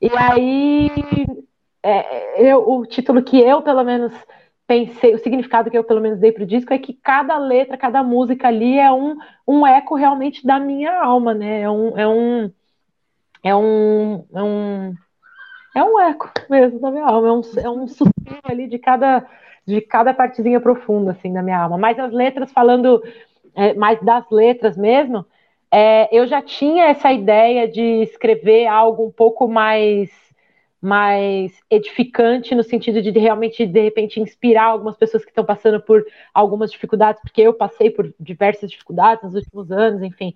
E 0.01 0.09
aí, 0.15 0.89
é, 1.83 2.49
eu, 2.49 2.69
o 2.69 2.85
título 2.85 3.21
que 3.21 3.37
eu 3.37 3.61
pelo 3.61 3.83
menos 3.83 4.13
pensei, 4.65 5.13
o 5.13 5.19
significado 5.19 5.69
que 5.69 5.77
eu 5.77 5.83
pelo 5.83 5.99
menos 5.99 6.19
dei 6.19 6.31
para 6.31 6.43
o 6.43 6.47
disco 6.47 6.73
é 6.73 6.77
que 6.77 6.93
cada 6.93 7.37
letra, 7.37 7.77
cada 7.77 8.01
música 8.01 8.47
ali 8.47 8.77
é 8.79 8.89
um, 8.91 9.17
um 9.45 9.67
eco 9.67 9.95
realmente 9.95 10.45
da 10.45 10.57
minha 10.57 11.03
alma, 11.03 11.33
né? 11.33 11.61
É 11.61 11.69
um, 11.69 11.97
é 11.97 12.07
um, 12.07 12.49
é 13.43 13.55
um, 13.55 14.25
é 14.33 14.43
um, 14.43 14.95
é 15.75 15.83
um 15.83 15.99
eco 15.99 16.31
mesmo 16.49 16.79
da 16.79 16.91
minha 16.91 17.05
alma, 17.05 17.27
é 17.27 17.31
um, 17.31 17.41
é 17.57 17.69
um 17.69 17.87
suspiro 17.87 18.39
ali 18.43 18.67
de 18.67 18.79
cada, 18.79 19.25
de 19.65 19.81
cada 19.81 20.13
partezinha 20.13 20.59
profunda, 20.59 21.11
assim, 21.11 21.31
da 21.33 21.43
minha 21.43 21.59
alma. 21.59 21.77
Mas 21.77 21.99
as 21.99 22.11
letras, 22.11 22.51
falando 22.51 23.01
é, 23.55 23.73
mais 23.73 23.99
das 24.01 24.29
letras 24.31 24.77
mesmo, 24.77 25.25
é, 25.71 26.07
eu 26.15 26.25
já 26.27 26.41
tinha 26.41 26.85
essa 26.85 27.11
ideia 27.11 27.67
de 27.67 27.81
escrever 28.03 28.67
algo 28.67 29.05
um 29.07 29.11
pouco 29.11 29.47
mais 29.47 30.09
mais 30.79 31.51
edificante 31.71 32.53
no 32.53 32.63
sentido 32.63 33.01
de, 33.01 33.11
de 33.11 33.19
realmente 33.19 33.65
de 33.65 33.81
repente 33.81 34.19
inspirar 34.19 34.65
algumas 34.65 34.95
pessoas 34.95 35.23
que 35.25 35.31
estão 35.31 35.43
passando 35.43 35.81
por 35.81 36.05
algumas 36.33 36.71
dificuldades, 36.71 37.21
porque 37.21 37.41
eu 37.41 37.53
passei 37.53 37.89
por 37.89 38.13
diversas 38.19 38.69
dificuldades 38.69 39.23
nos 39.23 39.35
últimos 39.35 39.71
anos, 39.71 40.03
enfim. 40.03 40.35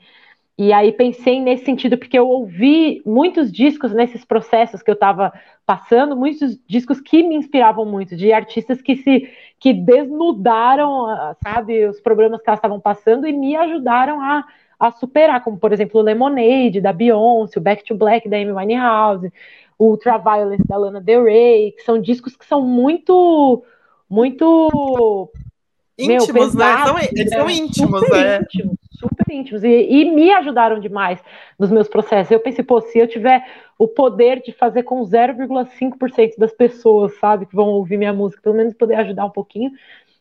E 0.64 0.72
aí 0.72 0.92
pensei 0.92 1.42
nesse 1.42 1.66
sentido, 1.66 1.98
porque 1.98 2.20
eu 2.20 2.30
ouvi 2.30 3.02
muitos 3.04 3.52
discos 3.52 3.92
nesses 3.94 4.24
processos 4.24 4.84
que 4.84 4.92
eu 4.92 4.94
estava 4.94 5.34
passando, 5.66 6.16
muitos 6.16 6.56
discos 6.68 7.02
que 7.02 7.24
me 7.24 7.34
inspiravam 7.34 7.84
muito, 7.84 8.16
de 8.16 8.32
artistas 8.32 8.80
que 8.80 8.96
se 8.98 9.28
que 9.60 9.74
desnudaram, 9.74 11.36
sabe, 11.44 11.88
os 11.88 12.00
problemas 12.00 12.44
que 12.44 12.48
elas 12.48 12.60
estavam 12.60 12.80
passando 12.80 13.28
e 13.28 13.34
me 13.34 13.56
ajudaram 13.56 14.22
a, 14.22 14.46
a 14.80 14.92
superar, 14.92 15.44
como 15.44 15.58
por 15.58 15.74
exemplo 15.74 16.00
o 16.00 16.04
Lemonade 16.04 16.80
da 16.80 16.94
Beyoncé, 16.94 17.58
o 17.58 17.64
Back 17.64 17.84
to 17.84 17.96
Black 17.96 18.30
da 18.30 18.38
Amy 18.38 18.52
Winehouse, 18.52 19.34
o 19.80 19.86
Ultraviolet 19.88 20.62
da 20.68 20.78
Lana 20.78 21.02
Del 21.02 21.24
Rey, 21.24 21.72
que 21.72 21.82
são 21.82 22.00
discos 22.00 22.36
que 22.36 22.46
são 22.46 22.62
muito 22.62 23.64
muito 24.08 25.32
íntimos, 25.98 26.28
meu, 26.28 26.46
pesados, 26.46 26.94
né? 26.94 27.02
São, 27.02 27.18
eles 27.18 27.30
são 27.30 27.50
íntimos, 27.50 28.04
é. 28.12 28.42
Íntimos 28.42 28.81
super 29.02 29.34
íntimos 29.34 29.64
e, 29.64 29.68
e, 29.68 30.12
me 30.12 30.32
ajudaram 30.32 30.80
demais 30.80 31.20
nos 31.58 31.72
meus 31.72 31.88
processos. 31.88 32.32
Eu 32.32 32.40
pensei, 32.40 32.64
pô, 32.64 32.80
se 32.82 33.00
eu 33.00 33.08
tiver 33.08 33.44
o 33.78 33.88
poder 33.88 34.42
de 34.42 34.52
fazer 34.52 34.84
com 34.84 35.02
0,5% 35.02 36.38
das 36.38 36.54
pessoas, 36.54 37.18
sabe, 37.18 37.48
que 37.48 37.56
vão 37.56 37.70
ouvir 37.70 37.98
minha 37.98 38.14
música, 38.14 38.42
pelo 38.42 38.56
menos 38.56 38.74
poder 38.74 38.96
ajudar 38.96 39.26
um 39.26 39.32
pouquinho, 39.32 39.72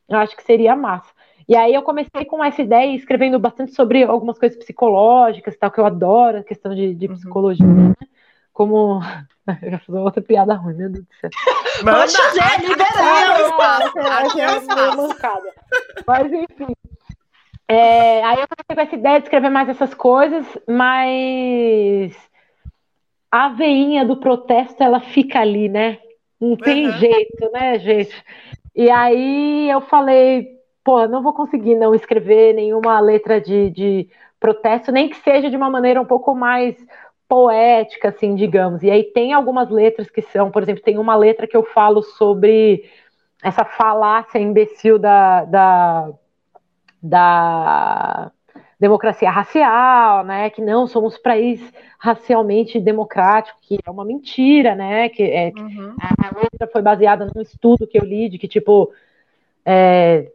eu 0.08 0.16
acho 0.18 0.36
que 0.36 0.42
seria 0.42 0.74
massa. 0.74 1.10
E 1.48 1.56
aí 1.56 1.74
eu 1.74 1.82
comecei 1.82 2.24
com 2.24 2.42
essa 2.42 2.62
ideia, 2.62 2.94
escrevendo 2.94 3.38
bastante 3.38 3.74
sobre 3.74 4.04
algumas 4.04 4.38
coisas 4.38 4.56
psicológicas, 4.56 5.56
tal, 5.56 5.70
que 5.70 5.80
eu 5.80 5.86
adoro, 5.86 6.38
a 6.38 6.44
questão 6.44 6.74
de, 6.74 6.94
de 6.94 7.06
uhum. 7.06 7.14
psicologia, 7.14 7.66
né? 7.66 7.94
Como. 8.52 9.00
Eu 9.62 9.70
ia 9.72 9.78
fazer 9.80 9.98
outra 9.98 10.22
piada 10.22 10.54
ruim, 10.54 10.74
meu 10.74 10.90
Deus 10.90 11.04
do 11.04 11.14
céu. 11.20 11.30
Manda, 11.82 12.06
José, 12.06 12.58
liberado! 12.60 13.56
Mas 16.06 16.32
enfim, 16.32 16.72
é, 17.72 18.24
aí 18.24 18.40
eu 18.40 18.48
comecei 18.48 18.74
com 18.74 18.80
essa 18.80 18.94
ideia 18.96 19.18
de 19.20 19.26
escrever 19.26 19.48
mais 19.48 19.68
essas 19.68 19.94
coisas, 19.94 20.44
mas 20.66 22.16
a 23.30 23.50
veinha 23.50 24.04
do 24.04 24.16
protesto 24.16 24.82
ela 24.82 24.98
fica 24.98 25.38
ali, 25.38 25.68
né? 25.68 25.98
Não 26.40 26.56
tem 26.56 26.86
uhum. 26.86 26.92
jeito, 26.94 27.52
né, 27.52 27.78
gente? 27.78 28.24
E 28.74 28.90
aí 28.90 29.70
eu 29.70 29.80
falei, 29.82 30.48
pô, 30.82 31.06
não 31.06 31.22
vou 31.22 31.32
conseguir 31.32 31.76
não 31.76 31.94
escrever 31.94 32.54
nenhuma 32.54 32.98
letra 32.98 33.40
de, 33.40 33.70
de 33.70 34.08
protesto, 34.40 34.90
nem 34.90 35.08
que 35.08 35.18
seja 35.18 35.48
de 35.48 35.56
uma 35.56 35.70
maneira 35.70 36.00
um 36.00 36.06
pouco 36.06 36.34
mais 36.34 36.74
poética, 37.28 38.08
assim, 38.08 38.34
digamos. 38.34 38.82
E 38.82 38.90
aí 38.90 39.04
tem 39.04 39.32
algumas 39.32 39.70
letras 39.70 40.10
que 40.10 40.22
são, 40.22 40.50
por 40.50 40.60
exemplo, 40.60 40.82
tem 40.82 40.98
uma 40.98 41.14
letra 41.14 41.46
que 41.46 41.56
eu 41.56 41.62
falo 41.62 42.02
sobre 42.02 42.82
essa 43.44 43.64
falácia 43.64 44.40
imbecil 44.40 44.98
da, 44.98 45.44
da 45.44 46.12
da 47.02 48.30
democracia 48.78 49.30
racial, 49.30 50.24
né, 50.24 50.48
que 50.48 50.62
não 50.62 50.86
somos 50.86 51.18
país 51.18 51.60
racialmente 51.98 52.80
democrático, 52.80 53.58
que 53.60 53.78
é 53.84 53.90
uma 53.90 54.04
mentira, 54.04 54.74
né, 54.74 55.10
que 55.10 55.22
é, 55.22 55.52
uhum. 55.56 55.94
a 56.00 56.38
outra 56.38 56.66
foi 56.72 56.80
baseada 56.80 57.30
num 57.34 57.42
estudo 57.42 57.86
que 57.86 57.98
eu 57.98 58.04
li 58.04 58.30
de 58.30 58.38
que 58.38 58.48
tipo 58.48 58.90
é, 59.66 60.32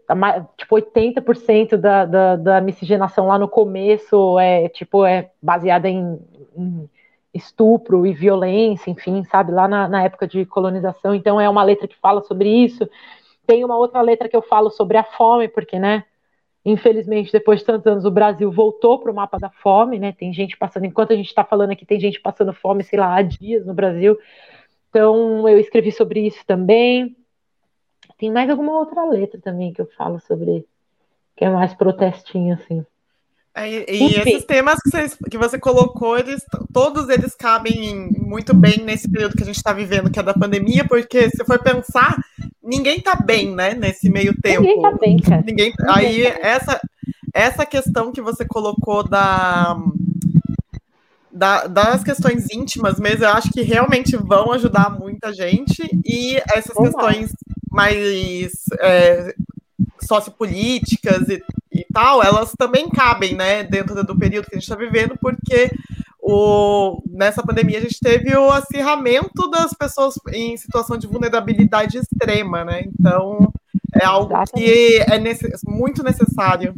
tipo 0.55 0.75
80% 0.75 1.75
da, 1.77 2.05
da, 2.05 2.35
da, 2.35 2.61
miscigenação 2.61 3.27
lá 3.27 3.39
no 3.39 3.49
começo 3.49 4.37
é 4.37 4.69
tipo 4.69 5.03
é 5.03 5.31
baseada 5.41 5.89
em, 5.89 6.19
em 6.55 6.87
estupro 7.35 8.05
e 8.05 8.13
violência, 8.13 8.89
enfim, 8.89 9.23
sabe, 9.25 9.51
lá 9.51 9.67
na, 9.67 9.89
na 9.89 10.03
época 10.03 10.25
de 10.25 10.45
colonização. 10.45 11.13
Então 11.13 11.39
é 11.39 11.49
uma 11.49 11.63
letra 11.63 11.87
que 11.87 11.97
fala 11.97 12.21
sobre 12.21 12.49
isso. 12.49 12.89
Tem 13.45 13.63
uma 13.65 13.77
outra 13.77 14.01
letra 14.01 14.29
que 14.29 14.35
eu 14.35 14.41
falo 14.41 14.69
sobre 14.69 14.97
a 14.97 15.03
fome, 15.03 15.49
porque, 15.49 15.77
né, 15.77 16.05
Infelizmente, 16.65 17.31
depois 17.31 17.59
de 17.59 17.65
tantos 17.65 17.85
anos, 17.85 18.05
o 18.05 18.11
Brasil 18.11 18.51
voltou 18.51 18.99
para 18.99 19.11
o 19.11 19.15
mapa 19.15 19.37
da 19.37 19.51
fome, 19.51 19.99
né? 19.99 20.11
Tem 20.11 20.33
gente 20.33 20.57
passando, 20.57 20.85
enquanto 20.85 21.13
a 21.13 21.15
gente 21.15 21.27
está 21.27 21.43
falando 21.43 21.71
aqui, 21.71 21.85
tem 21.85 21.99
gente 21.99 22.19
passando 22.19 22.51
fome, 22.53 22.83
sei 22.83 22.97
lá, 22.97 23.15
há 23.15 23.21
dias 23.21 23.63
no 23.65 23.73
Brasil. 23.73 24.17
Então, 24.89 25.47
eu 25.47 25.59
escrevi 25.59 25.91
sobre 25.91 26.25
isso 26.25 26.43
também. 26.47 27.15
Tem 28.17 28.31
mais 28.31 28.49
alguma 28.49 28.79
outra 28.79 29.05
letra 29.05 29.39
também 29.39 29.71
que 29.71 29.81
eu 29.81 29.85
falo 29.95 30.19
sobre, 30.21 30.65
que 31.35 31.45
é 31.45 31.49
mais 31.49 31.73
protestinho, 31.75 32.55
assim. 32.55 32.83
É, 33.57 33.69
e, 33.69 34.09
e 34.09 34.15
esses 34.19 34.43
temas 34.43 34.77
que 34.81 34.89
você, 34.89 35.17
que 35.31 35.37
você 35.37 35.57
colocou, 35.57 36.17
eles, 36.17 36.43
todos 36.73 37.07
eles 37.07 37.33
cabem 37.33 38.09
muito 38.17 38.53
bem 38.53 38.79
nesse 38.79 39.09
período 39.09 39.37
que 39.37 39.43
a 39.43 39.45
gente 39.45 39.55
está 39.55 39.71
vivendo, 39.71 40.11
que 40.11 40.19
é 40.19 40.23
da 40.23 40.33
pandemia, 40.33 40.85
porque 40.85 41.29
se 41.29 41.45
for 41.45 41.57
pensar, 41.63 42.17
ninguém 42.61 42.99
tá 42.99 43.15
bem, 43.15 43.55
né, 43.55 43.73
nesse 43.73 44.09
meio 44.09 44.35
tempo. 44.41 44.61
Ninguém 44.61 44.81
tá 44.81 44.91
bem, 44.91 45.17
cara. 45.19 45.43
Ninguém, 45.45 45.73
ninguém 45.79 45.95
aí, 45.95 46.31
tá 46.31 46.39
essa, 46.41 46.81
essa 47.33 47.65
questão 47.65 48.11
que 48.11 48.21
você 48.21 48.43
colocou 48.43 49.07
da, 49.07 49.77
da, 51.31 51.67
das 51.67 52.03
questões 52.03 52.51
íntimas 52.51 52.99
mesmo, 52.99 53.23
eu 53.23 53.29
acho 53.29 53.49
que 53.53 53.61
realmente 53.61 54.17
vão 54.17 54.51
ajudar 54.51 54.89
muita 54.89 55.33
gente, 55.33 55.81
e 56.05 56.35
essas 56.53 56.75
questões 56.75 57.31
mais 57.71 58.51
é, 58.81 59.33
sociopolíticas 60.01 61.29
e, 61.29 61.41
e 61.75 61.85
tal, 61.93 62.23
elas 62.23 62.53
também 62.57 62.89
cabem, 62.89 63.35
né, 63.35 63.63
dentro 63.63 64.03
do 64.03 64.17
período 64.17 64.45
que 64.45 64.55
a 64.55 64.59
gente 64.59 64.63
está 64.63 64.75
vivendo, 64.75 65.17
porque 65.19 65.69
o, 66.27 67.03
nessa 67.07 67.43
pandemia 67.43 67.77
a 67.77 67.81
gente 67.81 67.99
teve 67.99 68.35
o 68.35 68.49
acirramento 68.49 69.47
das 69.49 69.73
pessoas 69.73 70.15
em 70.33 70.57
situação 70.57 70.97
de 70.97 71.05
vulnerabilidade 71.05 71.99
extrema, 71.99 72.65
né? 72.65 72.81
Então 72.87 73.51
é 73.93 74.03
algo 74.05 74.33
que 74.55 74.97
é 75.01 75.19
muito 75.69 76.03
necessário. 76.03 76.73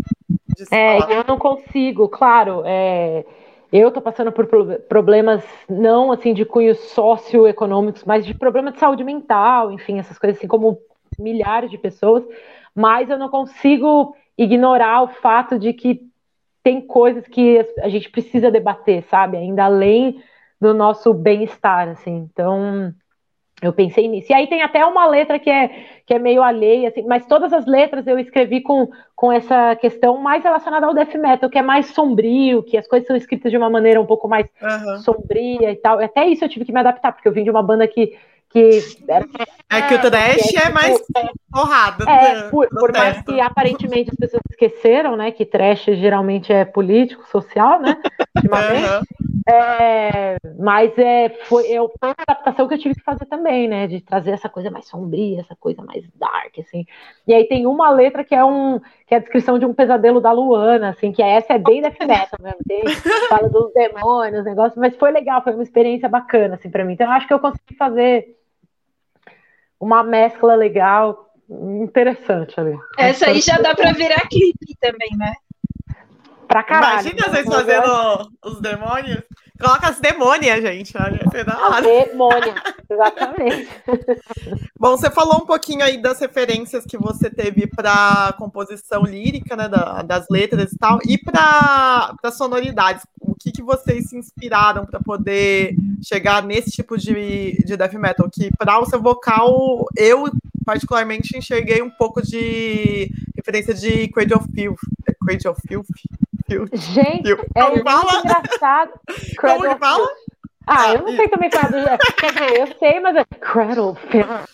é, 0.69 0.99
falar. 0.99 1.13
eu 1.13 1.23
não 1.25 1.37
consigo, 1.37 2.09
claro. 2.09 2.61
É, 2.65 3.23
eu 3.71 3.87
estou 3.87 4.01
passando 4.01 4.33
por 4.33 4.47
problemas 4.89 5.43
não 5.69 6.11
assim 6.11 6.33
de 6.33 6.43
cunho 6.43 6.75
socioeconômicos, 6.75 8.03
mas 8.03 8.25
de 8.25 8.33
problema 8.33 8.71
de 8.71 8.79
saúde 8.79 9.03
mental, 9.03 9.71
enfim, 9.71 9.97
essas 9.97 10.19
coisas 10.19 10.37
assim 10.37 10.47
como 10.47 10.77
milhares 11.17 11.71
de 11.71 11.77
pessoas. 11.77 12.23
Mas 12.75 13.09
eu 13.09 13.17
não 13.17 13.29
consigo 13.29 14.13
ignorar 14.37 15.03
o 15.03 15.07
fato 15.07 15.57
de 15.57 15.73
que 15.73 16.01
tem 16.63 16.81
coisas 16.81 17.25
que 17.27 17.65
a 17.79 17.89
gente 17.89 18.09
precisa 18.09 18.51
debater, 18.51 19.03
sabe? 19.03 19.37
Ainda 19.37 19.65
além 19.65 20.21
do 20.59 20.73
nosso 20.73 21.13
bem-estar, 21.13 21.87
assim. 21.87 22.27
Então, 22.31 22.93
eu 23.61 23.73
pensei 23.73 24.07
nisso. 24.07 24.31
E 24.31 24.35
aí 24.35 24.47
tem 24.47 24.61
até 24.61 24.85
uma 24.85 25.07
letra 25.07 25.39
que 25.39 25.49
é, 25.49 25.69
que 26.05 26.13
é 26.13 26.19
meio 26.19 26.43
alheia, 26.43 26.89
assim, 26.89 27.03
mas 27.03 27.25
todas 27.25 27.51
as 27.51 27.65
letras 27.65 28.05
eu 28.05 28.19
escrevi 28.19 28.61
com, 28.61 28.89
com 29.15 29.31
essa 29.31 29.75
questão 29.77 30.17
mais 30.17 30.43
relacionada 30.43 30.85
ao 30.85 30.93
death 30.93 31.15
metal, 31.15 31.49
que 31.49 31.57
é 31.57 31.61
mais 31.61 31.87
sombrio, 31.87 32.61
que 32.61 32.77
as 32.77 32.87
coisas 32.87 33.07
são 33.07 33.15
escritas 33.15 33.51
de 33.51 33.57
uma 33.57 33.69
maneira 33.69 33.99
um 33.99 34.05
pouco 34.05 34.27
mais 34.27 34.47
uhum. 34.61 34.97
sombria 34.99 35.71
e 35.71 35.75
tal. 35.75 35.99
Até 35.99 36.27
isso 36.27 36.45
eu 36.45 36.49
tive 36.49 36.65
que 36.65 36.71
me 36.71 36.79
adaptar, 36.79 37.11
porque 37.13 37.27
eu 37.27 37.31
vim 37.31 37.43
de 37.43 37.49
uma 37.49 37.63
banda 37.63 37.87
que 37.87 38.15
que 38.61 39.11
era... 39.11 39.25
É 39.69 39.81
que 39.81 39.95
o 39.95 40.01
trash 40.01 40.55
é, 40.55 40.67
é, 40.67 40.69
mais 40.69 40.95
é, 40.95 41.27
porrada. 41.51 42.09
É, 42.09 42.49
por, 42.49 42.69
por 42.69 42.93
mais 42.93 43.21
que 43.21 43.39
aparentemente 43.41 44.11
as 44.11 44.15
pessoas 44.15 44.41
esqueceram, 44.49 45.17
né, 45.17 45.31
que 45.31 45.45
trash 45.45 45.85
geralmente 45.85 46.53
é 46.53 46.63
político, 46.63 47.27
social, 47.29 47.81
né, 47.81 47.97
uhum. 48.37 49.53
é, 49.53 50.37
mas 50.57 50.97
é, 50.97 51.29
foi, 51.49 51.67
eu, 51.67 51.91
foi 51.99 52.09
uma 52.09 52.15
adaptação 52.17 52.65
que 52.65 52.75
eu 52.75 52.77
tive 52.77 52.95
que 52.95 53.03
fazer 53.03 53.25
também, 53.25 53.67
né, 53.67 53.87
de 53.87 53.99
trazer 53.99 54.31
essa 54.31 54.47
coisa 54.47 54.71
mais 54.71 54.87
sombria, 54.87 55.41
essa 55.41 55.55
coisa 55.59 55.83
mais 55.83 56.05
dark, 56.15 56.57
assim. 56.59 56.85
E 57.27 57.33
aí 57.33 57.45
tem 57.45 57.67
uma 57.67 57.89
letra 57.89 58.23
que 58.23 58.33
é 58.33 58.45
um, 58.45 58.79
que 59.05 59.13
é 59.13 59.17
a 59.17 59.19
descrição 59.19 59.59
de 59.59 59.65
um 59.65 59.73
pesadelo 59.73 60.21
da 60.21 60.31
Luana, 60.31 60.91
assim, 60.91 61.11
que 61.11 61.21
essa 61.21 61.53
é 61.53 61.59
bem 61.59 61.81
death 61.81 61.99
metal 61.99 62.39
mesmo, 62.41 62.59
tem, 62.65 62.87
fala 63.27 63.49
dos 63.49 63.73
demônios, 63.73 64.45
negócio, 64.45 64.79
mas 64.79 64.95
foi 64.95 65.11
legal, 65.11 65.43
foi 65.43 65.53
uma 65.53 65.63
experiência 65.63 66.07
bacana, 66.07 66.55
assim, 66.55 66.69
para 66.69 66.85
mim. 66.85 66.93
Então 66.93 67.07
eu 67.07 67.11
acho 67.11 67.27
que 67.27 67.33
eu 67.33 67.39
consegui 67.39 67.75
fazer 67.77 68.37
uma 69.79 70.03
mescla 70.03 70.55
legal, 70.55 71.31
interessante 71.49 72.59
ali. 72.59 72.77
Essa 72.97 73.27
aí 73.27 73.41
já 73.41 73.57
dá 73.57 73.75
para 73.75 73.93
virar 73.93 74.27
clipe 74.27 74.75
também, 74.79 75.09
né? 75.17 75.33
Pra 76.47 76.63
caralho. 76.63 77.01
Imagina 77.01 77.23
vocês 77.23 77.45
fazendo 77.45 78.31
os 78.43 78.61
demônios. 78.61 79.23
Coloca 79.59 79.89
as 79.89 79.99
demônias, 79.99 80.61
gente. 80.61 80.95
Olha, 80.97 81.19
você 81.23 81.43
dá. 81.43 81.81
Demônia, 81.81 82.55
exatamente. 82.89 83.69
Bom, 84.79 84.95
você 84.95 85.09
falou 85.09 85.37
um 85.37 85.45
pouquinho 85.45 85.83
aí 85.83 85.97
das 86.01 86.19
referências 86.19 86.85
que 86.85 86.97
você 86.97 87.29
teve 87.29 87.67
para 87.67 88.33
composição 88.37 89.03
lírica, 89.03 89.55
né, 89.55 89.67
da, 89.67 90.03
das 90.03 90.27
letras 90.29 90.71
e 90.71 90.77
tal, 90.77 90.99
e 91.05 91.17
para 91.17 92.31
sonoridades. 92.31 93.03
O 93.37 93.39
que, 93.39 93.51
que 93.51 93.61
vocês 93.61 94.09
se 94.09 94.17
inspiraram 94.17 94.83
para 94.85 94.99
poder 94.99 95.75
chegar 96.03 96.41
nesse 96.41 96.71
tipo 96.71 96.97
de, 96.97 97.55
de 97.63 97.77
death 97.77 97.93
metal? 97.93 98.27
Que 98.33 98.49
para 98.57 98.79
o 98.79 98.85
seu 98.85 98.99
vocal, 99.01 99.85
eu 99.95 100.25
particularmente 100.65 101.37
enxerguei 101.37 101.81
um 101.81 101.89
pouco 101.89 102.21
de 102.21 103.09
referência 103.35 103.73
de 103.75 104.07
Cradle 104.09 104.37
of 104.39 104.47
Filth. 104.53 104.79
Cradle 105.23 105.51
of 105.51 105.61
Filth? 105.67 105.87
Gente, 106.73 107.29
Eu- 107.29 107.45
é 107.55 107.69
muito 107.69 107.83
fala? 107.83 108.19
engraçado. 108.25 108.91
Como 109.39 109.61
que 109.61 109.75
fala? 109.77 109.97
Filth. 110.07 110.17
Ah, 110.69 110.93
eu 110.93 111.01
não 111.03 111.15
sei 111.15 111.27
também 111.29 111.49
falar 111.49 111.69
do 111.69 111.97
Quer 112.17 112.31
dizer, 112.33 112.59
eu 112.59 112.67
sei, 112.79 112.99
mas 112.99 113.15
é 113.15 113.23
Cradle 113.39 113.95
Filth. 114.09 114.49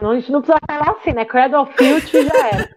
Não, 0.00 0.10
a 0.10 0.14
gente 0.14 0.32
não 0.32 0.40
precisa 0.40 0.58
falar 0.66 0.96
assim, 0.98 1.12
né? 1.12 1.24
Cradle 1.26 1.66
Filth 1.76 2.08
já 2.12 2.48
era. 2.48 2.70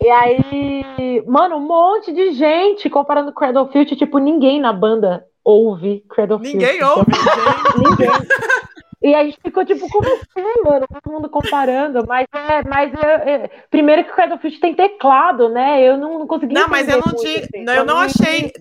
E 0.00 0.08
aí, 0.10 1.22
mano, 1.26 1.56
um 1.56 1.66
monte 1.66 2.12
de 2.12 2.32
gente 2.32 2.88
comparando 2.88 3.32
Cradle 3.32 3.68
Filth, 3.68 3.96
tipo, 3.96 4.18
ninguém 4.18 4.60
na 4.60 4.72
banda 4.72 5.26
ouve 5.44 6.04
Cradle 6.08 6.38
Filth. 6.38 6.52
Ninguém 6.54 6.76
então- 6.76 6.98
ouve, 6.98 7.12
gente. 7.12 7.88
Ninguém. 7.90 8.28
E 9.00 9.14
a 9.14 9.22
gente 9.24 9.38
ficou 9.40 9.64
tipo, 9.64 9.88
como 9.90 10.06
assim, 10.08 10.62
mano? 10.64 10.84
Todo 11.02 11.12
mundo 11.12 11.28
comparando. 11.28 12.04
Mas 12.06 12.26
é, 12.34 12.68
mas 12.68 12.92
é, 12.94 13.30
é- 13.30 13.50
primeiro 13.70 14.02
que 14.04 14.10
o 14.10 14.14
Cradle 14.14 14.38
Filth 14.38 14.58
tem 14.60 14.74
teclado, 14.74 15.48
né? 15.48 15.80
Eu 15.82 15.96
não, 15.96 16.18
não 16.18 16.26
consegui 16.26 16.52
Não, 16.54 16.68
mas 16.68 16.88
eu 16.88 16.98
não 16.98 17.14
tinha. 17.14 17.38
assim. 17.40 17.64
não, 17.64 17.74
eu 17.74 17.84
não 17.84 17.98
achei. 17.98 18.52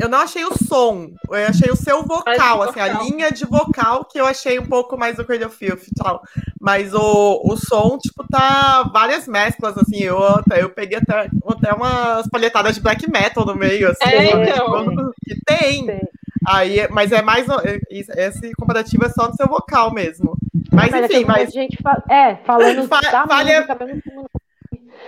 Eu 0.00 0.08
não 0.08 0.18
achei 0.18 0.44
o 0.44 0.52
som, 0.66 1.08
eu 1.30 1.46
achei 1.48 1.70
o 1.70 1.76
seu 1.76 2.02
vocal, 2.02 2.62
assim, 2.62 2.80
a 2.80 2.88
vocal. 2.88 3.04
linha 3.04 3.32
de 3.32 3.44
vocal 3.44 4.04
que 4.04 4.18
eu 4.20 4.26
achei 4.26 4.58
um 4.58 4.66
pouco 4.66 4.96
mais 4.98 5.16
do 5.16 5.24
Cradle 5.24 5.48
Filth 5.50 5.84
e 5.88 5.94
tal. 5.94 6.22
Mas 6.60 6.92
o, 6.94 7.40
o 7.44 7.56
som, 7.56 7.96
tipo, 7.98 8.26
tá 8.30 8.82
várias 8.92 9.26
mesclas, 9.26 9.76
assim, 9.78 10.02
eu, 10.02 10.18
eu 10.56 10.70
peguei 10.70 10.98
até, 10.98 11.28
até 11.48 11.72
umas 11.72 12.28
palhetadas 12.28 12.74
de 12.74 12.80
black 12.80 13.08
metal 13.10 13.44
no 13.46 13.54
meio, 13.54 13.90
assim. 13.90 14.04
É, 14.04 14.32
então. 14.50 14.88
Tipo, 14.90 15.12
que 15.24 15.34
tem. 15.44 15.86
Tem. 15.86 16.00
Aí, 16.46 16.86
mas 16.90 17.10
é 17.10 17.22
mais. 17.22 17.46
Esse 17.90 18.52
comparativo 18.52 19.04
é 19.04 19.08
só 19.08 19.28
no 19.28 19.34
seu 19.34 19.48
vocal 19.48 19.92
mesmo. 19.92 20.36
Mas, 20.72 20.90
Mas 20.90 21.02
é 21.02 21.06
enfim, 21.06 21.24
mas 21.24 21.52
gente 21.52 21.78
É, 22.08 22.36
falando 22.44 22.86
Fa- 22.88 23.00
da 23.00 23.26
fale 23.26 23.52
a- 23.52 23.62
música 23.62 23.84
mesmo. 23.84 24.30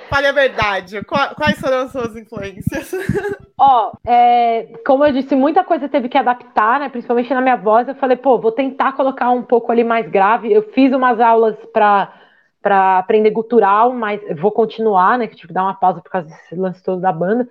Fale 0.09 0.27
a 0.27 0.33
verdade. 0.33 1.03
Qua- 1.05 1.35
Quais 1.35 1.59
foram 1.61 1.79
as 1.83 1.93
suas 1.93 2.17
influências? 2.17 2.91
Ó, 3.61 3.93
é, 4.07 4.69
como 4.87 5.05
eu 5.05 5.13
disse, 5.13 5.35
muita 5.35 5.65
coisa 5.65 5.89
teve 5.89 6.09
que 6.09 6.17
adaptar, 6.17 6.79
né? 6.81 6.89
Principalmente 6.89 7.33
na 7.35 7.41
minha 7.41 7.57
voz. 7.57 7.89
Eu 7.89 7.95
falei, 7.97 8.17
pô, 8.17 8.39
vou 8.39 8.53
tentar 8.53 8.93
colocar 8.93 9.31
um 9.31 9.43
pouco 9.43 9.73
ali 9.73 9.83
mais 9.83 10.09
grave. 10.09 10.53
Eu 10.53 10.63
fiz 10.73 10.93
umas 10.93 11.21
aulas 11.21 11.57
para 11.73 12.13
para 12.61 12.99
aprender 12.99 13.31
gutural, 13.31 13.93
mas 13.95 14.21
vou 14.37 14.51
continuar, 14.51 15.17
né? 15.17 15.29
Que 15.29 15.37
tive 15.37 15.49
que 15.49 15.55
dar 15.55 15.63
uma 15.63 15.75
pausa 15.75 16.01
por 16.01 16.11
causa 16.11 16.27
desse 16.29 16.57
lance 16.57 16.83
todo 16.83 17.01
da 17.01 17.13
banda. 17.13 17.49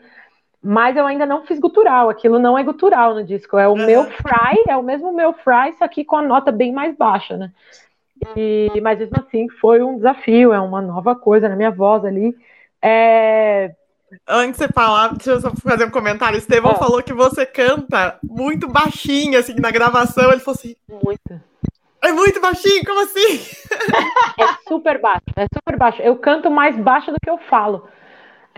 Mas 0.62 0.98
eu 0.98 1.06
ainda 1.06 1.26
não 1.26 1.46
fiz 1.46 1.60
gutural. 1.60 2.10
Aquilo 2.10 2.38
não 2.38 2.58
é 2.58 2.64
gutural 2.64 3.16
no 3.16 3.24
disco. 3.24 3.58
É 3.58 3.68
o 3.68 3.72
Uhum. 3.72 3.86
meu 3.86 4.04
fry, 4.04 4.64
é 4.68 4.76
o 4.76 4.84
mesmo 4.84 5.14
meu 5.14 5.32
fry, 5.34 5.74
só 5.80 5.88
que 5.88 6.04
com 6.04 6.18
a 6.18 6.22
nota 6.22 6.52
bem 6.52 6.74
mais 6.74 6.96
baixa, 6.96 7.38
né? 7.38 7.52
E, 8.36 8.70
mas 8.82 9.00
mesmo 9.00 9.16
assim 9.18 9.48
foi 9.62 9.82
um 9.82 9.98
desafio, 9.98 10.54
é 10.54 10.60
uma 10.60 10.82
nova 10.82 11.16
coisa 11.16 11.48
na 11.50 11.56
minha 11.56 11.72
voz 11.72 12.04
ali. 12.06 12.36
É, 12.82 13.72
Antes 14.28 14.60
de 14.60 14.68
você 14.68 14.74
falar, 14.74 15.10
deixa 15.10 15.32
eu 15.32 15.42
só 15.42 15.52
fazer 15.56 15.84
um 15.86 15.90
comentário. 15.90 16.38
Estevão 16.38 16.72
Ah. 16.72 16.76
falou 16.76 17.04
que 17.04 17.14
você 17.14 17.46
canta 17.46 18.18
muito 18.24 18.68
baixinho, 18.68 19.38
assim, 19.38 19.56
na 19.60 19.70
gravação. 19.70 20.32
Ele 20.32 20.40
falou 20.40 20.58
assim: 20.58 20.76
muito. 21.04 21.42
é 22.02 22.12
muito 22.14 22.40
baixinho, 22.40 22.86
como 22.86 23.02
assim? 23.04 23.40
É 24.40 24.70
super 24.70 25.02
baixo, 25.02 25.24
é 25.36 25.46
super 25.54 25.78
baixo. 25.78 26.02
Eu 26.02 26.16
canto 26.16 26.50
mais 26.50 26.78
baixo 26.78 27.12
do 27.12 27.18
que 27.22 27.30
eu 27.30 27.38
falo. 27.50 27.88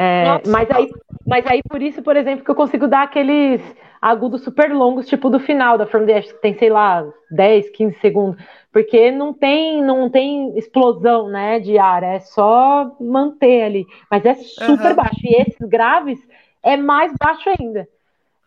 É, 0.02 0.42
mas, 0.48 0.72
aí, 0.72 0.90
mas 1.28 1.46
aí, 1.46 1.62
por 1.62 1.82
isso, 1.82 2.02
por 2.02 2.16
exemplo, 2.16 2.46
que 2.46 2.50
eu 2.50 2.56
consigo 2.56 2.88
dar 2.88 3.04
aqueles 3.04 3.62
agudos 4.02 4.42
super 4.44 4.72
longos, 4.74 5.08
tipo 5.08 5.30
do 5.30 5.42
final 5.42 5.78
da 5.78 5.86
From 5.86 6.06
the 6.06 6.18
Ashes, 6.18 6.32
que 6.32 6.42
tem, 6.42 6.58
sei 6.58 6.70
lá, 6.70 7.06
10, 7.30 7.70
15 7.72 8.00
segundos. 8.00 8.42
Porque 8.72 9.12
não 9.12 9.34
tem, 9.34 9.84
não 9.84 10.10
tem 10.10 10.58
explosão, 10.58 11.28
né, 11.28 11.60
de 11.60 11.78
ar, 11.78 12.02
é 12.02 12.22
só 12.22 12.96
manter 12.98 13.64
ali. 13.64 13.86
Mas 14.10 14.24
é 14.26 14.36
super 14.36 14.86
Aham. 14.86 14.96
baixo. 14.96 15.20
E 15.24 15.42
esses 15.42 15.68
graves 15.68 16.20
é 16.64 16.78
mais 16.78 17.12
baixo 17.20 17.50
ainda. 17.60 17.86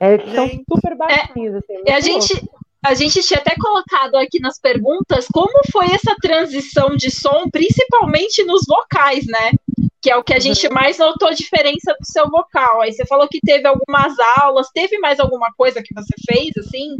É, 0.00 0.18
são 0.34 0.48
super 0.48 0.96
baixinhos. 0.96 1.56
assim, 1.56 1.74
E 1.86 1.90
a 1.90 2.00
muito 2.00 2.08
louco. 2.08 2.26
gente, 2.26 2.50
a 2.82 2.94
gente 2.94 3.20
tinha 3.22 3.40
até 3.40 3.54
colocado 3.56 4.14
aqui 4.16 4.40
nas 4.40 4.58
perguntas 4.58 5.28
como 5.30 5.52
foi 5.70 5.92
essa 5.92 6.16
transição 6.20 6.96
de 6.96 7.10
som, 7.10 7.50
principalmente 7.50 8.42
nos 8.44 8.64
vocais, 8.66 9.26
né? 9.26 9.52
Que 10.02 10.10
é 10.10 10.16
o 10.16 10.24
que 10.24 10.34
a 10.34 10.40
gente 10.40 10.68
mais 10.68 10.98
notou 10.98 11.32
diferença 11.32 11.92
do 11.92 12.04
seu 12.06 12.28
vocal. 12.28 12.80
Aí 12.80 12.92
você 12.92 13.06
falou 13.06 13.28
que 13.28 13.40
teve 13.40 13.66
algumas 13.68 14.14
aulas, 14.38 14.68
teve 14.74 14.98
mais 14.98 15.20
alguma 15.20 15.52
coisa 15.56 15.82
que 15.82 15.94
você 15.94 16.14
fez, 16.26 16.50
assim? 16.56 16.96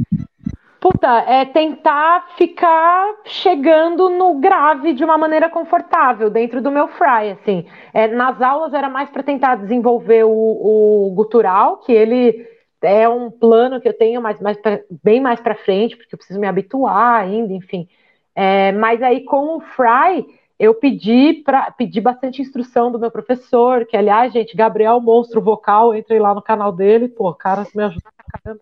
Puta, 0.82 1.18
é 1.28 1.44
tentar 1.44 2.26
ficar 2.36 3.14
chegando 3.24 4.08
no 4.10 4.40
grave 4.40 4.92
de 4.92 5.04
uma 5.04 5.16
maneira 5.16 5.48
confortável 5.48 6.28
dentro 6.28 6.60
do 6.60 6.72
meu 6.72 6.88
fry, 6.88 7.30
assim. 7.30 7.66
É, 7.94 8.08
nas 8.08 8.42
aulas 8.42 8.74
era 8.74 8.88
mais 8.88 9.08
para 9.08 9.22
tentar 9.22 9.54
desenvolver 9.56 10.24
o, 10.24 10.30
o 10.30 11.12
gutural, 11.14 11.76
que 11.78 11.92
ele 11.92 12.44
é 12.82 13.08
um 13.08 13.30
plano 13.30 13.80
que 13.80 13.88
eu 13.88 13.96
tenho 13.96 14.20
mais, 14.20 14.40
mais 14.40 14.56
pra- 14.56 14.80
bem 15.04 15.20
mais 15.20 15.40
para 15.40 15.54
frente, 15.54 15.96
porque 15.96 16.16
eu 16.16 16.18
preciso 16.18 16.40
me 16.40 16.48
habituar 16.48 17.20
ainda, 17.20 17.52
enfim. 17.52 17.88
É, 18.34 18.72
mas 18.72 19.00
aí 19.02 19.24
com 19.24 19.58
o 19.58 19.60
fry 19.60 20.26
eu 20.62 20.72
pedi 20.76 21.42
para 21.44 21.72
pedir 21.72 22.00
bastante 22.00 22.40
instrução 22.40 22.92
do 22.92 22.96
meu 22.96 23.10
professor, 23.10 23.84
que 23.84 23.96
aliás, 23.96 24.32
gente, 24.32 24.56
Gabriel 24.56 25.00
Monstro 25.00 25.40
Vocal, 25.40 25.92
entrei 25.92 26.20
lá 26.20 26.32
no 26.32 26.40
canal 26.40 26.70
dele, 26.70 27.08
pô, 27.08 27.34
cara, 27.34 27.66
me 27.74 27.82
ajuda 27.82 28.04
pra 28.16 28.40
caramba. 28.40 28.60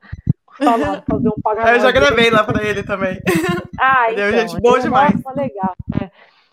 Falar, 0.56 1.02
fazer 1.02 1.28
um 1.28 1.40
pagamento. 1.44 1.74
Eu 1.74 1.80
já 1.80 1.90
gravei 1.92 2.30
lá 2.30 2.42
pra 2.42 2.64
ele 2.64 2.82
também. 2.82 3.20
Ah, 3.82 4.10
é 4.10 4.12
então, 4.12 4.30
gente 4.30 4.56
então, 4.58 4.78
demais. 4.78 5.14
Nossa, 5.14 5.40
legal. 5.40 5.74
é. 6.02 6.10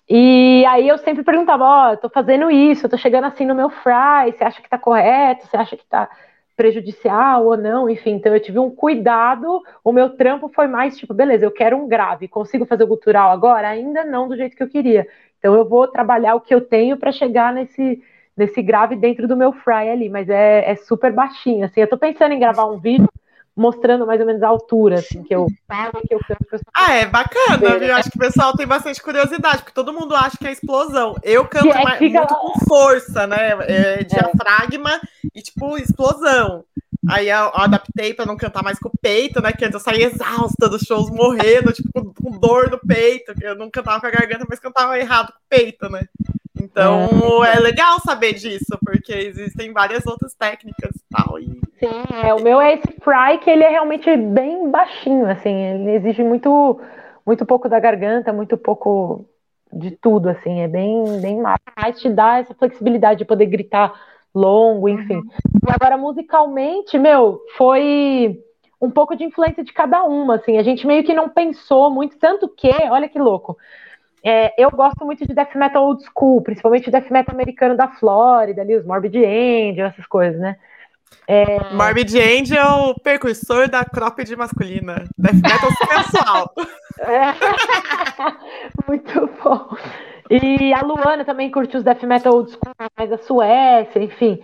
E 0.10 0.66
aí 0.68 0.88
eu 0.88 0.98
sempre 0.98 1.24
perguntava, 1.24 1.64
ó, 1.66 1.92
eu 1.92 1.98
tô 1.98 2.10
fazendo 2.10 2.50
isso, 2.50 2.86
eu 2.86 2.90
tô 2.90 2.98
chegando 2.98 3.26
assim 3.26 3.46
no 3.46 3.54
meu 3.54 3.70
fry, 3.70 4.32
você 4.32 4.46
acha 4.46 4.62
que 4.62 4.70
tá 4.70 4.78
correto, 4.78 5.46
você 5.46 5.58
acha 5.58 5.76
que 5.76 5.86
tá 5.86 6.10
prejudicial 6.58 7.46
ou 7.46 7.56
não, 7.56 7.88
enfim, 7.88 8.14
então 8.14 8.34
eu 8.34 8.42
tive 8.42 8.58
um 8.58 8.72
cuidado, 8.72 9.62
o 9.84 9.92
meu 9.92 10.10
trampo 10.10 10.50
foi 10.50 10.66
mais 10.66 10.98
tipo, 10.98 11.14
beleza, 11.14 11.46
eu 11.46 11.52
quero 11.52 11.78
um 11.78 11.88
grave, 11.88 12.28
consigo 12.28 12.66
fazer 12.66 12.84
o 12.84 12.88
gutural 12.88 13.30
agora? 13.30 13.70
Ainda 13.70 14.04
não 14.04 14.28
do 14.28 14.36
jeito 14.36 14.58
que 14.58 14.64
eu 14.64 14.68
queria, 14.68 15.08
então 15.40 15.56
eu 15.56 15.68
vou 15.68 15.88
trabalhar 15.88 16.36
o 16.36 16.42
que 16.42 16.54
eu 16.54 16.62
tenho 16.62 16.98
para 16.98 17.12
chegar 17.12 17.54
nesse, 17.54 18.02
nesse 18.36 18.62
grave 18.62 18.96
dentro 18.96 19.28
do 19.28 19.38
meu 19.38 19.52
fry 19.54 19.90
ali, 19.90 20.10
mas 20.10 20.30
é, 20.30 20.70
é 20.72 20.76
super 20.76 21.12
baixinho, 21.12 21.66
assim, 21.66 21.82
eu 21.82 21.90
tô 21.90 21.98
pensando 21.98 22.34
em 22.34 22.40
gravar 22.40 22.66
um 22.66 22.80
vídeo 22.80 23.08
mostrando 23.56 24.06
mais 24.06 24.20
ou 24.22 24.28
menos 24.28 24.44
a 24.44 24.48
altura, 24.48 25.00
assim, 25.00 25.24
que 25.24 25.34
eu 25.34 25.48
falo, 25.68 25.94
que 26.08 26.14
eu 26.14 26.20
canto, 26.20 26.46
eu 26.52 26.60
Ah, 26.76 26.94
é 26.94 27.08
bacana, 27.08 27.58
Ver, 27.58 27.80
viu? 27.80 27.96
Acho 27.96 28.12
que 28.12 28.18
o 28.18 28.20
pessoal 28.22 28.56
tem 28.56 28.68
bastante 28.68 29.02
curiosidade, 29.02 29.58
porque 29.58 29.74
todo 29.74 29.92
mundo 29.92 30.16
acha 30.16 30.38
que 30.38 30.48
é 30.48 30.52
explosão. 30.52 31.16
Eu 31.24 31.44
canto 31.48 31.72
é 31.72 31.84
mais- 31.84 31.98
fica 31.98 32.20
muito 32.20 32.34
lá- 32.34 32.40
com 32.40 32.60
força, 32.66 33.26
né? 33.26 33.58
É, 33.62 34.04
diafragma 34.04 35.02
e, 35.34 35.42
tipo, 35.42 35.76
explosão. 35.76 36.64
Aí 37.10 37.30
eu 37.30 37.52
adaptei 37.54 38.14
pra 38.14 38.26
não 38.26 38.38
cantar 38.38 38.64
mais 38.64 38.80
com 38.80 38.90
o 38.90 38.98
peito, 39.02 39.42
né? 39.42 39.52
Que 39.52 39.66
antes 39.66 39.76
eu 39.76 39.80
saía 39.80 40.08
exausta 40.08 40.70
dos 40.70 40.82
shows, 40.82 41.10
morrendo, 41.10 41.72
tipo, 41.72 42.14
com, 42.14 42.32
dor 42.40 42.70
no 42.70 42.80
peito. 42.80 43.34
Eu 43.42 43.56
não 43.56 43.70
cantava 43.70 44.00
com 44.00 44.08
a 44.08 44.12
garganta, 44.12 44.46
mas 44.50 44.60
cantava 44.60 45.00
errado 45.00 45.28
com 45.28 45.40
o 45.40 45.50
peito, 45.50 45.90
né? 45.90 46.06
Então 46.62 47.46
é 47.46 47.60
legal 47.60 48.00
saber 48.00 48.34
disso, 48.34 48.78
porque 48.84 49.14
existem 49.14 49.72
várias 49.72 50.06
outras 50.06 50.34
técnicas 50.34 50.96
e 50.96 51.16
tal. 51.16 51.40
E... 51.40 51.46
Sim, 51.80 52.04
é, 52.24 52.34
o 52.34 52.42
meu 52.42 52.60
é 52.60 52.74
esse 52.74 52.88
fry 53.02 53.38
que 53.44 53.50
ele 53.50 53.64
é 53.64 53.70
realmente 53.70 54.16
bem 54.18 54.70
baixinho, 54.70 55.30
assim, 55.30 55.54
ele 55.54 55.92
exige 55.92 56.24
muito, 56.24 56.82
muito 57.26 57.46
pouco 57.46 57.70
da 57.70 57.80
garganta, 57.80 58.34
muito 58.34 58.58
pouco 58.58 59.26
de 59.72 59.92
tudo, 59.92 60.30
assim, 60.30 60.62
é 60.62 60.68
bem, 60.68 61.22
bem 61.22 61.40
mas 61.40 62.00
te 62.00 62.10
dá 62.10 62.40
essa 62.40 62.56
flexibilidade 62.56 63.20
de 63.20 63.26
poder 63.26 63.46
gritar 63.46 63.94
longo, 64.38 64.88
enfim. 64.88 65.22
E 65.68 65.72
agora, 65.72 65.98
musicalmente, 65.98 66.98
meu, 66.98 67.42
foi 67.58 68.40
um 68.80 68.92
pouco 68.92 69.16
de 69.16 69.24
influência 69.24 69.64
de 69.64 69.74
cada 69.74 70.04
uma, 70.04 70.36
assim, 70.36 70.58
a 70.58 70.64
gente 70.64 70.86
meio 70.86 71.04
que 71.04 71.14
não 71.14 71.30
pensou 71.30 71.90
muito, 71.90 72.18
tanto 72.20 72.48
que, 72.48 72.70
olha 72.90 73.10
que 73.10 73.18
louco, 73.18 73.58
é, 74.24 74.54
eu 74.62 74.70
gosto 74.70 75.06
muito 75.06 75.26
de 75.26 75.34
death 75.34 75.56
metal 75.56 75.84
old 75.84 76.04
school, 76.04 76.42
principalmente 76.42 76.92
death 76.92 77.10
metal 77.10 77.34
americano 77.34 77.76
da 77.76 77.88
Flórida, 77.88 78.62
ali, 78.62 78.76
os 78.76 78.86
Morbid 78.86 79.16
Angel, 79.18 79.88
essas 79.88 80.06
coisas, 80.06 80.40
né? 80.40 80.58
É, 81.28 81.74
Morbid 81.74 82.18
Angel 82.18 82.90
o 82.90 83.00
percursor 83.00 83.70
da 83.70 83.84
cropped 83.84 84.34
masculina. 84.36 85.06
Death 85.18 85.36
metal 85.36 85.70
sensual. 85.90 86.54
É. 87.00 87.32
Muito 88.88 89.30
bom. 89.44 89.70
E 90.30 90.74
a 90.74 90.82
Luana 90.82 91.24
também 91.24 91.50
curte 91.50 91.78
os 91.78 91.84
death 91.84 92.04
metal 92.04 92.34
old 92.36 92.52
school, 92.52 92.74
mais 92.98 93.10
da 93.10 93.18
Suécia, 93.18 94.00
enfim. 94.02 94.44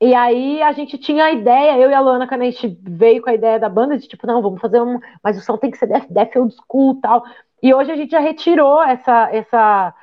E 0.00 0.14
aí 0.14 0.62
a 0.62 0.72
gente 0.72 0.96
tinha 0.96 1.24
a 1.24 1.30
ideia, 1.32 1.78
eu 1.78 1.90
e 1.90 1.94
a 1.94 2.00
Luana, 2.00 2.26
quando 2.26 2.40
a 2.42 2.44
gente 2.46 2.78
veio 2.82 3.20
com 3.22 3.28
a 3.28 3.34
ideia 3.34 3.58
da 3.58 3.68
banda, 3.68 3.98
de 3.98 4.08
tipo, 4.08 4.26
não, 4.26 4.40
vamos 4.40 4.60
fazer 4.60 4.80
um. 4.80 4.98
Mas 5.22 5.36
o 5.36 5.42
som 5.42 5.58
tem 5.58 5.70
que 5.70 5.76
ser 5.76 5.86
death, 5.86 6.06
death 6.08 6.36
old 6.36 6.54
school 6.54 6.94
e 6.96 7.00
tal. 7.02 7.24
E 7.62 7.74
hoje 7.74 7.92
a 7.92 7.96
gente 7.96 8.10
já 8.10 8.18
retirou 8.20 8.82
essa, 8.82 9.28
essa, 9.30 9.94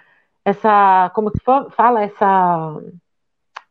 essa, 0.46 1.12
como 1.16 1.32
que 1.32 1.44
fa- 1.44 1.68
fala, 1.72 2.04
essa, 2.04 2.80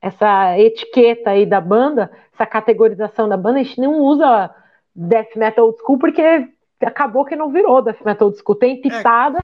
essa 0.03 0.59
etiqueta 0.59 1.31
aí 1.31 1.47
da 1.47 1.61
banda, 1.61 2.11
essa 2.35 2.45
categorização 2.45 3.29
da 3.29 3.37
banda, 3.37 3.61
a 3.61 3.63
gente 3.63 3.81
não 3.81 4.01
usa 4.01 4.51
death 4.95 5.37
metal 5.37 5.67
old 5.67 5.79
school 5.79 5.99
porque 5.99 6.49
acabou 6.81 7.25
que 7.25 7.37
não 7.37 7.51
virou 7.51 7.81
death 7.81 8.05
metal 8.05 8.27
old 8.27 8.39
school. 8.39 8.57
Tem 8.57 8.81
pitadas, 8.81 9.43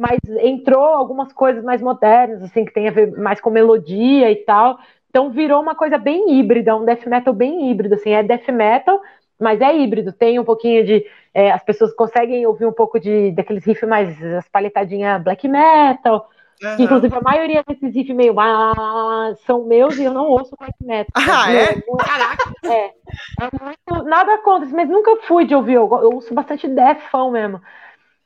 mas 0.00 0.18
entrou 0.38 0.82
algumas 0.82 1.30
coisas 1.30 1.62
mais 1.62 1.82
modernas, 1.82 2.42
assim, 2.42 2.64
que 2.64 2.72
tem 2.72 2.88
a 2.88 2.90
ver 2.90 3.12
mais 3.18 3.38
com 3.38 3.50
melodia 3.50 4.30
e 4.30 4.36
tal. 4.36 4.78
Então 5.10 5.28
virou 5.28 5.60
uma 5.60 5.74
coisa 5.74 5.98
bem 5.98 6.38
híbrida, 6.38 6.74
um 6.74 6.86
death 6.86 7.04
metal 7.04 7.34
bem 7.34 7.70
híbrido, 7.70 7.96
assim, 7.96 8.08
é 8.08 8.22
death 8.22 8.48
metal, 8.48 8.98
mas 9.38 9.60
é 9.60 9.76
híbrido, 9.76 10.10
tem 10.10 10.38
um 10.38 10.44
pouquinho 10.44 10.86
de. 10.86 11.04
É, 11.34 11.52
as 11.52 11.62
pessoas 11.62 11.92
conseguem 11.92 12.46
ouvir 12.46 12.64
um 12.64 12.72
pouco 12.72 12.98
de 12.98 13.30
daqueles 13.32 13.62
riffs 13.62 13.86
mais 13.86 14.22
as 14.24 14.48
palhetadinhas 14.48 15.22
black 15.22 15.46
metal. 15.46 16.30
Uhum. 16.62 16.76
Inclusive, 16.78 17.14
a 17.14 17.20
maioria 17.20 17.62
desses 17.68 17.94
riffs 17.94 18.16
meio 18.16 18.40
ah, 18.40 19.34
são 19.44 19.66
meus 19.66 19.98
e 19.98 20.04
eu 20.04 20.14
não 20.14 20.28
ouço 20.28 20.56
black 20.58 20.74
metal. 20.80 21.12
Ah, 21.14 21.52
é? 21.52 21.78
Caraca! 21.78 22.52
É, 22.64 22.86
é 22.86 23.50
muito, 23.62 24.08
nada 24.08 24.38
contra, 24.38 24.66
mas 24.70 24.88
nunca 24.88 25.14
fui 25.26 25.44
de 25.44 25.54
ouvir. 25.54 25.74
Eu, 25.74 25.90
eu 26.02 26.10
ouço 26.14 26.32
bastante 26.32 26.66
defão 26.66 27.30
mesmo. 27.30 27.60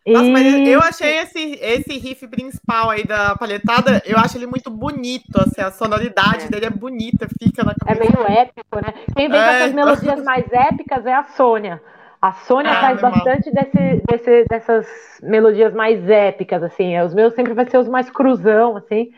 Nossa, 0.06 0.28
mas 0.28 0.68
eu 0.68 0.80
achei 0.80 1.16
esse, 1.16 1.58
esse 1.62 1.98
riff 1.98 2.28
principal 2.28 2.90
aí 2.90 3.04
da 3.04 3.34
palhetada, 3.36 4.02
eu 4.04 4.18
acho 4.18 4.36
ele 4.36 4.46
muito 4.46 4.70
bonito, 4.70 5.40
assim, 5.40 5.62
a 5.62 5.70
sonoridade 5.70 6.44
é. 6.44 6.48
dele 6.48 6.66
é 6.66 6.70
bonita, 6.70 7.26
fica 7.42 7.64
na 7.64 7.74
cabeça. 7.74 8.12
É 8.12 8.16
meio 8.16 8.38
épico, 8.38 8.76
né? 8.76 8.92
Quem 9.16 9.30
vem 9.30 9.40
é, 9.40 9.44
com 9.44 9.50
essas 9.50 9.72
então... 9.72 9.84
melodias 9.84 10.22
mais 10.22 10.44
épicas 10.52 11.06
é 11.06 11.14
a 11.14 11.24
Sônia. 11.24 11.80
A 12.20 12.32
Sônia 12.32 12.72
ah, 12.72 12.80
faz 12.80 13.00
bastante 13.00 13.50
desse, 13.50 14.02
desse, 14.06 14.44
dessas 14.44 14.86
melodias 15.22 15.72
mais 15.72 16.06
épicas, 16.08 16.62
assim. 16.62 16.98
Os 17.00 17.14
meus 17.14 17.34
sempre 17.34 17.54
vai 17.54 17.66
ser 17.66 17.78
os 17.78 17.88
mais 17.88 18.10
cruzão, 18.10 18.76
assim. 18.76 19.10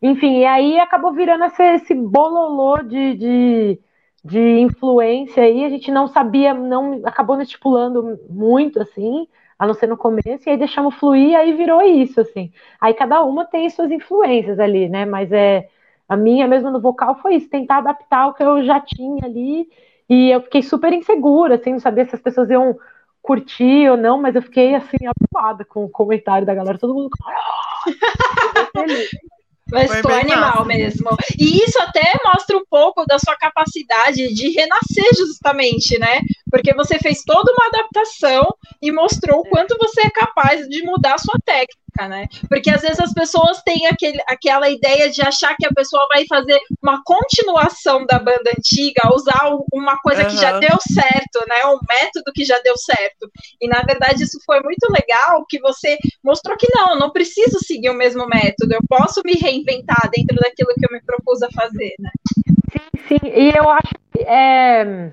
Enfim, 0.00 0.40
e 0.40 0.44
aí 0.44 0.78
acabou 0.78 1.12
virando 1.12 1.44
esse, 1.44 1.62
esse 1.74 1.94
bololô 1.94 2.78
de, 2.82 3.14
de, 3.14 3.80
de 4.24 4.60
influência 4.60 5.42
aí. 5.42 5.64
A 5.64 5.68
gente 5.68 5.90
não 5.90 6.06
sabia, 6.06 6.54
não 6.54 7.00
acabou 7.04 7.34
não 7.34 7.42
estipulando 7.42 8.18
muito, 8.28 8.80
assim 8.80 9.26
a 9.60 9.66
não 9.66 9.74
ser 9.74 9.86
no 9.86 9.96
começo, 9.96 10.48
e 10.48 10.50
aí 10.50 10.56
deixamos 10.56 10.94
fluir, 10.94 11.36
aí 11.36 11.52
virou 11.52 11.82
isso, 11.82 12.18
assim. 12.18 12.50
Aí 12.80 12.94
cada 12.94 13.22
uma 13.22 13.44
tem 13.44 13.68
suas 13.68 13.90
influências 13.90 14.58
ali, 14.58 14.88
né? 14.88 15.04
Mas 15.04 15.30
é 15.30 15.68
a 16.08 16.16
minha 16.16 16.48
mesmo 16.48 16.70
no 16.70 16.80
vocal 16.80 17.16
foi 17.20 17.34
isso, 17.34 17.50
tentar 17.50 17.76
adaptar 17.76 18.28
o 18.28 18.32
que 18.32 18.42
eu 18.42 18.64
já 18.64 18.80
tinha 18.80 19.26
ali, 19.26 19.68
e 20.08 20.30
eu 20.30 20.40
fiquei 20.40 20.62
super 20.62 20.94
insegura, 20.94 21.56
assim, 21.56 21.72
não 21.72 21.78
sabia 21.78 22.06
se 22.06 22.14
as 22.16 22.22
pessoas 22.22 22.48
iam 22.48 22.74
curtir 23.20 23.90
ou 23.90 23.98
não, 23.98 24.18
mas 24.18 24.34
eu 24.34 24.40
fiquei 24.40 24.74
assim, 24.74 24.96
abalada 25.30 25.62
com 25.62 25.84
o 25.84 25.90
comentário 25.90 26.46
da 26.46 26.54
galera, 26.54 26.78
todo 26.78 26.94
mundo. 26.94 27.10
Mas 29.72 29.94
ficou 29.94 30.12
animal 30.12 30.40
massa. 30.40 30.64
mesmo. 30.64 31.08
E 31.38 31.64
isso 31.64 31.80
até 31.80 32.12
mostra 32.24 32.56
um 32.56 32.64
pouco 32.68 33.04
da 33.06 33.18
sua 33.18 33.36
capacidade 33.36 34.32
de 34.34 34.50
renascer, 34.50 35.14
justamente, 35.16 35.98
né? 35.98 36.20
Porque 36.50 36.74
você 36.74 36.98
fez 36.98 37.22
toda 37.22 37.52
uma 37.52 37.66
adaptação 37.66 38.54
e 38.82 38.90
mostrou 38.90 39.40
o 39.40 39.48
quanto 39.48 39.76
você 39.78 40.02
é 40.02 40.10
capaz 40.10 40.68
de 40.68 40.82
mudar 40.82 41.14
a 41.14 41.18
sua 41.18 41.36
técnica 41.44 41.79
né? 42.08 42.26
Porque 42.48 42.70
às 42.70 42.82
vezes 42.82 43.00
as 43.00 43.12
pessoas 43.12 43.62
têm 43.62 43.86
aquele, 43.86 44.20
aquela 44.26 44.68
ideia 44.68 45.10
de 45.10 45.22
achar 45.22 45.54
que 45.56 45.66
a 45.66 45.72
pessoa 45.72 46.06
vai 46.08 46.24
fazer 46.26 46.60
uma 46.82 47.02
continuação 47.04 48.06
da 48.06 48.18
banda 48.18 48.50
antiga, 48.56 49.14
usar 49.14 49.50
uma 49.72 49.96
coisa 50.00 50.24
uhum. 50.24 50.30
que 50.30 50.36
já 50.36 50.58
deu 50.58 50.76
certo, 50.80 51.44
né? 51.48 51.66
Um 51.66 51.78
método 51.88 52.32
que 52.34 52.44
já 52.44 52.58
deu 52.60 52.76
certo. 52.76 53.30
E 53.60 53.68
na 53.68 53.82
verdade 53.82 54.24
isso 54.24 54.38
foi 54.44 54.60
muito 54.60 54.86
legal 54.90 55.44
que 55.48 55.60
você 55.60 55.98
mostrou 56.22 56.56
que 56.56 56.68
não, 56.74 56.92
eu 56.92 56.98
não 56.98 57.10
preciso 57.10 57.58
seguir 57.60 57.90
o 57.90 57.94
mesmo 57.94 58.26
método, 58.26 58.72
eu 58.72 58.80
posso 58.88 59.22
me 59.24 59.32
reinventar 59.32 60.10
dentro 60.10 60.36
daquilo 60.36 60.74
que 60.74 60.86
eu 60.86 60.92
me 60.92 61.02
propus 61.02 61.42
a 61.42 61.50
fazer, 61.50 61.94
né? 61.98 62.10
Sim, 62.72 63.08
sim. 63.08 63.18
E 63.24 63.56
eu 63.56 63.68
acho 63.68 63.94
que 64.12 64.22
é 64.22 65.12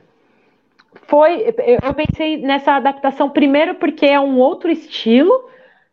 foi, 1.07 1.53
eu 1.81 1.93
pensei 1.93 2.37
nessa 2.37 2.73
adaptação 2.73 3.29
primeiro 3.29 3.75
porque 3.75 4.05
é 4.05 4.19
um 4.19 4.37
outro 4.37 4.69
estilo, 4.69 5.49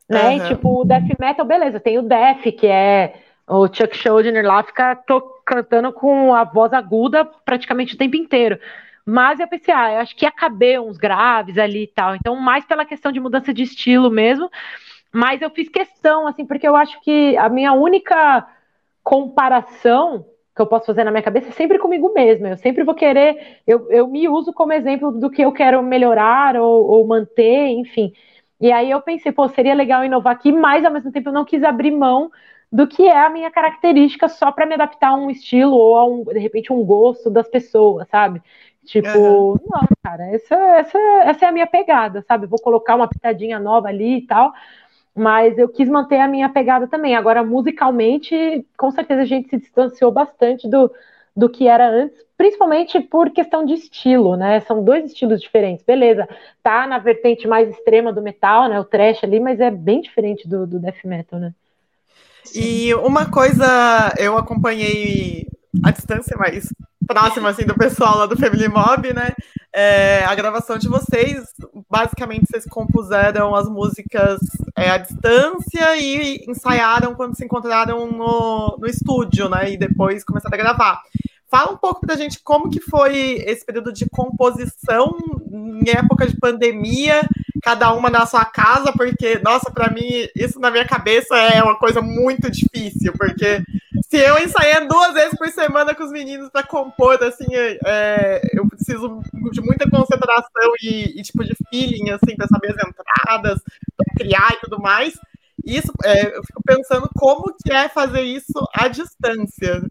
né? 0.09 0.37
Uhum. 0.37 0.49
Tipo, 0.49 0.81
o 0.81 0.85
death 0.85 1.19
metal, 1.19 1.45
beleza, 1.45 1.81
tem 1.81 1.99
o 1.99 2.03
death, 2.03 2.43
que 2.59 2.67
é 2.67 3.15
o 3.47 3.67
Chuck 3.67 3.97
Schuldiner 3.97 4.45
lá, 4.45 4.63
fica 4.63 4.99
cantando 5.45 5.93
com 5.93 6.35
a 6.35 6.45
voz 6.45 6.73
aguda 6.73 7.25
praticamente 7.25 7.95
o 7.95 7.99
tempo 7.99 8.17
inteiro. 8.17 8.59
Mas 9.07 9.39
eu 9.39 9.47
pensei, 9.47 9.75
ah, 9.75 9.93
eu 9.93 9.99
acho 10.01 10.17
que 10.17 10.25
ia 10.25 10.33
caber 10.33 10.81
uns 10.81 10.97
graves 10.97 11.59
ali 11.59 11.85
e 11.85 11.87
tal. 11.87 12.17
Então, 12.17 12.37
mais 12.37 12.65
pela 12.65 12.87
questão 12.87 13.13
de 13.13 13.21
mudança 13.21 13.53
de 13.53 13.63
estilo 13.63 14.11
mesmo. 14.11 14.51
Mas 15.13 15.43
eu 15.43 15.51
fiz 15.51 15.69
questão, 15.69 16.27
assim, 16.27 16.47
porque 16.47 16.67
eu 16.67 16.75
acho 16.75 17.01
que 17.03 17.37
a 17.37 17.49
minha 17.49 17.73
única 17.73 18.47
comparação 19.03 20.25
que 20.57 20.63
eu 20.63 20.67
posso 20.67 20.87
fazer 20.87 21.05
na 21.05 21.11
minha 21.11 21.23
cabeça 21.23 21.49
é 21.49 21.53
sempre 21.53 21.79
comigo 21.79 22.13
mesma. 22.15 22.49
Eu 22.49 22.57
sempre 22.57 22.83
vou 22.83 22.95
querer, 22.95 23.61
eu, 23.67 23.91
eu 23.91 24.09
me 24.09 24.29
uso 24.29 24.53
como 24.53 24.73
exemplo 24.73 25.13
do 25.13 25.29
que 25.29 25.43
eu 25.43 25.53
quero 25.53 25.83
melhorar 25.83 26.57
ou, 26.57 26.87
ou 26.87 27.07
manter, 27.07 27.69
enfim. 27.69 28.13
E 28.61 28.71
aí 28.73 28.91
eu 28.91 29.01
pensei, 29.01 29.33
pô, 29.33 29.49
seria 29.49 29.75
legal 29.75 30.05
inovar 30.05 30.35
aqui, 30.35 30.53
mas 30.53 30.85
ao 30.85 30.93
mesmo 30.93 31.11
tempo 31.11 31.29
eu 31.29 31.33
não 31.33 31.45
quis 31.45 31.63
abrir 31.63 31.91
mão 31.91 32.31
do 32.71 32.87
que 32.87 33.07
é 33.07 33.25
a 33.25 33.31
minha 33.31 33.51
característica 33.51 34.29
só 34.29 34.51
para 34.51 34.67
me 34.67 34.75
adaptar 34.75 35.11
a 35.11 35.15
um 35.15 35.31
estilo 35.31 35.75
ou 35.75 35.97
a 35.97 36.05
um, 36.07 36.25
de 36.25 36.39
repente, 36.39 36.73
um 36.73 36.85
gosto 36.85 37.31
das 37.31 37.49
pessoas, 37.49 38.09
sabe? 38.09 38.43
Tipo, 38.85 39.17
uhum. 39.17 39.59
não, 39.71 39.89
cara, 40.03 40.27
essa, 40.35 40.55
essa, 40.55 40.99
essa 41.25 41.47
é 41.47 41.49
a 41.49 41.53
minha 41.53 41.67
pegada, 41.67 42.23
sabe? 42.27 42.47
Vou 42.47 42.61
colocar 42.61 42.97
uma 42.97 43.09
pitadinha 43.09 43.59
nova 43.59 43.89
ali 43.89 44.19
e 44.19 44.27
tal, 44.27 44.53
mas 45.15 45.57
eu 45.57 45.69
quis 45.69 45.89
manter 45.89 46.19
a 46.19 46.29
minha 46.29 46.49
pegada 46.49 46.89
também. 46.89 47.15
Agora, 47.15 47.45
musicalmente, 47.45 48.67
com 48.77 48.91
certeza 48.91 49.23
a 49.23 49.27
gente 49.27 49.49
se 49.49 49.59
distanciou 49.59 50.11
bastante 50.11 50.69
do, 50.69 50.91
do 51.37 51.49
que 51.49 51.67
era 51.67 51.89
antes, 51.89 52.25
principalmente 52.37 53.01
por 53.01 53.31
questão 53.31 53.65
de 53.65 53.75
estilo, 53.75 54.37
né? 54.37 54.61
São 54.61 54.85
dois 54.85 55.05
estilos 55.05 55.41
diferentes, 55.41 55.85
beleza. 55.85 56.29
Tá 56.63 56.87
na 56.87 56.99
vertente 56.99 57.49
mais 57.49 57.69
extrema 57.69 58.13
do 58.13 58.23
metal, 58.23 58.69
né? 58.69 58.79
O 58.79 58.85
trash 58.85 59.25
ali, 59.25 59.41
mas 59.41 59.61
é 59.61 59.71
bem 59.71 60.01
diferente 60.01 60.49
do, 60.49 60.67
do 60.67 60.79
death 60.79 61.05
metal, 61.05 61.41
né? 61.41 61.53
E 62.55 62.95
uma 62.95 63.31
coisa, 63.31 64.15
eu 64.19 64.37
acompanhei 64.37 65.49
a 65.83 65.91
distância 65.91 66.37
mais 66.37 66.69
próxima 67.07 67.51
assim 67.51 67.65
do 67.65 67.75
pessoal 67.75 68.19
lá 68.19 68.27
do 68.27 68.37
Family 68.37 68.69
Mob, 68.69 69.13
né? 69.13 69.33
É, 69.73 70.25
a 70.25 70.35
gravação 70.35 70.79
de 70.79 70.89
vocês, 70.89 71.45
basicamente 71.91 72.47
vocês 72.49 72.65
compuseram 72.65 73.55
as 73.55 73.69
músicas 73.69 74.39
é, 74.77 74.91
à 74.91 74.99
distância 74.99 75.97
e 75.97 76.45
ensaiaram 76.49 77.15
quando 77.15 77.37
se 77.37 77.45
encontraram 77.45 78.11
no, 78.11 78.77
no 78.79 78.87
estúdio, 78.87 79.49
né? 79.49 79.73
E 79.73 79.77
depois 79.77 80.25
começaram 80.25 80.55
a 80.55 80.63
gravar. 80.63 81.03
Fala 81.55 81.71
um 81.71 81.77
pouco 81.77 82.01
pra 82.05 82.17
gente 82.17 82.43
como 82.43 82.69
que 82.69 82.81
foi 82.81 83.35
esse 83.47 83.65
período 83.65 83.93
de 83.93 84.11
composição 84.11 85.17
em 85.53 85.89
época 85.89 86.27
de 86.27 86.37
pandemia, 86.37 87.21
cada 87.63 87.95
uma 87.95 88.11
na 88.11 88.27
sua 88.27 88.45
casa, 88.45 88.93
porque, 88.93 89.39
nossa, 89.39 89.71
para 89.71 89.89
mim, 89.89 90.29
isso 90.35 90.59
na 90.59 90.69
minha 90.69 90.85
cabeça 90.85 91.37
é 91.37 91.63
uma 91.63 91.79
coisa 91.79 92.03
muito 92.03 92.51
difícil, 92.51 93.13
porque 93.17 93.63
se 94.11 94.17
eu 94.17 94.37
ensaiar 94.43 94.89
duas 94.89 95.15
vezes 95.15 95.39
por 95.39 95.47
semana 95.47 95.95
com 95.95 96.03
os 96.03 96.11
meninos 96.11 96.51
para 96.51 96.67
compor, 96.67 97.23
assim, 97.23 97.47
é, 97.55 98.41
eu 98.53 98.69
preciso 98.69 99.23
de 99.53 99.61
muita 99.61 99.89
concentração 99.89 100.73
e, 100.83 101.21
e 101.21 101.23
tipo 101.23 101.45
de 101.45 101.55
feeling, 101.71 102.11
assim, 102.11 102.35
para 102.35 102.49
saber 102.49 102.75
as 102.75 102.89
entradas, 102.89 103.61
pra 103.97 104.07
criar 104.17 104.49
e 104.55 104.61
tudo 104.61 104.83
mais. 104.83 105.15
Isso, 105.67 105.93
é, 106.05 106.37
eu 106.37 106.43
fico 106.45 106.63
pensando 106.67 107.09
como 107.17 107.55
que 107.63 107.73
é 107.73 107.89
fazer 107.89 108.23
isso 108.23 108.67
à 108.75 108.89
distância. 108.89 109.83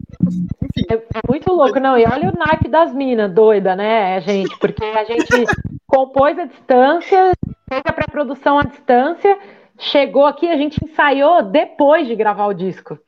Enfim. 0.62 0.86
É, 0.90 0.94
é 0.94 1.20
muito 1.28 1.52
louco, 1.52 1.80
não. 1.80 1.98
E 1.98 2.04
olha 2.04 2.30
o 2.30 2.38
naipe 2.38 2.68
das 2.68 2.94
minas, 2.94 3.32
doida, 3.32 3.74
né, 3.74 4.20
gente? 4.20 4.56
Porque 4.58 4.84
a 4.84 5.04
gente 5.04 5.26
compôs 5.86 6.38
à 6.38 6.44
distância, 6.44 7.32
fez 7.68 7.82
a 7.84 7.92
pré-produção 7.92 8.58
à 8.58 8.62
distância, 8.62 9.38
chegou 9.78 10.26
aqui, 10.26 10.48
a 10.48 10.56
gente 10.56 10.78
ensaiou 10.84 11.42
depois 11.42 12.06
de 12.06 12.14
gravar 12.14 12.46
o 12.46 12.54
disco. 12.54 12.98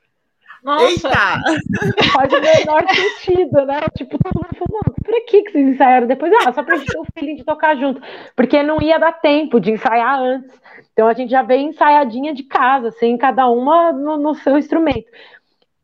Nossa! 0.67 0.85
Eita! 0.85 2.11
Faz 2.13 2.33
o 2.33 2.41
menor 2.41 2.85
sentido, 2.93 3.65
né? 3.65 3.79
Tipo, 3.97 4.19
todo 4.19 4.35
mundo 4.35 4.57
falou, 4.59 4.83
mano, 4.85 4.97
pra 5.01 5.21
que, 5.29 5.43
que 5.43 5.53
vocês 5.53 5.69
ensaiaram 5.69 6.09
depois? 6.09 6.33
Ah, 6.45 6.53
só 6.53 6.65
pra 6.65 6.77
gente 6.77 6.91
ter 6.91 6.99
o 6.99 7.07
feeling 7.15 7.37
de 7.37 7.45
tocar 7.45 7.77
junto. 7.77 8.03
Porque 8.35 8.61
não 8.65 8.83
ia 8.83 8.99
dar 8.99 9.13
tempo 9.13 9.61
de 9.61 9.71
ensaiar 9.71 10.19
antes. 10.19 10.51
Então 10.93 11.07
a 11.07 11.15
gente 11.15 11.31
já 11.31 11.43
veio 11.43 11.69
ensaiadinha 11.69 12.35
de 12.35 12.43
casa, 12.43 12.89
assim, 12.89 13.17
cada 13.17 13.49
uma 13.49 13.93
no, 13.93 14.17
no 14.17 14.35
seu 14.35 14.59
instrumento. 14.59 15.07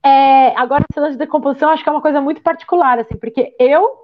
É, 0.04 0.48
agora, 0.56 0.84
esse 0.90 0.98
lance 0.98 1.12
de 1.12 1.18
decomposição, 1.18 1.70
acho 1.70 1.84
que 1.84 1.88
é 1.88 1.92
uma 1.92 2.02
coisa 2.02 2.20
muito 2.20 2.42
particular, 2.42 2.98
assim, 2.98 3.16
porque 3.16 3.54
eu 3.60 4.01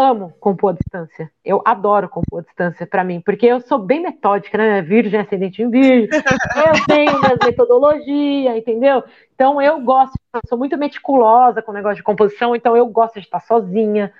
amo 0.00 0.32
compor 0.40 0.70
à 0.70 0.76
distância. 0.76 1.30
Eu 1.44 1.62
adoro 1.64 2.08
compor 2.08 2.40
à 2.40 2.42
distância 2.42 2.86
para 2.86 3.04
mim, 3.04 3.20
porque 3.20 3.46
eu 3.46 3.60
sou 3.60 3.78
bem 3.78 4.00
metódica, 4.02 4.56
né? 4.56 4.82
Virgem, 4.82 5.20
ascendente 5.20 5.62
em 5.62 5.70
virgem. 5.70 6.08
eu 6.10 6.86
tenho 6.86 7.20
minhas 7.20 7.38
metodologias, 7.44 8.56
entendeu? 8.56 9.04
Então 9.34 9.60
eu 9.60 9.80
gosto, 9.80 10.14
eu 10.34 10.40
sou 10.48 10.58
muito 10.58 10.76
meticulosa 10.78 11.62
com 11.62 11.70
o 11.70 11.74
negócio 11.74 11.96
de 11.96 12.02
composição, 12.02 12.56
então 12.56 12.76
eu 12.76 12.86
gosto 12.86 13.14
de 13.14 13.26
estar 13.26 13.40
sozinha. 13.40 14.12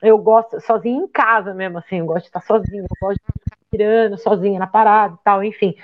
Eu 0.00 0.18
gosto 0.18 0.60
sozinha 0.60 1.02
em 1.02 1.08
casa 1.08 1.52
mesmo, 1.54 1.78
assim, 1.78 1.98
eu 1.98 2.06
gosto 2.06 2.22
de 2.22 2.28
estar 2.28 2.40
sozinha, 2.40 2.82
eu 2.82 2.88
gosto 3.00 3.18
de 3.18 3.40
estar 3.40 3.58
tirando 3.70 4.18
sozinha 4.18 4.58
na 4.58 4.66
parada 4.66 5.14
e 5.14 5.24
tal, 5.24 5.42
enfim. 5.42 5.74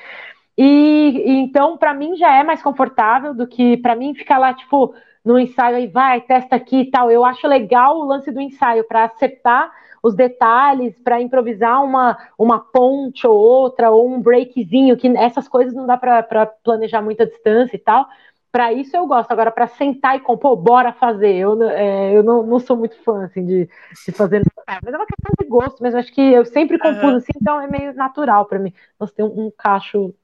E, 0.57 1.23
e 1.27 1.31
então, 1.41 1.77
para 1.77 1.93
mim, 1.93 2.17
já 2.17 2.33
é 2.33 2.45
mais 2.45 2.63
confortável 2.63 3.35
do 3.35 3.47
que 3.47 3.77
para 3.79 3.97
mim 3.97 4.15
ficar 4.15 4.39
lá, 4.39 4.55
tipo, 4.55 4.95
no 5.25 5.39
ensaio 5.39 5.77
aí, 5.77 5.87
vai, 5.87 6.21
testa 6.21 6.55
aqui 6.57 6.83
e 6.83 6.91
tal. 6.91 7.11
Eu 7.11 7.25
acho 7.25 7.47
legal 7.47 7.97
o 7.97 8.05
lance 8.05 8.31
do 8.31 8.41
ensaio 8.41 8.85
para 8.85 9.05
acertar 9.05 9.73
os 10.03 10.15
detalhes, 10.15 10.95
para 11.03 11.23
improvisar 11.23 11.83
uma, 11.83 12.19
uma 12.39 12.61
ponte 12.61 13.27
ou 13.27 13.35
outra, 13.35 13.91
ou 13.91 14.07
um 14.07 14.21
breakzinho, 14.21 14.99
que 14.99 15.09
essas 15.17 15.49
coisas 15.49 15.73
não 15.73 15.87
dá 15.87 15.97
para 15.97 16.47
planejar 16.63 17.01
muita 17.01 17.25
distância 17.25 17.75
e 17.75 17.79
tal. 17.79 18.07
Para 18.53 18.71
isso 18.71 18.95
eu 18.95 19.07
gosto. 19.07 19.33
Agora, 19.33 19.51
para 19.51 19.67
sentar 19.67 20.15
e 20.15 20.21
compor, 20.21 20.57
bora 20.57 20.93
fazer. 20.93 21.35
Eu, 21.35 21.61
é, 21.71 22.15
eu 22.15 22.23
não, 22.23 22.43
não 22.43 22.61
sou 22.61 22.77
muito 22.77 23.03
fã 23.03 23.25
assim, 23.25 23.47
de, 23.47 23.69
de 24.07 24.13
fazer. 24.13 24.43
Mas 24.67 24.93
é 24.93 24.97
uma 24.97 25.07
questão 25.07 25.33
de 25.41 25.49
gosto 25.49 25.83
mesmo. 25.83 25.99
Acho 25.99 26.13
que 26.13 26.21
eu 26.21 26.45
sempre 26.45 26.79
compus 26.79 27.03
uhum. 27.03 27.17
assim, 27.17 27.33
então 27.41 27.61
é 27.61 27.67
meio 27.67 27.95
natural 27.95 28.45
para 28.45 28.59
mim. 28.59 28.75
Nós 29.01 29.11
temos 29.11 29.37
um, 29.37 29.47
um 29.47 29.51
cacho. 29.57 30.15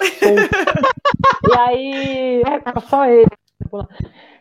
e 1.50 1.58
aí. 1.58 2.42
É 2.42 2.80
só 2.80 3.06
ele. 3.06 3.28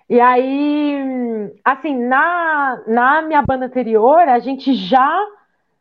E 0.10 0.20
aí, 0.20 1.52
assim, 1.64 1.98
na, 1.98 2.82
na 2.86 3.22
minha 3.22 3.42
banda 3.42 3.66
anterior, 3.66 4.20
a 4.20 4.40
gente 4.40 4.74
já 4.74 5.26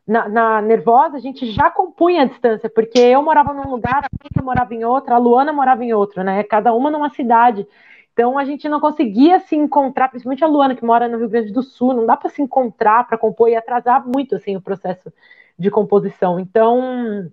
na, 0.07 0.27
na, 0.27 0.61
Nervosa, 0.61 1.17
a 1.17 1.19
gente 1.19 1.51
já 1.51 1.69
compunha 1.69 2.23
a 2.23 2.25
distância, 2.25 2.69
porque 2.69 2.99
eu 2.99 3.21
morava 3.21 3.53
num 3.53 3.69
lugar, 3.69 4.03
a 4.05 4.17
Pika 4.17 4.43
morava 4.43 4.73
em 4.73 4.83
outro, 4.83 5.13
a 5.13 5.17
Luana 5.17 5.53
morava 5.53 5.83
em 5.83 5.93
outro, 5.93 6.23
né? 6.23 6.43
Cada 6.43 6.73
uma 6.73 6.91
numa 6.91 7.09
cidade. 7.09 7.65
Então 8.11 8.37
a 8.37 8.45
gente 8.45 8.69
não 8.69 8.79
conseguia 8.79 9.39
se 9.39 9.55
encontrar, 9.55 10.09
principalmente 10.09 10.43
a 10.43 10.47
Luana, 10.47 10.75
que 10.75 10.85
mora 10.85 11.07
no 11.07 11.17
Rio 11.17 11.29
Grande 11.29 11.51
do 11.51 11.63
Sul, 11.63 11.93
não 11.93 12.05
dá 12.05 12.15
para 12.15 12.29
se 12.29 12.41
encontrar 12.41 13.07
para 13.07 13.17
compor 13.17 13.49
e 13.49 13.55
atrasar 13.55 14.05
muito 14.07 14.35
assim 14.35 14.55
o 14.55 14.61
processo 14.61 15.11
de 15.57 15.71
composição. 15.71 16.39
Então, 16.39 17.31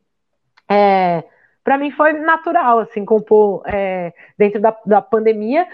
é, 0.69 1.25
para 1.63 1.77
mim 1.77 1.91
foi 1.91 2.13
natural 2.15 2.79
assim 2.79 3.05
compor 3.05 3.63
é, 3.67 4.15
dentro 4.39 4.61
da, 4.61 4.75
da 4.87 5.03
pandemia 5.03 5.67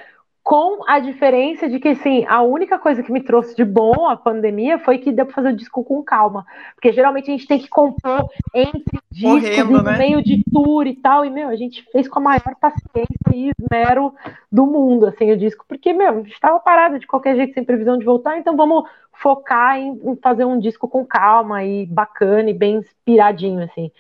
com 0.47 0.85
a 0.87 1.01
diferença 1.01 1.69
de 1.69 1.81
que, 1.81 1.89
assim, 1.89 2.25
a 2.29 2.41
única 2.41 2.79
coisa 2.79 3.03
que 3.03 3.11
me 3.11 3.21
trouxe 3.21 3.57
de 3.57 3.65
bom 3.65 4.09
a 4.09 4.17
pandemia 4.17 4.79
foi 4.79 4.99
que 4.99 5.11
deu 5.11 5.27
para 5.27 5.35
fazer 5.35 5.49
o 5.49 5.57
disco 5.57 5.83
com 5.83 6.05
calma. 6.05 6.47
Porque 6.77 6.93
geralmente 6.93 7.29
a 7.29 7.33
gente 7.33 7.49
tem 7.49 7.59
que 7.59 7.69
compor 7.69 8.29
entre 8.55 9.01
discos, 9.11 9.41
Correndo, 9.43 9.71
no 9.73 9.83
né? 9.83 9.99
meio 9.99 10.23
de 10.23 10.45
tour 10.49 10.87
e 10.87 10.95
tal. 10.95 11.25
E, 11.25 11.31
meu, 11.31 11.49
a 11.49 11.57
gente 11.57 11.85
fez 11.91 12.07
com 12.07 12.21
a 12.21 12.23
maior 12.23 12.55
paciência 12.61 13.17
e 13.35 13.51
esmero 13.59 14.15
do 14.51 14.65
mundo, 14.69 15.07
assim, 15.07 15.33
o 15.33 15.37
disco. 15.37 15.65
Porque, 15.67 15.93
meu, 15.93 16.11
a 16.11 16.17
gente 16.19 16.35
estava 16.35 16.61
parado 16.61 17.01
de 17.01 17.09
qualquer 17.09 17.35
jeito, 17.35 17.53
sem 17.53 17.65
previsão 17.65 17.99
de 17.99 18.05
voltar. 18.05 18.39
Então 18.39 18.57
vamos 18.57 18.89
focar 19.15 19.77
em, 19.77 20.01
em 20.05 20.15
fazer 20.15 20.45
um 20.45 20.61
disco 20.61 20.87
com 20.87 21.05
calma 21.05 21.65
e 21.65 21.87
bacana 21.87 22.49
e 22.51 22.55
bem 22.55 22.77
inspiradinho, 22.77 23.65
assim. 23.65 23.91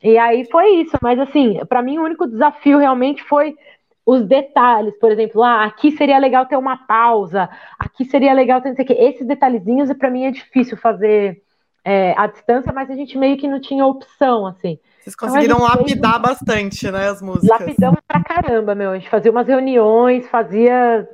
E 0.00 0.16
aí 0.16 0.44
foi 0.52 0.68
isso. 0.82 0.96
Mas, 1.02 1.18
assim, 1.18 1.58
para 1.68 1.82
mim 1.82 1.98
o 1.98 2.04
único 2.04 2.28
desafio 2.28 2.78
realmente 2.78 3.24
foi 3.24 3.56
os 4.10 4.24
detalhes, 4.26 4.98
por 4.98 5.12
exemplo, 5.12 5.40
ah, 5.40 5.64
aqui 5.64 5.92
seria 5.92 6.18
legal 6.18 6.44
ter 6.44 6.56
uma 6.56 6.76
pausa, 6.76 7.48
aqui 7.78 8.04
seria 8.04 8.32
legal 8.32 8.60
ter 8.60 8.70
não 8.70 8.74
sei 8.74 8.84
o 8.84 8.88
quê. 8.88 8.94
Esses 8.94 9.24
detalhezinhos, 9.24 9.92
para 9.92 10.10
mim, 10.10 10.24
é 10.24 10.32
difícil 10.32 10.76
fazer 10.76 11.40
é, 11.84 12.12
à 12.18 12.26
distância, 12.26 12.72
mas 12.72 12.90
a 12.90 12.96
gente 12.96 13.16
meio 13.16 13.36
que 13.36 13.46
não 13.46 13.60
tinha 13.60 13.86
opção, 13.86 14.48
assim. 14.48 14.80
Vocês 14.98 15.14
então, 15.14 15.28
conseguiram 15.28 15.56
então, 15.58 15.68
lapidar 15.68 16.14
fez... 16.14 16.22
bastante, 16.22 16.90
né, 16.90 17.08
as 17.08 17.22
músicas. 17.22 17.60
Lapidamos 17.60 18.00
pra 18.08 18.20
caramba, 18.20 18.74
meu. 18.74 18.90
A 18.90 18.98
gente 18.98 19.08
fazia 19.08 19.30
umas 19.30 19.46
reuniões, 19.46 20.28
fazia 20.28 21.08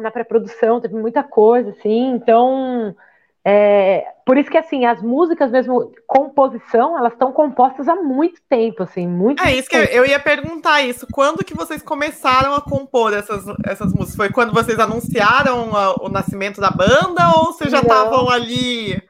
na 0.00 0.10
pré-produção, 0.10 0.80
teve 0.80 0.94
muita 0.94 1.22
coisa, 1.22 1.68
assim, 1.68 2.12
então 2.14 2.96
é, 3.44 4.04
por 4.26 4.36
isso 4.36 4.50
que, 4.50 4.58
assim, 4.58 4.84
as 4.84 5.00
músicas 5.00 5.50
mesmo, 5.50 5.92
composição, 6.06 6.98
elas 6.98 7.12
estão 7.12 7.32
compostas 7.32 7.88
há 7.88 7.94
muito 7.94 8.40
tempo, 8.48 8.82
assim, 8.82 9.06
muito 9.06 9.42
É 9.42 9.54
isso 9.54 9.68
tempo. 9.70 9.86
que 9.86 9.92
eu, 9.94 10.04
eu, 10.04 10.06
ia 10.06 10.20
perguntar 10.20 10.82
isso. 10.82 11.06
Quando 11.12 11.44
que 11.44 11.54
vocês 11.54 11.82
começaram 11.82 12.54
a 12.54 12.60
compor 12.60 13.14
essas, 13.14 13.44
essas 13.64 13.92
músicas? 13.92 14.16
Foi 14.16 14.30
quando 14.30 14.52
vocês 14.52 14.78
anunciaram 14.78 15.74
a, 15.74 15.94
o 16.02 16.08
nascimento 16.08 16.60
da 16.60 16.70
banda 16.70 17.26
ou 17.36 17.46
vocês 17.46 17.70
já 17.70 17.80
estavam 17.80 18.28
ali... 18.28 19.02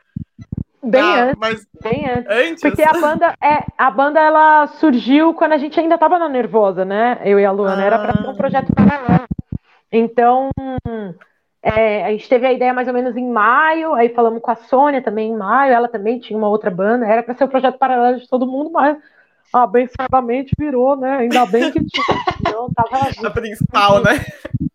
Bem 0.81 1.03
ah, 1.03 1.25
antes, 1.25 1.37
mas 1.39 1.67
bem 1.83 2.09
antes. 2.09 2.31
antes. 2.31 2.61
Porque 2.63 2.83
a 2.83 2.93
banda, 2.93 3.35
é, 3.43 3.65
a 3.77 3.91
banda 3.91 4.21
ela 4.21 4.69
surgiu 4.69 5.35
quando 5.35 5.53
a 5.53 5.59
gente 5.59 5.79
ainda 5.79 5.97
estava 5.97 6.19
na 6.19 6.29
Nervosa, 6.29 6.85
né? 6.85 7.21
Eu 7.25 7.41
e 7.41 7.45
a 7.45 7.51
Luana. 7.51 7.83
Ah. 7.83 7.85
Era 7.85 7.99
para 7.99 8.23
ser 8.23 8.29
um 8.29 8.37
projeto 8.37 8.73
paralelo. 8.73 9.27
Então, 9.91 10.51
é, 11.63 12.05
a 12.05 12.11
gente 12.11 12.29
teve 12.29 12.47
a 12.47 12.53
ideia 12.53 12.73
mais 12.73 12.87
ou 12.89 12.95
menos 12.95 13.17
em 13.17 13.29
maio, 13.29 13.95
aí 13.95 14.09
falamos 14.11 14.41
com 14.41 14.51
a 14.51 14.57
Sônia 14.57 15.03
também 15.03 15.31
em 15.31 15.37
maio, 15.37 15.73
ela 15.73 15.89
também 15.89 16.19
tinha 16.19 16.39
uma 16.39 16.49
outra 16.49 16.71
banda, 16.71 17.07
era 17.07 17.23
para 17.23 17.35
ser 17.35 17.45
o 17.45 17.47
um 17.47 17.51
projeto 17.51 17.79
paralelo 17.79 18.21
de 18.21 18.29
todo 18.29 18.47
mundo, 18.47 18.71
mas 18.71 18.97
abençoadamente 19.53 20.55
virou, 20.59 20.97
né? 20.97 21.19
Ainda 21.19 21.47
bem 21.47 21.73
que 21.73 21.85
tinha. 21.85 22.05
Não, 22.53 22.71
tava 22.71 23.09
a 23.27 23.31
principal, 23.31 24.03
né? 24.03 24.25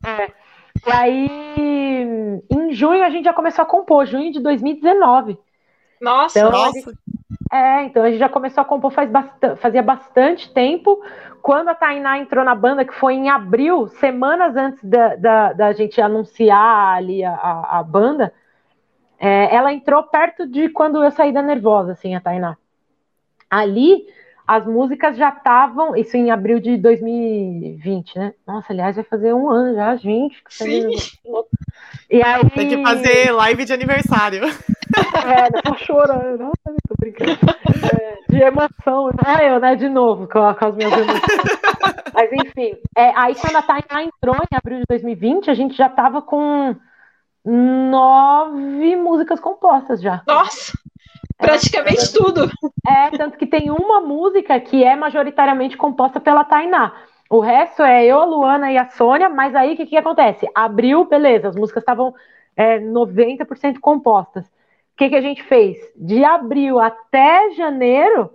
É. 0.06 0.32
E 0.86 0.92
aí, 0.92 2.42
em 2.50 2.74
junho, 2.74 3.04
a 3.04 3.10
gente 3.10 3.24
já 3.24 3.34
começou 3.34 3.64
a 3.64 3.66
compor, 3.66 4.06
junho 4.06 4.32
de 4.32 4.40
2019. 4.42 5.38
Nossa, 6.02 6.38
então, 6.38 6.52
nossa. 6.52 6.80
Gente, 6.80 6.98
é, 7.52 7.84
então 7.86 8.04
a 8.04 8.10
gente 8.10 8.20
já 8.20 8.28
começou 8.28 8.62
a 8.62 8.66
compor 8.66 8.92
faz 8.92 9.10
bastante, 9.10 9.62
fazia 9.62 9.82
bastante 9.82 10.52
tempo. 10.52 11.02
Quando 11.44 11.68
a 11.68 11.76
Tainá 11.76 12.18
entrou 12.18 12.46
na 12.46 12.56
banda, 12.56 12.86
que 12.86 12.94
foi 12.94 13.16
em 13.16 13.30
abril, 13.30 13.90
semanas 14.00 14.56
antes 14.56 14.82
da, 14.82 15.18
da, 15.18 15.52
da 15.52 15.74
gente 15.74 16.00
anunciar 16.00 16.96
ali 16.96 17.22
a, 17.22 17.34
a, 17.34 17.80
a 17.80 17.84
banda, 17.84 18.34
é, 19.20 19.54
ela 19.54 19.74
entrou 19.74 20.02
perto 20.04 20.48
de 20.48 20.70
quando 20.70 21.04
eu 21.04 21.12
saí 21.12 21.34
da 21.34 21.42
Nervosa, 21.42 21.92
assim, 21.92 22.16
a 22.16 22.22
Tainá. 22.22 22.56
Ali, 23.50 24.08
as 24.48 24.66
músicas 24.66 25.18
já 25.18 25.30
estavam, 25.30 25.98
isso 25.98 26.16
em 26.16 26.32
abril 26.32 26.62
de 26.62 26.78
2020, 26.78 28.18
né? 28.18 28.34
Nossa, 28.48 28.72
aliás, 28.72 28.96
vai 28.96 29.04
fazer 29.04 29.34
um 29.34 29.50
ano 29.52 29.76
já, 29.76 29.98
gente. 29.98 30.42
Sim. 30.48 30.92
E 32.10 32.22
aí... 32.22 32.48
Tem 32.52 32.70
que 32.70 32.84
fazer 32.84 33.32
live 33.32 33.66
de 33.66 33.74
aniversário. 33.74 34.42
É, 35.26 35.62
tô 35.62 35.76
chorando. 35.78 36.40
Nossa, 36.40 36.76
tô 36.88 36.96
brincando. 37.00 37.32
É, 37.32 38.18
de 38.30 38.42
emoção. 38.42 39.12
Ah, 39.26 39.44
eu, 39.44 39.60
né? 39.60 39.76
De 39.76 39.90
novo, 39.90 40.28
com, 40.28 40.54
com 40.54 40.66
as 40.66 40.76
minhas 40.76 40.94
emoções. 40.94 41.22
Mas, 42.14 42.32
enfim. 42.34 42.78
É, 42.96 43.12
aí, 43.16 43.36
quando 43.36 43.56
a 43.56 43.62
Tainá 43.62 44.04
entrou 44.04 44.36
em 44.36 44.56
abril 44.56 44.80
de 44.80 44.86
2020, 44.90 45.50
a 45.50 45.54
gente 45.54 45.76
já 45.76 45.90
tava 45.90 46.22
com 46.22 46.76
nove 47.46 48.96
músicas 48.96 49.40
compostas 49.40 50.02
já. 50.02 50.22
Nossa! 50.28 50.78
Praticamente 51.38 52.04
é, 52.04 52.14
tudo. 52.14 52.50
É, 52.88 53.18
tanto 53.18 53.38
que 53.38 53.46
tem 53.46 53.70
uma 53.70 54.00
música 54.00 54.60
que 54.60 54.84
é 54.84 54.96
majoritariamente 54.96 55.76
composta 55.76 56.20
pela 56.20 56.44
Tainá. 56.44 56.94
O 57.30 57.40
resto 57.40 57.82
é 57.82 58.06
eu, 58.06 58.20
a 58.20 58.26
Luana 58.26 58.72
e 58.72 58.78
a 58.78 58.90
Sônia, 58.90 59.28
mas 59.28 59.56
aí 59.56 59.74
o 59.74 59.76
que, 59.76 59.88
que 59.88 59.98
acontece? 59.98 60.48
Abril, 60.54 61.06
beleza, 61.06 61.50
as 61.50 61.56
músicas 61.56 61.82
estavam 61.82 62.14
é, 62.56 62.80
90% 62.80 63.80
compostas. 63.80 64.50
O 64.94 64.98
que, 64.98 65.10
que 65.10 65.16
a 65.16 65.22
gente 65.22 65.44
fez? 65.44 65.78
De 65.96 66.24
abril 66.24 66.80
até 66.80 67.52
janeiro, 67.52 68.30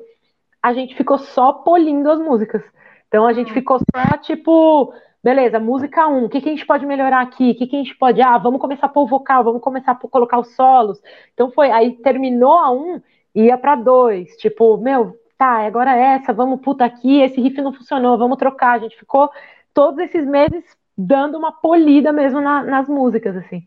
a 0.63 0.73
gente 0.73 0.95
ficou 0.97 1.19
só 1.19 1.53
polindo 1.53 2.11
as 2.11 2.19
músicas. 2.19 2.63
Então 3.07 3.27
a 3.27 3.33
gente 3.33 3.53
ficou 3.53 3.79
só 3.79 4.19
tipo, 4.19 4.93
beleza, 5.23 5.61
música 5.61 6.07
1, 6.09 6.17
um, 6.17 6.25
o 6.25 6.29
que, 6.29 6.41
que 6.41 6.49
a 6.49 6.53
gente 6.53 6.67
pode 6.67 6.85
melhorar 6.85 7.23
aqui? 7.23 7.53
O 7.53 7.55
que, 7.55 7.67
que 7.67 7.77
a 7.77 7.79
gente 7.79 7.97
pode. 7.97 8.21
Ah, 8.21 8.37
vamos 8.39 8.61
começar 8.61 8.87
a 8.87 8.89
pôr 8.89 9.03
o 9.03 9.07
vocal, 9.07 9.45
vamos 9.45 9.63
começar 9.63 9.93
a 9.93 9.95
colocar 9.95 10.39
os 10.39 10.55
solos. 10.55 11.01
Então 11.33 11.51
foi, 11.51 11.71
aí 11.71 11.93
terminou 11.97 12.59
a 12.59 12.71
1, 12.71 12.75
um, 12.75 13.01
ia 13.35 13.57
para 13.57 13.77
2. 13.77 14.37
Tipo, 14.37 14.77
meu, 14.79 15.17
tá, 15.39 15.65
agora 15.67 15.97
é 15.97 16.17
essa, 16.17 16.33
vamos, 16.33 16.61
puta, 16.61 16.85
aqui, 16.85 17.21
esse 17.23 17.41
riff 17.41 17.61
não 17.63 17.73
funcionou, 17.73 18.19
vamos 18.19 18.37
trocar. 18.37 18.73
A 18.73 18.79
gente 18.81 18.99
ficou 18.99 19.31
todos 19.73 20.01
esses 20.01 20.27
meses 20.27 20.65
dando 20.97 21.39
uma 21.39 21.53
polida 21.53 22.13
mesmo 22.13 22.41
na, 22.41 22.65
nas 22.65 22.89
músicas, 22.89 23.37
assim. 23.37 23.63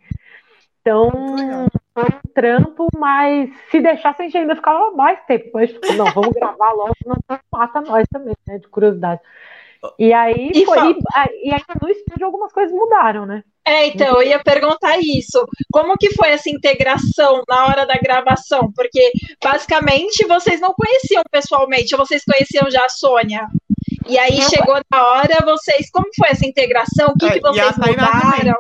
Então, 0.81 1.11
foi 1.93 2.03
um 2.03 2.33
trampo, 2.33 2.87
mas 2.97 3.49
se 3.69 3.79
deixasse 3.79 4.21
a 4.21 4.25
gente 4.25 4.37
ainda 4.37 4.55
ficava 4.55 4.91
mais 4.91 5.19
tempo. 5.25 5.51
Mas, 5.53 5.71
tipo, 5.71 5.93
não, 5.93 6.05
vamos 6.11 6.33
gravar 6.33 6.71
logo, 6.71 6.95
não 7.05 7.17
mata 7.51 7.81
nós 7.81 8.07
também, 8.11 8.35
né? 8.47 8.57
De 8.57 8.67
curiosidade. 8.67 9.21
E 9.97 10.13
aí, 10.13 10.51
e, 10.53 10.65
foi, 10.65 10.77
e, 10.77 11.49
e 11.49 11.51
ainda 11.51 11.73
no 11.81 11.89
estúdio 11.89 12.25
algumas 12.25 12.51
coisas 12.51 12.71
mudaram, 12.71 13.25
né? 13.25 13.43
É, 13.65 13.87
então, 13.87 14.21
eu 14.21 14.23
ia 14.23 14.39
perguntar 14.43 14.97
isso. 14.99 15.45
Como 15.71 15.95
que 15.97 16.13
foi 16.15 16.29
essa 16.29 16.49
integração 16.49 17.43
na 17.47 17.65
hora 17.65 17.85
da 17.85 17.95
gravação? 17.95 18.71
Porque, 18.75 19.11
basicamente, 19.43 20.25
vocês 20.25 20.59
não 20.59 20.73
conheciam 20.73 21.21
pessoalmente, 21.31 21.95
vocês 21.95 22.23
conheciam 22.23 22.69
já 22.71 22.85
a 22.85 22.89
Sônia. 22.89 23.47
E 24.07 24.17
aí, 24.17 24.39
não, 24.39 24.49
chegou 24.49 24.79
na 24.91 25.07
hora, 25.11 25.45
vocês... 25.45 25.91
Como 25.91 26.07
foi 26.15 26.29
essa 26.29 26.45
integração? 26.45 27.09
O 27.09 27.17
que, 27.17 27.25
é, 27.25 27.31
que 27.33 27.39
vocês 27.39 27.77
mudaram? 27.77 28.55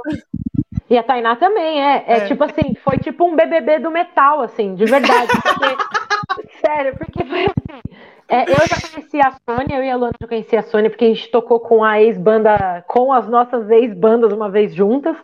E 0.91 0.97
a 0.97 1.03
Tainá 1.03 1.37
também, 1.37 1.81
é, 1.81 2.03
é, 2.05 2.17
é. 2.17 2.27
tipo 2.27 2.43
assim, 2.43 2.75
foi 2.83 2.97
tipo 2.97 3.23
um 3.23 3.33
BBB 3.33 3.79
do 3.79 3.89
metal, 3.89 4.41
assim, 4.41 4.75
de 4.75 4.83
verdade. 4.83 5.31
Porque, 5.41 6.51
sério, 6.59 6.97
porque 6.97 7.23
foi 7.23 7.45
assim. 7.45 7.81
É, 8.27 8.43
eu 8.43 8.57
já 8.67 8.89
conheci 8.89 9.21
a 9.21 9.31
Sônia, 9.49 9.77
eu 9.77 9.83
e 9.85 9.89
a 9.89 9.95
Luana 9.95 10.11
já 10.21 10.27
conheci 10.27 10.57
a 10.57 10.61
Sônia, 10.63 10.89
porque 10.89 11.05
a 11.05 11.07
gente 11.07 11.31
tocou 11.31 11.61
com 11.61 11.81
a 11.81 12.01
ex-banda, 12.01 12.83
com 12.89 13.13
as 13.13 13.25
nossas 13.25 13.69
ex-bandas 13.69 14.33
uma 14.33 14.49
vez 14.49 14.75
juntas. 14.75 15.15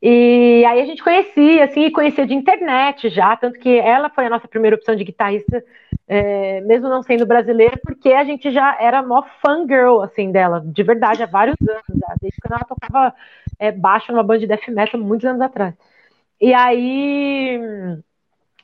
E 0.00 0.64
aí 0.64 0.80
a 0.80 0.86
gente 0.86 1.02
conhecia, 1.02 1.64
assim, 1.64 1.86
e 1.86 1.90
conhecia 1.90 2.24
de 2.24 2.32
internet 2.34 3.08
já, 3.08 3.36
tanto 3.36 3.58
que 3.58 3.78
ela 3.78 4.08
foi 4.08 4.26
a 4.26 4.30
nossa 4.30 4.46
primeira 4.46 4.76
opção 4.76 4.94
de 4.94 5.02
guitarrista, 5.02 5.64
é, 6.06 6.60
mesmo 6.60 6.88
não 6.88 7.02
sendo 7.02 7.26
brasileira, 7.26 7.76
porque 7.84 8.12
a 8.12 8.22
gente 8.22 8.50
já 8.52 8.76
era 8.80 9.02
mó 9.02 9.22
fangirl, 9.42 10.00
assim, 10.00 10.30
dela, 10.30 10.62
de 10.64 10.82
verdade, 10.84 11.22
há 11.24 11.26
vários 11.26 11.56
anos 11.68 11.82
já, 11.88 12.14
desde 12.20 12.40
quando 12.40 12.52
ela 12.52 12.64
tocava 12.64 13.14
é, 13.58 13.72
baixo 13.72 14.12
numa 14.12 14.22
banda 14.22 14.40
de 14.40 14.46
death 14.46 14.68
metal, 14.68 15.00
muitos 15.00 15.26
anos 15.26 15.40
atrás. 15.40 15.74
E 16.40 16.54
aí, 16.54 17.58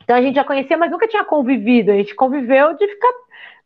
então 0.02 0.16
a 0.16 0.22
gente 0.22 0.36
já 0.36 0.44
conhecia, 0.44 0.76
mas 0.76 0.90
nunca 0.90 1.08
tinha 1.08 1.24
convivido, 1.24 1.90
a 1.90 1.96
gente 1.96 2.14
conviveu 2.14 2.76
de 2.76 2.86
ficar 2.86 3.10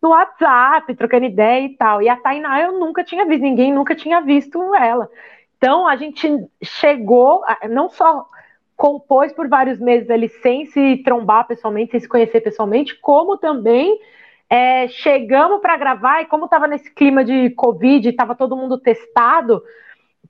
no 0.00 0.10
WhatsApp, 0.10 0.94
trocando 0.94 1.26
ideia 1.26 1.66
e 1.66 1.76
tal. 1.76 2.00
E 2.00 2.08
a 2.08 2.16
Tainá 2.16 2.62
eu 2.62 2.78
nunca 2.78 3.04
tinha 3.04 3.26
visto, 3.26 3.42
ninguém 3.42 3.72
nunca 3.72 3.94
tinha 3.94 4.20
visto 4.20 4.74
ela. 4.74 5.08
Então 5.59 5.86
a 5.86 5.96
gente 5.96 6.48
chegou, 6.62 7.42
não 7.68 7.90
só 7.90 8.26
compôs 8.76 9.32
por 9.32 9.48
vários 9.48 9.80
meses 9.80 10.09
ali 10.09 10.28
sem 10.28 10.64
se 10.66 11.02
trombar 11.04 11.46
pessoalmente, 11.46 11.90
sem 11.90 12.00
se 12.00 12.09
conhecer 12.09 12.40
pessoalmente, 12.40 12.96
como 13.00 13.36
também 13.36 13.98
é, 14.48 14.86
chegamos 14.88 15.61
para 15.61 15.76
gravar 15.76 16.22
e 16.22 16.26
como 16.26 16.44
estava 16.44 16.68
nesse 16.68 16.90
clima 16.94 17.24
de 17.24 17.50
Covid, 17.50 18.09
estava 18.09 18.36
todo 18.36 18.56
mundo 18.56 18.78
testado 18.78 19.62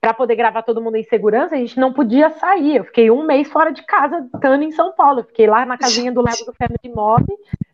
para 0.01 0.13
poder 0.13 0.35
gravar 0.35 0.63
todo 0.63 0.81
mundo 0.81 0.95
em 0.95 1.03
segurança, 1.03 1.55
a 1.55 1.57
gente 1.57 1.79
não 1.79 1.93
podia 1.93 2.29
sair. 2.31 2.77
Eu 2.77 2.85
fiquei 2.85 3.11
um 3.11 3.23
mês 3.25 3.49
fora 3.51 3.71
de 3.71 3.83
casa, 3.83 4.27
estando 4.33 4.63
em 4.63 4.71
São 4.71 4.93
Paulo. 4.93 5.19
Eu 5.19 5.25
fiquei 5.25 5.45
lá 5.45 5.65
na 5.65 5.77
casinha 5.77 6.11
do 6.11 6.21
lado 6.21 6.43
do 6.45 6.53
Family 6.53 6.95
Mob, 6.95 7.25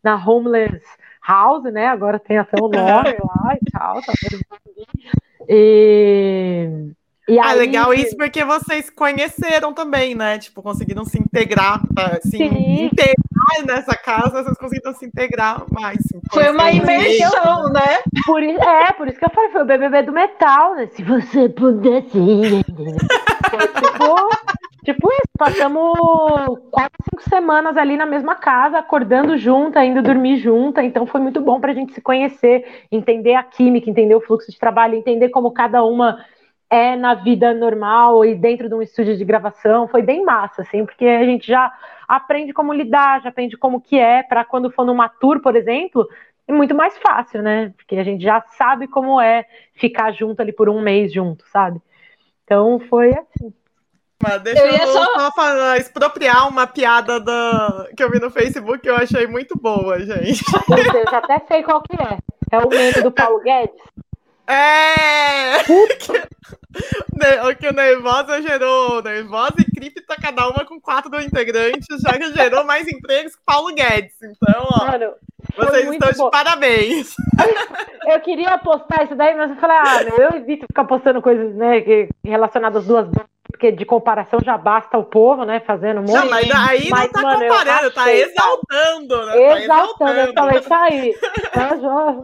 na 0.03 0.15
Homeless 0.15 0.83
House, 1.25 1.63
né? 1.71 1.87
Agora 1.87 2.19
tem 2.19 2.37
até 2.37 2.57
o 2.61 2.67
nome 2.67 3.15
lá 3.19 3.55
e 3.61 3.71
tal. 3.71 4.01
Tá 4.01 4.13
e 5.47 6.91
e 7.27 7.39
ah, 7.39 7.47
aí... 7.49 7.59
legal 7.59 7.93
isso 7.93 8.15
porque 8.15 8.43
vocês 8.45 8.89
conheceram 8.89 9.73
também, 9.73 10.13
né? 10.13 10.37
Tipo, 10.37 10.61
conseguiram 10.61 11.03
se 11.03 11.19
integrar, 11.19 11.81
assim, 11.97 12.43
integrar 12.85 13.65
nessa 13.65 13.95
casa, 13.95 14.43
vocês 14.43 14.57
conseguiram 14.57 14.93
se 14.93 15.05
integrar 15.05 15.63
mais. 15.71 15.97
Foi 16.31 16.49
uma 16.51 16.71
imersão, 16.71 17.69
né? 17.71 17.99
Por, 18.25 18.43
é, 18.43 18.91
por 18.93 19.07
isso 19.07 19.17
que 19.17 19.25
eu 19.25 19.29
falei, 19.31 19.49
foi 19.49 19.63
o 19.63 19.65
BBB 19.65 20.03
do 20.03 20.11
metal, 20.11 20.75
né? 20.75 20.87
Se 20.87 21.01
você 21.01 21.49
pudesse... 21.49 22.09
tipo, 22.65 24.29
tipo 24.83 25.11
isso, 25.11 25.29
passamos 25.37 26.59
quatro, 26.69 27.03
cinco 27.09 27.23
semanas 27.27 27.75
ali 27.75 27.97
na 27.97 28.05
mesma 28.05 28.35
casa, 28.35 28.77
acordando 28.77 29.35
junto, 29.35 29.79
indo 29.79 30.03
dormir 30.03 30.37
junto, 30.37 30.79
então 30.79 31.07
foi 31.07 31.21
muito 31.21 31.41
bom 31.41 31.59
pra 31.59 31.73
gente 31.73 31.93
se 31.93 32.01
conhecer, 32.01 32.85
entender 32.91 33.33
a 33.33 33.41
química, 33.41 33.89
entender 33.89 34.13
o 34.13 34.21
fluxo 34.21 34.51
de 34.51 34.59
trabalho, 34.59 34.93
entender 34.93 35.29
como 35.29 35.51
cada 35.51 35.83
uma 35.83 36.23
é 36.75 36.95
na 36.95 37.13
vida 37.13 37.53
normal 37.53 38.25
e 38.25 38.35
dentro 38.35 38.67
de 38.67 38.75
um 38.75 38.81
estúdio 38.81 39.15
de 39.15 39.23
gravação, 39.23 39.87
foi 39.87 40.01
bem 40.01 40.23
massa, 40.25 40.61
assim, 40.61 40.85
porque 40.85 41.05
a 41.05 41.23
gente 41.23 41.47
já 41.47 41.71
aprende 42.05 42.51
como 42.51 42.73
lidar, 42.73 43.21
já 43.21 43.29
aprende 43.29 43.55
como 43.55 43.79
que 43.79 43.97
é, 43.97 44.23
para 44.23 44.43
quando 44.43 44.69
for 44.69 44.85
numa 44.85 45.07
tour, 45.07 45.39
por 45.41 45.55
exemplo, 45.55 46.05
é 46.47 46.51
muito 46.51 46.75
mais 46.75 46.97
fácil, 46.97 47.41
né? 47.41 47.73
Porque 47.77 47.95
a 47.95 48.03
gente 48.03 48.23
já 48.23 48.41
sabe 48.57 48.87
como 48.87 49.21
é 49.21 49.45
ficar 49.73 50.11
junto 50.11 50.41
ali 50.41 50.51
por 50.51 50.67
um 50.67 50.81
mês 50.81 51.13
junto, 51.13 51.45
sabe? 51.47 51.81
Então 52.43 52.79
foi 52.89 53.11
assim. 53.11 53.53
Mas 54.21 54.41
deixa 54.41 54.65
eu, 54.65 54.73
eu 54.73 54.87
só... 54.87 55.19
só 55.19 55.31
falar, 55.31 55.77
expropriar 55.77 56.47
uma 56.47 56.67
piada 56.67 57.19
do... 57.19 57.95
que 57.95 58.03
eu 58.03 58.09
vi 58.09 58.19
no 58.19 58.29
Facebook 58.29 58.79
que 58.79 58.89
eu 58.89 58.95
achei 58.95 59.27
muito 59.27 59.57
boa, 59.57 59.99
gente. 59.99 60.43
Eu 60.69 61.11
já 61.11 61.17
até 61.17 61.39
sei 61.47 61.63
qual 61.63 61.81
que 61.81 61.95
é. 62.01 62.17
É 62.51 62.59
o 62.59 62.69
meme 62.69 63.01
do 63.01 63.11
Paulo 63.13 63.41
Guedes. 63.41 63.75
É! 64.47 65.57
o 67.49 67.55
que 67.55 67.67
o 67.67 67.73
Nervosa 67.73 68.41
gerou, 68.41 69.01
Nervosa 69.01 69.55
e 69.59 69.65
Cripta, 69.71 70.15
cada 70.21 70.47
uma 70.47 70.65
com 70.65 70.79
quatro 70.79 71.19
integrantes, 71.21 71.87
já 72.01 72.13
que 72.17 72.33
gerou 72.33 72.63
mais 72.65 72.87
empregos 72.87 73.35
que 73.35 73.41
Paulo 73.45 73.73
Guedes. 73.73 74.15
Então, 74.21 74.65
ó, 74.69 74.85
Mano, 74.85 75.13
vocês 75.55 75.89
estão 75.91 76.11
bom. 76.17 76.25
de 76.25 76.31
parabéns. 76.31 77.15
Eu 78.07 78.19
queria 78.19 78.57
postar 78.57 79.03
isso 79.03 79.15
daí, 79.15 79.35
mas 79.35 79.49
eu 79.49 79.57
falei, 79.57 79.77
ah, 79.77 80.03
meu, 80.03 80.29
eu 80.29 80.37
evito 80.37 80.67
ficar 80.67 80.85
postando 80.85 81.23
coisas 81.23 81.55
né, 81.55 81.83
relacionadas 82.23 82.83
às 82.83 82.87
duas 82.87 83.07
bandas, 83.07 83.25
porque 83.51 83.71
de 83.71 83.83
comparação 83.83 84.39
já 84.43 84.55
basta 84.59 84.95
o 84.95 85.03
povo, 85.03 85.43
né, 85.43 85.59
fazendo 85.61 86.01
um 86.01 86.03
monte. 86.03 86.13
Não, 86.13 86.29
mas 86.29 86.51
aí 86.51 86.87
mas, 86.87 87.05
não 87.05 87.09
tá 87.09 87.21
mano, 87.23 87.39
comparando, 87.41 87.91
tá 87.91 88.13
exaltando, 88.13 89.25
né? 89.25 89.63
Exaltando, 89.63 89.97
tá 89.97 90.11
exaltando. 90.11 90.19
eu 90.19 90.33
falei, 90.35 90.59
isso 90.59 90.73
aí. 90.75 91.15
já, 91.55 91.67
já, 91.77 92.23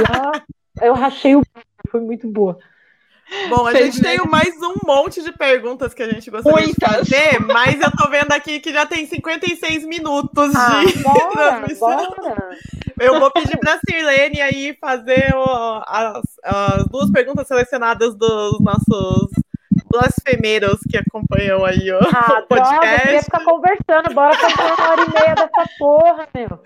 já, 0.00 0.42
eu 0.80 0.94
rachei 0.94 1.36
o. 1.36 1.42
Foi 1.90 2.00
muito 2.00 2.28
boa. 2.28 2.58
Bom, 3.48 3.66
a 3.66 3.74
gente 3.74 4.00
tem 4.00 4.18
mais 4.26 4.54
um 4.62 4.74
monte 4.84 5.22
de 5.22 5.32
perguntas 5.32 5.94
que 5.94 6.02
a 6.02 6.10
gente 6.10 6.30
gostaria 6.30 6.66
Muitas. 6.66 7.06
de 7.06 7.14
fazer, 7.14 7.40
mas 7.40 7.80
eu 7.80 7.90
tô 7.90 8.08
vendo 8.10 8.30
aqui 8.32 8.60
que 8.60 8.72
já 8.72 8.84
tem 8.84 9.06
56 9.06 9.86
minutos 9.86 10.54
ah, 10.54 10.84
de 10.84 10.98
bora, 11.02 11.56
transmissão. 11.56 12.14
Bora. 12.14 12.58
Eu 13.00 13.18
vou 13.18 13.30
pedir 13.30 13.58
para 13.58 13.74
a 13.74 13.78
Sirlene 13.78 14.40
aí 14.40 14.76
fazer 14.78 15.34
o, 15.34 15.82
as, 15.86 16.22
as, 16.44 16.86
duas 16.88 17.10
perguntas 17.10 17.48
selecionadas 17.48 18.14
dos 18.14 18.60
nossos 18.60 19.30
blasfemeiros 19.90 20.80
que 20.88 20.96
acompanham 20.96 21.64
aí 21.64 21.90
o, 21.92 21.98
ah, 21.98 22.40
o 22.42 22.46
podcast. 22.46 22.74
Droga, 22.74 22.94
eu 22.94 23.00
queria 23.00 23.22
ficar 23.22 23.44
conversando, 23.44 24.14
bora 24.14 24.34
fazer 24.34 24.72
uma 24.72 24.90
hora 24.90 25.02
e 25.02 25.12
meia 25.12 25.34
dessa 25.34 25.68
porra, 25.78 26.28
meu. 26.34 26.60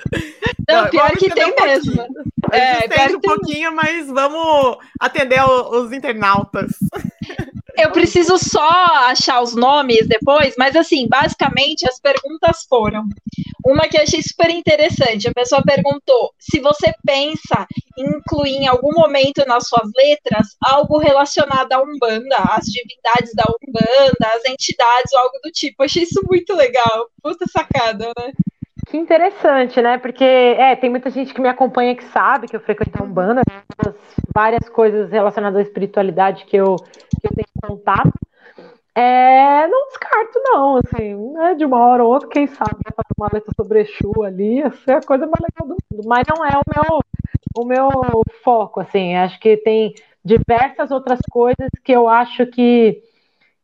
Não, 0.68 0.82
Não 0.82 0.90
pior 0.90 1.11
que 1.12 1.30
tem 1.30 1.44
um 1.44 1.64
mesmo. 1.64 2.07
É, 2.52 2.88
tem 2.88 3.16
um 3.16 3.20
pouquinho, 3.20 3.74
mas 3.74 4.07
vamos 4.07 4.78
atender 5.00 5.42
os 5.42 5.92
internautas. 5.92 6.72
Eu 7.77 7.91
preciso 7.91 8.39
só 8.39 8.68
achar 9.09 9.43
os 9.43 9.55
nomes 9.55 10.09
depois, 10.09 10.55
mas 10.57 10.74
assim, 10.74 11.07
basicamente 11.09 11.87
as 11.87 12.01
perguntas 12.01 12.64
foram. 12.68 13.05
Uma 13.64 13.89
que 13.89 13.99
achei 13.99 14.22
super 14.22 14.49
interessante, 14.49 15.29
a 15.29 15.35
pessoa 15.35 15.62
perguntou 15.62 16.33
se 16.39 16.59
você 16.61 16.95
pensa 17.05 17.66
em 17.99 18.07
incluir 18.16 18.57
em 18.57 18.66
algum 18.66 18.93
momento 18.95 19.45
nas 19.47 19.68
suas 19.68 19.91
letras 19.95 20.57
algo 20.62 20.99
relacionado 20.99 21.72
à 21.72 21.83
Umbanda, 21.83 22.37
as 22.51 22.64
divindades 22.64 23.35
da 23.35 23.45
Umbanda, 23.45 24.35
as 24.35 24.45
entidades 24.47 25.12
ou 25.12 25.18
algo 25.18 25.39
do 25.43 25.51
tipo. 25.51 25.83
Achei 25.83 26.05
isso 26.05 26.22
muito 26.27 26.55
legal. 26.55 27.11
Puta 27.22 27.45
sacada, 27.47 28.07
né? 28.18 28.33
Que 28.97 29.01
interessante, 29.01 29.82
né? 29.82 29.99
Porque 29.99 30.24
é, 30.24 30.74
tem 30.74 30.88
muita 30.88 31.11
gente 31.11 31.34
que 31.34 31.40
me 31.40 31.51
acompanha 31.51 31.94
que 31.94 32.05
sabe 32.05 32.49
que 32.49 32.57
eu 32.57 32.61
frequento 32.61 32.99
a 32.99 33.05
Umbanda, 33.05 33.42
várias 34.34 34.70
coisas 34.70 35.11
relacionadas 35.11 35.59
à 35.59 35.62
espiritualidade 35.62 36.47
que 36.47 36.57
eu, 36.57 36.76
que 36.76 37.26
eu 37.26 37.34
tenho 37.34 37.47
contato. 37.62 38.14
É, 38.94 39.66
não 39.66 39.88
descarto, 39.88 40.40
não, 40.42 40.78
assim, 40.78 41.14
né, 41.34 41.55
de 41.57 41.66
uma 41.66 41.78
hora 41.78 42.03
ou 42.03 42.11
outra, 42.11 42.26
quem 42.30 42.47
sabe, 42.47 42.76
né, 42.76 42.90
fazer 42.97 43.12
uma 43.18 43.28
letra 43.30 43.53
sobre 43.55 43.80
Exu 43.82 44.22
ali, 44.24 44.62
essa 44.62 44.92
é 44.92 44.94
a 44.94 45.03
coisa 45.03 45.26
mais 45.26 45.40
legal 45.42 45.68
do 45.68 45.76
mundo, 45.92 46.09
mas 46.09 46.24
não 46.26 46.42
é 46.42 46.53
o 46.57 46.62
meu, 46.66 47.01
o 47.59 47.66
meu 47.66 48.22
foco, 48.42 48.80
assim, 48.80 49.14
acho 49.14 49.38
que 49.38 49.59
tem 49.59 49.92
diversas 50.24 50.90
outras 50.90 51.20
coisas 51.30 51.68
que 51.84 51.92
eu 51.92 52.09
acho 52.09 52.47
que 52.47 53.03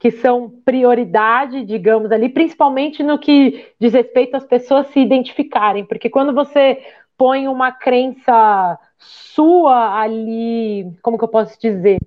que 0.02 0.10
são 0.10 0.50
prioridade, 0.64 1.64
digamos 1.64 2.10
ali, 2.10 2.28
principalmente 2.28 3.04
no 3.04 3.20
que 3.20 3.72
diz 3.78 3.92
respeito 3.92 4.36
às 4.36 4.44
pessoas 4.44 4.88
se 4.88 4.98
identificarem, 4.98 5.84
porque 5.84 6.10
quando 6.10 6.34
você 6.34 6.82
põe 7.16 7.46
uma 7.46 7.70
crença 7.70 8.76
sua 8.98 10.00
ali, 10.00 10.92
como 11.02 11.16
que 11.16 11.22
eu 11.22 11.28
posso 11.28 11.56
dizer, 11.60 12.00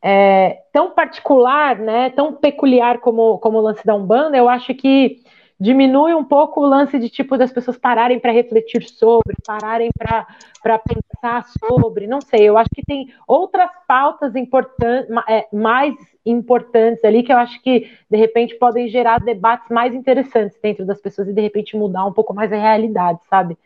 é, 0.00 0.62
tão 0.72 0.92
particular, 0.92 1.76
né, 1.76 2.08
tão 2.08 2.32
peculiar 2.32 2.98
como, 3.00 3.36
como 3.40 3.58
o 3.58 3.60
lance 3.60 3.84
da 3.84 3.94
Umbanda, 3.94 4.38
eu 4.38 4.48
acho 4.48 4.74
que 4.74 5.20
diminui 5.62 6.12
um 6.12 6.24
pouco 6.24 6.60
o 6.60 6.66
lance 6.66 6.98
de 6.98 7.08
tipo 7.08 7.38
das 7.38 7.52
pessoas 7.52 7.78
pararem 7.78 8.18
para 8.18 8.32
refletir 8.32 8.82
sobre, 8.82 9.36
pararem 9.46 9.90
para 9.96 10.78
pensar 10.80 11.46
sobre, 11.60 12.08
não 12.08 12.20
sei, 12.20 12.48
eu 12.48 12.58
acho 12.58 12.68
que 12.74 12.84
tem 12.84 13.14
outras 13.28 13.70
pautas 13.86 14.34
importantes, 14.34 15.08
é, 15.28 15.46
mais 15.52 15.94
importantes 16.26 17.04
ali 17.04 17.22
que 17.22 17.32
eu 17.32 17.38
acho 17.38 17.62
que 17.62 17.88
de 18.10 18.16
repente 18.16 18.56
podem 18.56 18.88
gerar 18.88 19.20
debates 19.20 19.70
mais 19.70 19.94
interessantes 19.94 20.58
dentro 20.60 20.84
das 20.84 21.00
pessoas 21.00 21.28
e 21.28 21.32
de 21.32 21.40
repente 21.40 21.76
mudar 21.76 22.06
um 22.06 22.12
pouco 22.12 22.34
mais 22.34 22.52
a 22.52 22.56
realidade, 22.56 23.20
sabe? 23.30 23.56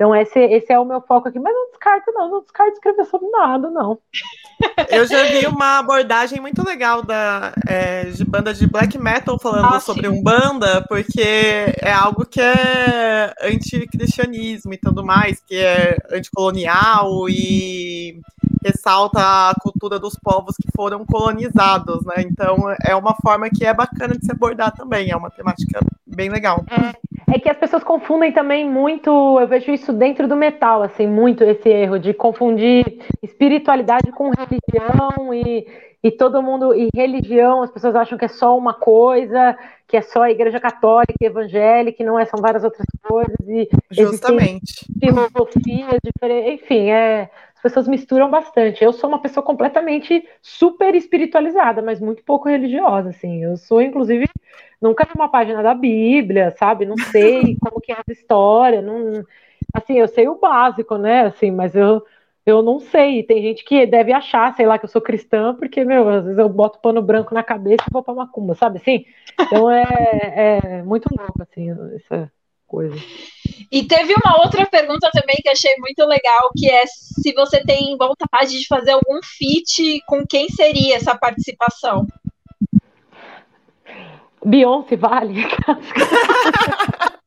Então, 0.00 0.16
esse, 0.16 0.38
esse 0.38 0.72
é 0.72 0.78
o 0.80 0.84
meu 0.86 1.02
foco 1.02 1.28
aqui, 1.28 1.38
mas 1.38 1.52
não 1.52 1.68
descarto, 1.68 2.10
não, 2.12 2.30
não 2.30 2.40
descarto 2.40 2.72
escrever 2.72 3.04
sobre 3.04 3.28
nada, 3.28 3.68
não. 3.68 3.98
Eu 4.88 5.06
já 5.06 5.24
vi 5.24 5.46
uma 5.46 5.78
abordagem 5.78 6.40
muito 6.40 6.66
legal 6.66 7.02
da, 7.02 7.52
é, 7.68 8.04
de 8.04 8.24
banda 8.24 8.54
de 8.54 8.66
black 8.66 8.96
metal 8.96 9.38
falando 9.38 9.74
ah, 9.74 9.78
sobre 9.78 10.08
um 10.08 10.22
banda, 10.22 10.82
porque 10.88 11.20
é 11.82 11.92
algo 11.92 12.24
que 12.24 12.40
é 12.40 13.34
anticristianismo 13.42 14.72
e 14.72 14.78
tudo 14.78 15.04
mais, 15.04 15.38
que 15.40 15.56
é 15.56 15.98
anticolonial 16.10 17.28
e 17.28 18.22
ressalta 18.64 19.20
a 19.50 19.54
cultura 19.60 19.98
dos 19.98 20.14
povos 20.18 20.56
que 20.56 20.68
foram 20.74 21.04
colonizados, 21.04 22.04
né? 22.06 22.16
Então 22.18 22.74
é 22.86 22.96
uma 22.96 23.14
forma 23.16 23.50
que 23.50 23.66
é 23.66 23.74
bacana 23.74 24.16
de 24.16 24.24
se 24.24 24.32
abordar 24.32 24.72
também, 24.72 25.10
é 25.10 25.16
uma 25.16 25.30
temática 25.30 25.80
bem 26.06 26.30
legal. 26.30 26.64
É, 26.70 26.94
é 27.32 27.38
que 27.38 27.48
as 27.48 27.56
pessoas 27.56 27.84
confundem 27.84 28.32
também 28.32 28.68
muito, 28.68 29.38
eu 29.40 29.46
vejo 29.46 29.70
isso 29.70 29.92
dentro 29.92 30.26
do 30.26 30.36
metal, 30.36 30.82
assim, 30.82 31.06
muito 31.06 31.44
esse 31.44 31.68
erro 31.68 31.98
de 31.98 32.12
confundir 32.12 32.98
espiritualidade 33.22 34.10
com 34.12 34.30
religião 34.30 35.32
e, 35.32 35.66
e 36.02 36.10
todo 36.10 36.42
mundo, 36.42 36.74
e 36.74 36.88
religião, 36.94 37.62
as 37.62 37.70
pessoas 37.70 37.94
acham 37.94 38.18
que 38.18 38.24
é 38.24 38.28
só 38.28 38.56
uma 38.56 38.74
coisa, 38.74 39.56
que 39.86 39.96
é 39.96 40.02
só 40.02 40.22
a 40.22 40.30
igreja 40.30 40.58
católica 40.58 41.14
e 41.20 41.26
evangélica, 41.26 42.04
não 42.04 42.18
é, 42.18 42.24
são 42.24 42.40
várias 42.40 42.64
outras 42.64 42.86
coisas, 43.02 43.38
e 43.46 43.68
Justamente. 43.90 44.86
filosofias 44.98 45.98
diferentes, 46.02 46.62
enfim, 46.62 46.90
é 46.90 47.30
as 47.60 47.62
pessoas 47.62 47.86
misturam 47.88 48.30
bastante. 48.30 48.82
Eu 48.82 48.92
sou 48.92 49.08
uma 49.08 49.20
pessoa 49.20 49.44
completamente 49.44 50.26
super 50.40 50.94
espiritualizada, 50.94 51.82
mas 51.82 52.00
muito 52.00 52.24
pouco 52.24 52.48
religiosa, 52.48 53.10
assim. 53.10 53.44
Eu 53.44 53.56
sou, 53.58 53.82
inclusive, 53.82 54.26
nunca 54.80 55.04
vi 55.04 55.12
uma 55.14 55.28
página 55.30 55.62
da 55.62 55.74
Bíblia, 55.74 56.54
sabe? 56.58 56.86
Não 56.86 56.96
sei 56.96 57.56
como 57.60 57.80
que 57.80 57.92
é 57.92 57.96
a 57.96 58.12
história, 58.12 58.80
não... 58.80 59.22
assim, 59.74 59.98
eu 59.98 60.08
sei 60.08 60.26
o 60.26 60.38
básico, 60.38 60.96
né? 60.96 61.26
Assim, 61.26 61.50
mas 61.50 61.74
eu, 61.76 62.02
eu 62.46 62.62
não 62.62 62.80
sei. 62.80 63.22
Tem 63.24 63.42
gente 63.42 63.62
que 63.62 63.86
deve 63.86 64.10
achar, 64.12 64.54
sei 64.56 64.66
lá, 64.66 64.78
que 64.78 64.86
eu 64.86 64.88
sou 64.88 65.02
cristã, 65.02 65.54
porque, 65.54 65.84
meu, 65.84 66.08
às 66.08 66.24
vezes 66.24 66.38
eu 66.38 66.48
boto 66.48 66.80
pano 66.80 67.02
branco 67.02 67.34
na 67.34 67.42
cabeça 67.42 67.84
e 67.86 67.92
vou 67.92 68.02
pra 68.02 68.14
macumba, 68.14 68.54
sabe 68.54 68.78
assim? 68.78 69.04
Então 69.38 69.70
é, 69.70 69.84
é 70.34 70.82
muito 70.82 71.08
louco, 71.14 71.42
assim, 71.42 71.70
essa 71.96 72.32
coisa. 72.70 72.96
E 73.70 73.84
teve 73.84 74.14
uma 74.14 74.38
outra 74.38 74.64
pergunta 74.66 75.10
também 75.12 75.36
que 75.42 75.48
achei 75.48 75.74
muito 75.78 76.04
legal, 76.04 76.50
que 76.56 76.70
é 76.70 76.86
se 76.86 77.32
você 77.32 77.62
tem 77.64 77.96
vontade 77.96 78.58
de 78.58 78.66
fazer 78.66 78.92
algum 78.92 79.20
feat, 79.22 80.00
com 80.06 80.24
quem 80.24 80.48
seria 80.48 80.96
essa 80.96 81.16
participação? 81.16 82.06
Beyoncé 84.44 84.96
vale. 84.96 85.44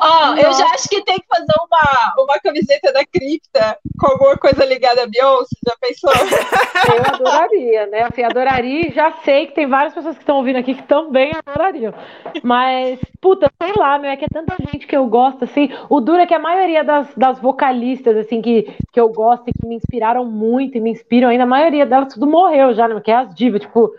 Ó, 0.00 0.34
eu 0.36 0.52
já 0.52 0.66
acho 0.68 0.88
que 0.88 1.02
tem 1.04 1.18
que 1.18 1.26
fazer 1.28 1.52
uma, 1.60 2.24
uma 2.24 2.38
camiseta 2.40 2.92
da 2.92 3.04
cripta 3.04 3.78
com 3.98 4.06
alguma 4.06 4.36
coisa 4.36 4.64
ligada 4.64 5.02
a 5.02 5.06
Beyoncé, 5.06 5.56
já 5.66 5.76
pensou? 5.80 6.10
Eu 6.92 7.14
adoraria, 7.14 7.86
né? 7.86 8.02
Assim, 8.02 8.22
adoraria 8.24 8.88
e 8.88 8.92
já 8.92 9.12
sei 9.24 9.46
que 9.46 9.54
tem 9.54 9.68
várias 9.68 9.94
pessoas 9.94 10.16
que 10.16 10.22
estão 10.22 10.38
ouvindo 10.38 10.56
aqui 10.56 10.74
que 10.74 10.82
também 10.82 11.30
adorariam. 11.46 11.94
Mas, 12.42 12.98
puta, 13.20 13.50
sei 13.62 13.72
lá, 13.76 13.98
meu, 13.98 14.10
é 14.10 14.16
que 14.16 14.24
é 14.24 14.28
tanta 14.32 14.56
gente 14.70 14.86
que 14.86 14.96
eu 14.96 15.06
gosto, 15.06 15.44
assim. 15.44 15.70
O 15.88 16.00
duro 16.00 16.18
é 16.18 16.26
que 16.26 16.34
a 16.34 16.38
maioria 16.38 16.82
das, 16.82 17.14
das 17.14 17.38
vocalistas, 17.38 18.16
assim, 18.16 18.42
que, 18.42 18.62
que 18.92 19.00
eu 19.00 19.08
gosto 19.10 19.48
e 19.48 19.52
que 19.52 19.66
me 19.66 19.76
inspiraram 19.76 20.24
muito 20.24 20.76
e 20.76 20.80
me 20.80 20.90
inspiram 20.90 21.28
ainda, 21.28 21.44
a 21.44 21.46
maioria 21.46 21.86
delas 21.86 22.12
tudo 22.12 22.26
morreu 22.26 22.74
já, 22.74 22.88
né? 22.88 23.00
Que 23.00 23.10
é 23.10 23.16
as 23.16 23.34
divas, 23.34 23.60
tipo, 23.60 23.92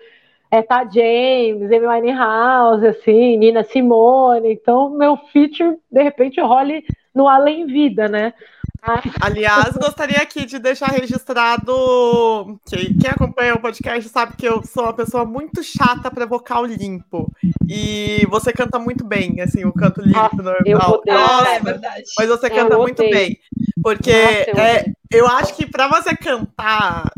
é 0.54 0.62
tá 0.62 0.84
James, 0.84 1.72
Amy 1.72 1.88
Winehouse, 1.88 2.86
assim, 2.86 3.38
Nina 3.38 3.64
Simone. 3.64 4.54
Então, 4.54 4.92
meu 4.92 5.18
feat, 5.18 5.58
de 5.92 6.04
repente, 6.04 6.40
role 6.40 6.86
no 7.14 7.28
Além 7.28 7.66
Vida, 7.66 8.08
né? 8.08 8.36
Aliás, 9.22 9.74
gostaria 9.78 10.18
aqui 10.18 10.46
de 10.46 10.60
deixar 10.60 10.88
registrado 10.88 12.60
que 12.66 12.94
quem 12.96 13.10
acompanha 13.10 13.56
o 13.56 13.62
podcast 13.62 14.10
sabe 14.10 14.36
que 14.36 14.46
eu 14.46 14.62
sou 14.64 14.84
uma 14.84 14.94
pessoa 14.94 15.24
muito 15.26 15.64
chata 15.64 16.12
para 16.12 16.26
vocal 16.26 16.66
limpo. 16.66 17.32
E 17.68 18.26
você 18.30 18.52
canta 18.52 18.78
muito 18.78 19.06
bem, 19.06 19.40
assim, 19.42 19.64
o 19.64 19.72
canto 19.74 20.02
limpo 20.02 20.20
Ah, 20.20 20.30
eu 20.66 20.78
normal. 20.78 20.94
odeio. 21.00 21.18
Nossa, 21.18 21.50
é 21.50 21.60
verdade. 21.62 22.04
mas 22.18 22.28
você 22.30 22.48
Eu 22.48 22.52
canta 22.56 22.78
muito 22.78 22.98
bem. 23.10 23.38
Porque 23.82 24.12
Nossa, 24.12 24.50
eu 24.52 24.58
é, 24.58 24.86
eu 25.12 25.28
acho 25.28 25.56
que 25.56 25.66
para 25.66 25.88
você 25.88 26.16
cantar 26.16 27.10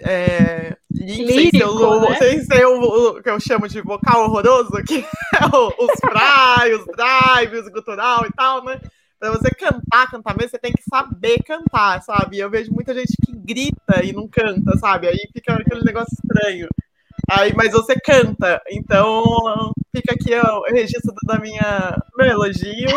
é, 0.00 0.76
limpo, 0.90 1.14
sem 1.14 1.26
ser, 1.26 1.34
Lírico, 1.34 1.68
o, 1.70 2.00
né? 2.00 2.16
sem 2.18 2.40
ser 2.44 2.66
o, 2.66 2.80
o 3.18 3.22
que 3.22 3.30
eu 3.30 3.40
chamo 3.40 3.68
de 3.68 3.80
vocal 3.80 4.24
horroroso, 4.24 4.70
que 4.86 4.98
é 5.40 5.46
o- 5.56 5.68
os 5.68 5.92
fry, 6.00 6.74
os 6.74 6.84
drives, 6.96 7.66
o 7.66 7.72
gutural 7.72 8.24
e 8.26 8.32
tal, 8.32 8.64
né? 8.64 8.80
Pra 9.22 9.30
você 9.30 9.50
cantar, 9.50 10.10
cantar 10.10 10.36
mesmo, 10.36 10.50
você 10.50 10.58
tem 10.58 10.72
que 10.72 10.82
saber 10.82 11.40
cantar, 11.44 12.02
sabe? 12.02 12.40
Eu 12.40 12.50
vejo 12.50 12.72
muita 12.72 12.92
gente 12.92 13.16
que 13.24 13.32
grita 13.32 14.04
e 14.04 14.12
não 14.12 14.26
canta, 14.26 14.76
sabe? 14.78 15.06
Aí 15.06 15.16
fica 15.32 15.54
aquele 15.54 15.84
negócio 15.84 16.12
estranho. 16.12 16.68
Aí, 17.30 17.52
mas 17.54 17.70
você 17.70 17.94
canta, 18.00 18.60
então 18.68 19.72
fica 19.94 20.12
aqui 20.12 20.34
o 20.34 20.62
registro 20.74 21.14
da 21.24 21.38
minha 21.38 21.96
meu 22.18 22.26
elogio. 22.26 22.88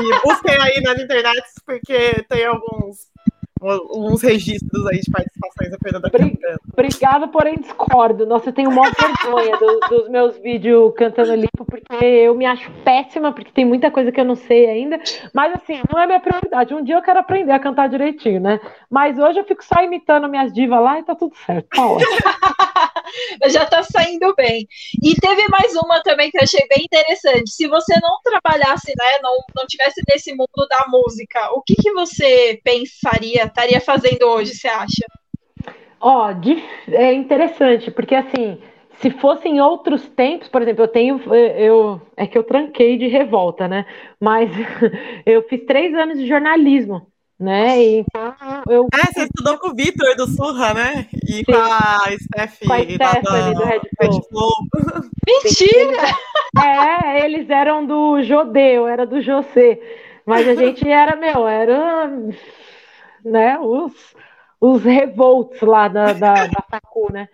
E 0.00 0.20
busquem 0.24 0.56
aí 0.58 0.80
na 0.80 0.94
internet, 0.94 1.44
porque 1.66 2.24
tem 2.30 2.46
alguns 2.46 3.00
uns 3.62 4.22
registros 4.22 4.86
aí 4.86 5.00
de 5.00 5.10
participações 5.10 5.70
da 5.70 5.78
Fernanda 5.82 6.08
Bri- 6.10 6.30
cantando. 6.30 6.60
Obrigada, 6.72 7.28
porém 7.28 7.56
discordo. 7.56 8.26
Nossa, 8.26 8.50
eu 8.50 8.52
tenho 8.52 8.70
maior 8.70 8.92
vergonha 8.94 9.56
do- 9.56 9.80
dos 9.88 10.08
meus 10.08 10.38
vídeos 10.38 10.92
cantando 10.96 11.34
limpo, 11.34 11.64
porque 11.64 12.04
eu 12.04 12.34
me 12.34 12.46
acho 12.46 12.70
péssima, 12.84 13.32
porque 13.32 13.50
tem 13.52 13.64
muita 13.64 13.90
coisa 13.90 14.12
que 14.12 14.20
eu 14.20 14.24
não 14.24 14.36
sei 14.36 14.66
ainda. 14.66 15.00
Mas 15.34 15.54
assim, 15.54 15.80
não 15.92 16.00
é 16.00 16.06
minha 16.06 16.20
prioridade. 16.20 16.74
Um 16.74 16.82
dia 16.84 16.96
eu 16.96 17.02
quero 17.02 17.18
aprender 17.20 17.52
a 17.52 17.58
cantar 17.58 17.88
direitinho, 17.88 18.40
né? 18.40 18.60
Mas 18.90 19.18
hoje 19.18 19.38
eu 19.40 19.44
fico 19.44 19.64
só 19.64 19.82
imitando 19.82 20.28
minhas 20.28 20.52
divas 20.52 20.80
lá 20.80 20.98
e 20.98 21.02
tá 21.04 21.14
tudo 21.14 21.34
certo. 21.44 21.68
Tá 21.68 21.86
ótimo. 21.86 22.10
já 23.50 23.64
tá 23.66 23.82
saindo 23.82 24.34
bem. 24.36 24.66
E 25.02 25.14
teve 25.16 25.48
mais 25.48 25.74
uma 25.74 26.02
também 26.02 26.30
que 26.30 26.38
eu 26.38 26.42
achei 26.42 26.66
bem 26.68 26.84
interessante. 26.84 27.50
Se 27.50 27.66
você 27.66 27.94
não 28.00 28.18
trabalhasse, 28.22 28.92
né, 28.96 29.18
não, 29.22 29.38
não 29.56 29.66
tivesse 29.66 30.00
nesse 30.08 30.32
mundo 30.34 30.66
da 30.68 30.86
música, 30.88 31.50
o 31.52 31.62
que, 31.62 31.74
que 31.74 31.92
você 31.92 32.60
pensaria, 32.62 33.47
estaria 33.48 33.80
fazendo 33.80 34.22
hoje, 34.24 34.54
você 34.54 34.68
acha? 34.68 35.04
Ó, 36.00 36.30
é 36.92 37.12
interessante, 37.12 37.90
porque 37.90 38.14
assim, 38.14 38.58
se 39.00 39.10
fosse 39.10 39.48
em 39.48 39.60
outros 39.60 40.08
tempos, 40.08 40.48
por 40.48 40.62
exemplo, 40.62 40.84
eu 40.84 40.88
tenho, 40.88 41.34
eu, 41.34 42.00
é 42.16 42.26
que 42.26 42.36
eu 42.36 42.44
tranquei 42.44 42.96
de 42.96 43.06
revolta, 43.06 43.68
né? 43.68 43.84
Mas 44.20 44.50
eu 45.26 45.42
fiz 45.48 45.64
três 45.66 45.94
anos 45.94 46.18
de 46.18 46.26
jornalismo, 46.26 47.06
né? 47.38 47.80
E 47.80 47.98
então 47.98 48.34
eu 48.68 48.86
É, 48.92 49.12
você 49.12 49.24
estudou 49.24 49.58
com 49.58 49.68
o 49.68 49.74
Vitor 49.74 50.16
do 50.16 50.26
Surra, 50.26 50.74
né? 50.74 51.06
E 51.28 51.44
com 51.44 51.54
a 51.54 52.06
Steph 52.18 52.58
Com 52.66 52.72
a 52.72 52.80
Stephanie 52.80 53.54
do 53.54 53.64
Red 53.64 53.80
Flow. 53.96 54.22
Flow. 54.30 54.52
Mentira! 55.26 56.02
É, 56.64 57.24
eles 57.24 57.48
eram 57.50 57.86
do 57.86 58.22
Jodê, 58.22 58.78
eu 58.78 58.86
era 58.86 59.06
do 59.06 59.20
José. 59.20 59.78
Mas 60.26 60.48
a 60.48 60.54
gente 60.56 60.88
era, 60.88 61.14
meu, 61.14 61.46
era 61.46 62.10
né, 63.28 63.58
os, 63.58 63.92
os 64.60 64.82
revoltos 64.82 65.60
lá 65.62 65.88
da, 65.88 66.12
da, 66.12 66.46
da 66.46 66.64
facu, 66.70 67.12
né? 67.12 67.28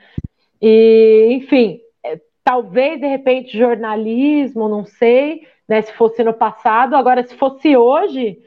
E, 0.61 1.28
enfim, 1.32 1.80
é, 2.05 2.20
talvez 2.42 3.01
de 3.01 3.07
repente 3.07 3.59
jornalismo, 3.59 4.68
não 4.68 4.84
sei, 4.84 5.47
né? 5.68 5.82
Se 5.82 5.92
fosse 5.95 6.22
no 6.22 6.34
passado, 6.34 6.95
agora 6.97 7.26
se 7.26 7.36
fosse 7.36 7.76
hoje, 7.76 8.38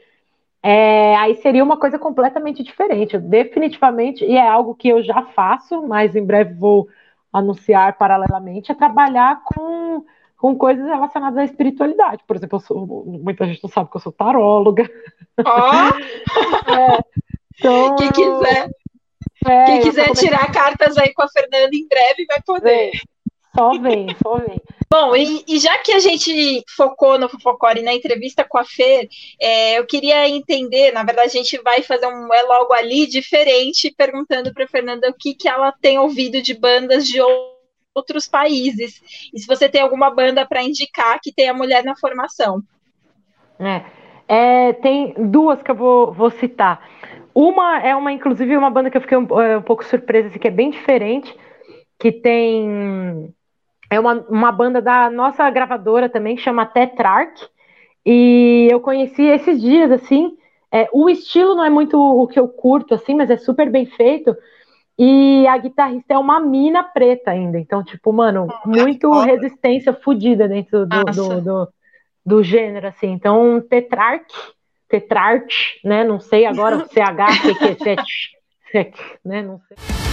é, 0.62 1.16
aí 1.16 1.34
seria 1.36 1.62
uma 1.62 1.76
coisa 1.76 1.98
completamente 1.98 2.62
diferente. 2.62 3.18
Definitivamente, 3.18 4.24
e 4.24 4.36
é 4.36 4.48
algo 4.48 4.74
que 4.74 4.88
eu 4.88 5.02
já 5.02 5.22
faço, 5.34 5.82
mas 5.86 6.14
em 6.16 6.24
breve 6.24 6.54
vou 6.54 6.88
anunciar 7.32 7.96
paralelamente, 7.98 8.72
é 8.72 8.74
trabalhar 8.74 9.42
com, 9.44 10.04
com 10.36 10.56
coisas 10.56 10.86
relacionadas 10.86 11.38
à 11.38 11.44
espiritualidade. 11.44 12.22
Por 12.26 12.36
exemplo, 12.36 12.60
sou, 12.60 12.86
muita 13.06 13.46
gente 13.46 13.62
não 13.62 13.70
sabe 13.70 13.90
que 13.90 13.96
eu 13.96 14.00
sou 14.00 14.12
taróloga. 14.12 14.88
Ó, 15.44 15.92
Então, 17.58 17.96
quem 17.96 18.10
quiser, 18.12 18.70
é, 19.46 19.64
quem 19.66 19.80
quiser 19.82 20.14
tirar 20.14 20.50
cartas 20.52 20.96
aí 20.96 21.12
com 21.12 21.22
a 21.22 21.28
Fernanda 21.28 21.70
em 21.72 21.88
breve 21.88 22.24
vai 22.26 22.40
poder. 22.42 22.90
Vem, 22.92 23.00
só 23.54 23.78
vem, 23.78 24.06
só 24.22 24.36
vem. 24.36 24.60
Bom, 24.90 25.14
e, 25.14 25.44
e 25.46 25.58
já 25.58 25.76
que 25.78 25.92
a 25.92 25.98
gente 25.98 26.62
focou 26.74 27.18
no 27.18 27.28
Fofocore 27.28 27.82
na 27.82 27.92
entrevista 27.92 28.42
com 28.42 28.56
a 28.56 28.64
Fer, 28.64 29.06
é, 29.40 29.78
eu 29.78 29.86
queria 29.86 30.28
entender, 30.28 30.92
na 30.92 31.02
verdade, 31.02 31.28
a 31.28 31.42
gente 31.42 31.60
vai 31.62 31.82
fazer 31.82 32.06
um 32.06 32.32
é 32.32 32.42
logo 32.42 32.72
ali 32.72 33.06
diferente, 33.06 33.94
perguntando 33.96 34.52
para 34.54 34.66
Fernanda 34.66 35.10
o 35.10 35.14
que, 35.14 35.34
que 35.34 35.48
ela 35.48 35.72
tem 35.72 35.98
ouvido 35.98 36.40
de 36.40 36.54
bandas 36.54 37.06
de 37.06 37.20
ou- 37.20 37.58
outros 37.94 38.26
países. 38.26 39.02
E 39.34 39.40
se 39.40 39.46
você 39.46 39.68
tem 39.68 39.82
alguma 39.82 40.08
banda 40.10 40.46
para 40.46 40.62
indicar 40.62 41.18
que 41.20 41.32
tenha 41.32 41.52
mulher 41.52 41.84
na 41.84 41.96
formação. 41.96 42.62
É, 43.58 43.84
é, 44.28 44.72
tem 44.74 45.14
duas 45.18 45.62
que 45.62 45.70
eu 45.70 45.74
vou, 45.74 46.12
vou 46.12 46.30
citar. 46.30 46.88
Uma 47.40 47.78
é 47.78 47.94
uma, 47.94 48.10
inclusive, 48.10 48.56
uma 48.56 48.68
banda 48.68 48.90
que 48.90 48.96
eu 48.96 49.00
fiquei 49.00 49.16
um, 49.16 49.40
é, 49.40 49.56
um 49.56 49.62
pouco 49.62 49.84
surpresa, 49.84 50.26
assim, 50.26 50.40
que 50.40 50.48
é 50.48 50.50
bem 50.50 50.70
diferente, 50.70 51.32
que 51.96 52.10
tem. 52.10 53.32
É 53.88 54.00
uma, 54.00 54.26
uma 54.28 54.50
banda 54.50 54.82
da 54.82 55.08
nossa 55.08 55.48
gravadora 55.48 56.08
também, 56.08 56.34
que 56.34 56.42
chama 56.42 56.66
Tetrarch. 56.66 57.48
E 58.04 58.66
eu 58.68 58.80
conheci 58.80 59.22
esses 59.22 59.60
dias, 59.60 59.92
assim. 59.92 60.36
é, 60.72 60.88
o 60.92 61.08
estilo 61.08 61.54
não 61.54 61.64
é 61.64 61.70
muito 61.70 61.96
o 61.96 62.26
que 62.26 62.40
eu 62.40 62.48
curto, 62.48 62.94
assim, 62.94 63.14
mas 63.14 63.30
é 63.30 63.36
super 63.36 63.70
bem 63.70 63.86
feito. 63.86 64.36
E 64.98 65.46
a 65.46 65.56
guitarrista 65.56 66.14
é 66.14 66.18
uma 66.18 66.40
mina 66.40 66.82
preta 66.82 67.30
ainda. 67.30 67.56
Então, 67.58 67.84
tipo, 67.84 68.12
mano, 68.12 68.48
muito 68.66 69.10
resistência 69.20 69.92
fodida 69.92 70.48
dentro 70.48 70.84
do, 70.86 71.04
do, 71.04 71.40
do, 71.40 71.68
do 72.26 72.42
gênero, 72.42 72.88
assim. 72.88 73.12
Então, 73.12 73.60
Tetrarch, 73.60 74.26
Tetrarch, 74.88 75.80
né? 75.84 76.04
Não 76.04 76.18
sei 76.18 76.46
agora 76.46 76.76
o 76.76 76.88
CH, 76.88 77.42
que 77.42 77.54
que 77.54 77.74
Tet, 77.84 78.02
né? 79.24 79.42
Não 79.42 79.58
sei. 79.60 80.07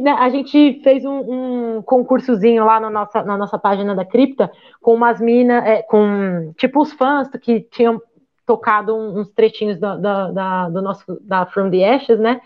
Né, 0.00 0.12
a 0.12 0.28
gente 0.28 0.80
fez 0.82 1.04
um, 1.06 1.76
um, 1.78 1.82
concursozinho 1.82 2.64
lá 2.66 2.78
na 2.78 2.90
nossa, 2.90 3.22
na 3.22 3.38
nossa 3.38 3.58
página 3.58 3.94
da 3.94 4.04
cripta 4.04 4.52
com 4.80 4.92
umas 4.94 5.18
minas, 5.20 5.64
é, 5.64 5.82
com 5.82 6.52
tipo 6.58 6.82
os 6.82 6.92
fãs 6.92 7.28
que 7.40 7.60
tinham 7.60 8.00
tocado 8.44 8.94
uns 8.94 9.30
trechinhos 9.30 9.78
da, 9.78 9.96
da, 9.96 10.30
da, 10.30 10.68
do 10.68 10.82
nosso 10.82 11.18
da 11.22 11.46
From 11.46 11.70
the 11.70 11.94
Ashes, 11.94 12.18
né? 12.18 12.42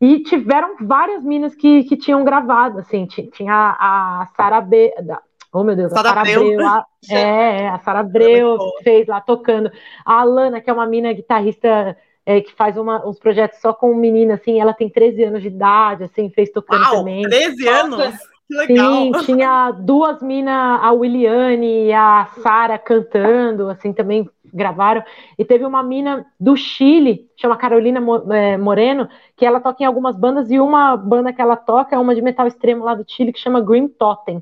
E 0.00 0.20
tiveram 0.24 0.76
várias 0.80 1.22
minas 1.22 1.54
que, 1.54 1.84
que 1.84 1.96
tinham 1.96 2.24
gravado, 2.24 2.78
assim, 2.78 3.06
tinha 3.06 3.54
a, 3.54 4.22
a 4.22 4.26
Sara 4.34 4.60
B. 4.60 4.92
Da, 5.02 5.20
oh, 5.52 5.62
meu 5.62 5.76
Deus, 5.76 5.92
Sara 5.92 6.10
a 6.10 6.14
Sara 6.14 6.20
Abreu. 6.22 6.66
A, 6.66 6.86
é, 7.10 7.68
a 7.68 7.78
Sara 7.78 8.00
Abreu 8.00 8.58
fez 8.82 9.06
lá 9.06 9.20
tocando. 9.20 9.70
A 10.04 10.20
Alana, 10.20 10.60
que 10.60 10.70
é 10.70 10.72
uma 10.72 10.86
mina 10.86 11.12
guitarrista 11.12 11.96
é, 12.30 12.40
que 12.40 12.52
faz 12.54 12.76
uma, 12.76 13.04
uns 13.04 13.18
projetos 13.18 13.58
só 13.58 13.72
com 13.72 13.92
menina, 13.92 14.34
assim, 14.34 14.60
ela 14.60 14.72
tem 14.72 14.88
13 14.88 15.24
anos 15.24 15.42
de 15.42 15.48
idade, 15.48 16.04
assim, 16.04 16.30
fez 16.30 16.48
tocando 16.50 16.82
Uau, 16.82 16.98
também. 16.98 17.22
13 17.22 17.68
anos? 17.68 18.12
Que 18.46 18.54
legal. 18.54 18.94
Sim, 18.94 19.12
tinha 19.26 19.72
duas 19.72 20.22
minas, 20.22 20.80
a 20.80 20.92
Williane 20.92 21.86
e 21.86 21.92
a 21.92 22.28
Sara 22.40 22.78
cantando, 22.78 23.68
assim, 23.68 23.92
também 23.92 24.30
gravaram. 24.54 25.02
E 25.36 25.44
teve 25.44 25.64
uma 25.64 25.82
mina 25.82 26.24
do 26.38 26.56
Chile, 26.56 27.28
chama 27.36 27.56
Carolina 27.56 28.00
é, 28.32 28.56
Moreno, 28.56 29.08
que 29.36 29.44
ela 29.44 29.58
toca 29.58 29.82
em 29.82 29.86
algumas 29.86 30.14
bandas, 30.14 30.52
e 30.52 30.60
uma 30.60 30.96
banda 30.96 31.32
que 31.32 31.42
ela 31.42 31.56
toca 31.56 31.96
é 31.96 31.98
uma 31.98 32.14
de 32.14 32.22
metal 32.22 32.46
extremo 32.46 32.84
lá 32.84 32.94
do 32.94 33.04
Chile, 33.04 33.32
que 33.32 33.40
chama 33.40 33.60
Green 33.60 33.88
Totem. 33.88 34.40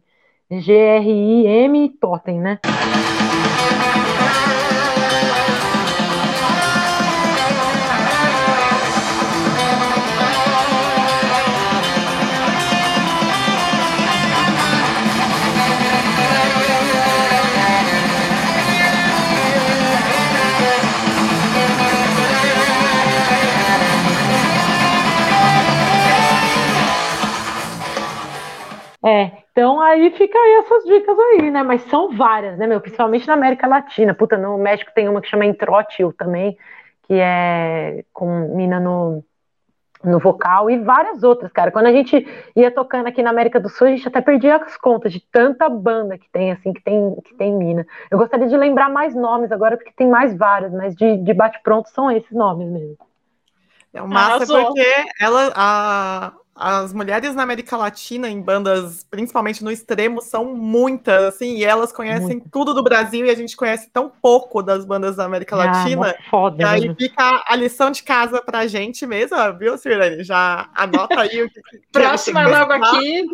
G-R-I-M 0.50 1.88
Totem, 1.98 2.38
né? 2.38 2.58
É, 29.04 29.30
então 29.52 29.80
aí 29.80 30.10
fica 30.10 30.36
aí 30.36 30.54
essas 30.54 30.84
dicas 30.84 31.16
aí, 31.18 31.50
né? 31.50 31.62
Mas 31.62 31.82
são 31.82 32.16
várias, 32.16 32.58
né, 32.58 32.66
meu? 32.66 32.80
Principalmente 32.80 33.26
na 33.26 33.34
América 33.34 33.66
Latina. 33.66 34.14
Puta, 34.14 34.36
no 34.36 34.58
México 34.58 34.90
tem 34.94 35.08
uma 35.08 35.20
que 35.20 35.28
chama 35.28 35.46
Intrótil 35.46 36.12
também, 36.12 36.56
que 37.04 37.14
é 37.14 38.04
com 38.12 38.54
mina 38.56 38.80
no, 38.80 39.24
no 40.02 40.18
vocal, 40.18 40.70
e 40.70 40.78
várias 40.78 41.22
outras, 41.22 41.52
cara. 41.52 41.70
Quando 41.70 41.86
a 41.86 41.92
gente 41.92 42.26
ia 42.56 42.70
tocando 42.70 43.06
aqui 43.06 43.22
na 43.22 43.30
América 43.30 43.60
do 43.60 43.68
Sul, 43.68 43.86
a 43.86 43.90
gente 43.90 44.06
até 44.06 44.20
perdia 44.20 44.56
as 44.56 44.76
contas 44.76 45.12
de 45.12 45.20
tanta 45.20 45.68
banda 45.68 46.18
que 46.18 46.28
tem, 46.30 46.50
assim, 46.50 46.72
que 46.72 46.82
tem, 46.82 47.16
que 47.24 47.34
tem 47.34 47.52
mina. 47.52 47.86
Eu 48.10 48.18
gostaria 48.18 48.46
de 48.46 48.56
lembrar 48.56 48.88
mais 48.88 49.14
nomes 49.14 49.52
agora, 49.52 49.76
porque 49.76 49.92
tem 49.96 50.08
mais 50.08 50.36
várias, 50.36 50.72
mas 50.72 50.94
de, 50.94 51.16
de 51.18 51.34
bate-pronto 51.34 51.88
são 51.90 52.10
esses 52.10 52.32
nomes 52.32 52.68
mesmo. 52.68 52.98
É 53.92 54.02
o 54.02 54.08
massa 54.08 54.46
porque 54.46 55.06
ela, 55.20 55.52
a, 55.54 56.32
as 56.60 56.92
mulheres 56.92 57.36
na 57.36 57.44
América 57.44 57.76
Latina, 57.76 58.28
em 58.28 58.42
bandas, 58.42 59.06
principalmente 59.08 59.62
no 59.62 59.70
extremo, 59.70 60.20
são 60.20 60.56
muitas, 60.56 61.34
assim, 61.34 61.56
e 61.56 61.64
elas 61.64 61.92
conhecem 61.92 62.38
Muito. 62.38 62.50
tudo 62.50 62.74
do 62.74 62.82
Brasil 62.82 63.24
e 63.24 63.30
a 63.30 63.34
gente 63.34 63.56
conhece 63.56 63.88
tão 63.92 64.10
pouco 64.10 64.60
das 64.60 64.84
bandas 64.84 65.14
da 65.14 65.24
América 65.24 65.54
ah, 65.54 65.58
Latina. 65.58 66.16
Foda, 66.28 66.60
e 66.60 66.66
aí 66.66 66.94
fica 66.96 67.44
a 67.46 67.54
lição 67.54 67.92
de 67.92 68.02
casa 68.02 68.42
pra 68.42 68.66
gente 68.66 69.06
mesmo, 69.06 69.36
viu, 69.56 69.78
Sirlene? 69.78 70.24
Já 70.24 70.68
anota 70.74 71.20
aí 71.20 71.44
o 71.44 71.48
que. 71.48 71.60
Próxima 71.92 72.44
logo 72.46 72.72
aqui. 72.72 73.24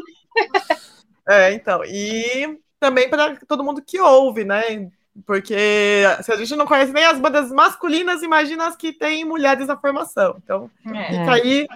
É, 1.26 1.54
então. 1.54 1.82
E 1.86 2.58
também 2.78 3.08
para 3.08 3.36
todo 3.48 3.64
mundo 3.64 3.80
que 3.80 3.98
ouve, 3.98 4.44
né? 4.44 4.90
Porque 5.26 6.04
se 6.22 6.30
a 6.30 6.36
gente 6.36 6.54
não 6.54 6.66
conhece 6.66 6.92
nem 6.92 7.06
as 7.06 7.18
bandas 7.18 7.50
masculinas, 7.50 8.22
imagina 8.22 8.66
as 8.66 8.76
que 8.76 8.92
têm 8.92 9.24
mulheres 9.24 9.68
na 9.68 9.78
formação. 9.78 10.36
Então, 10.44 10.70
é. 10.92 11.04
fica 11.06 11.32
aí 11.32 11.66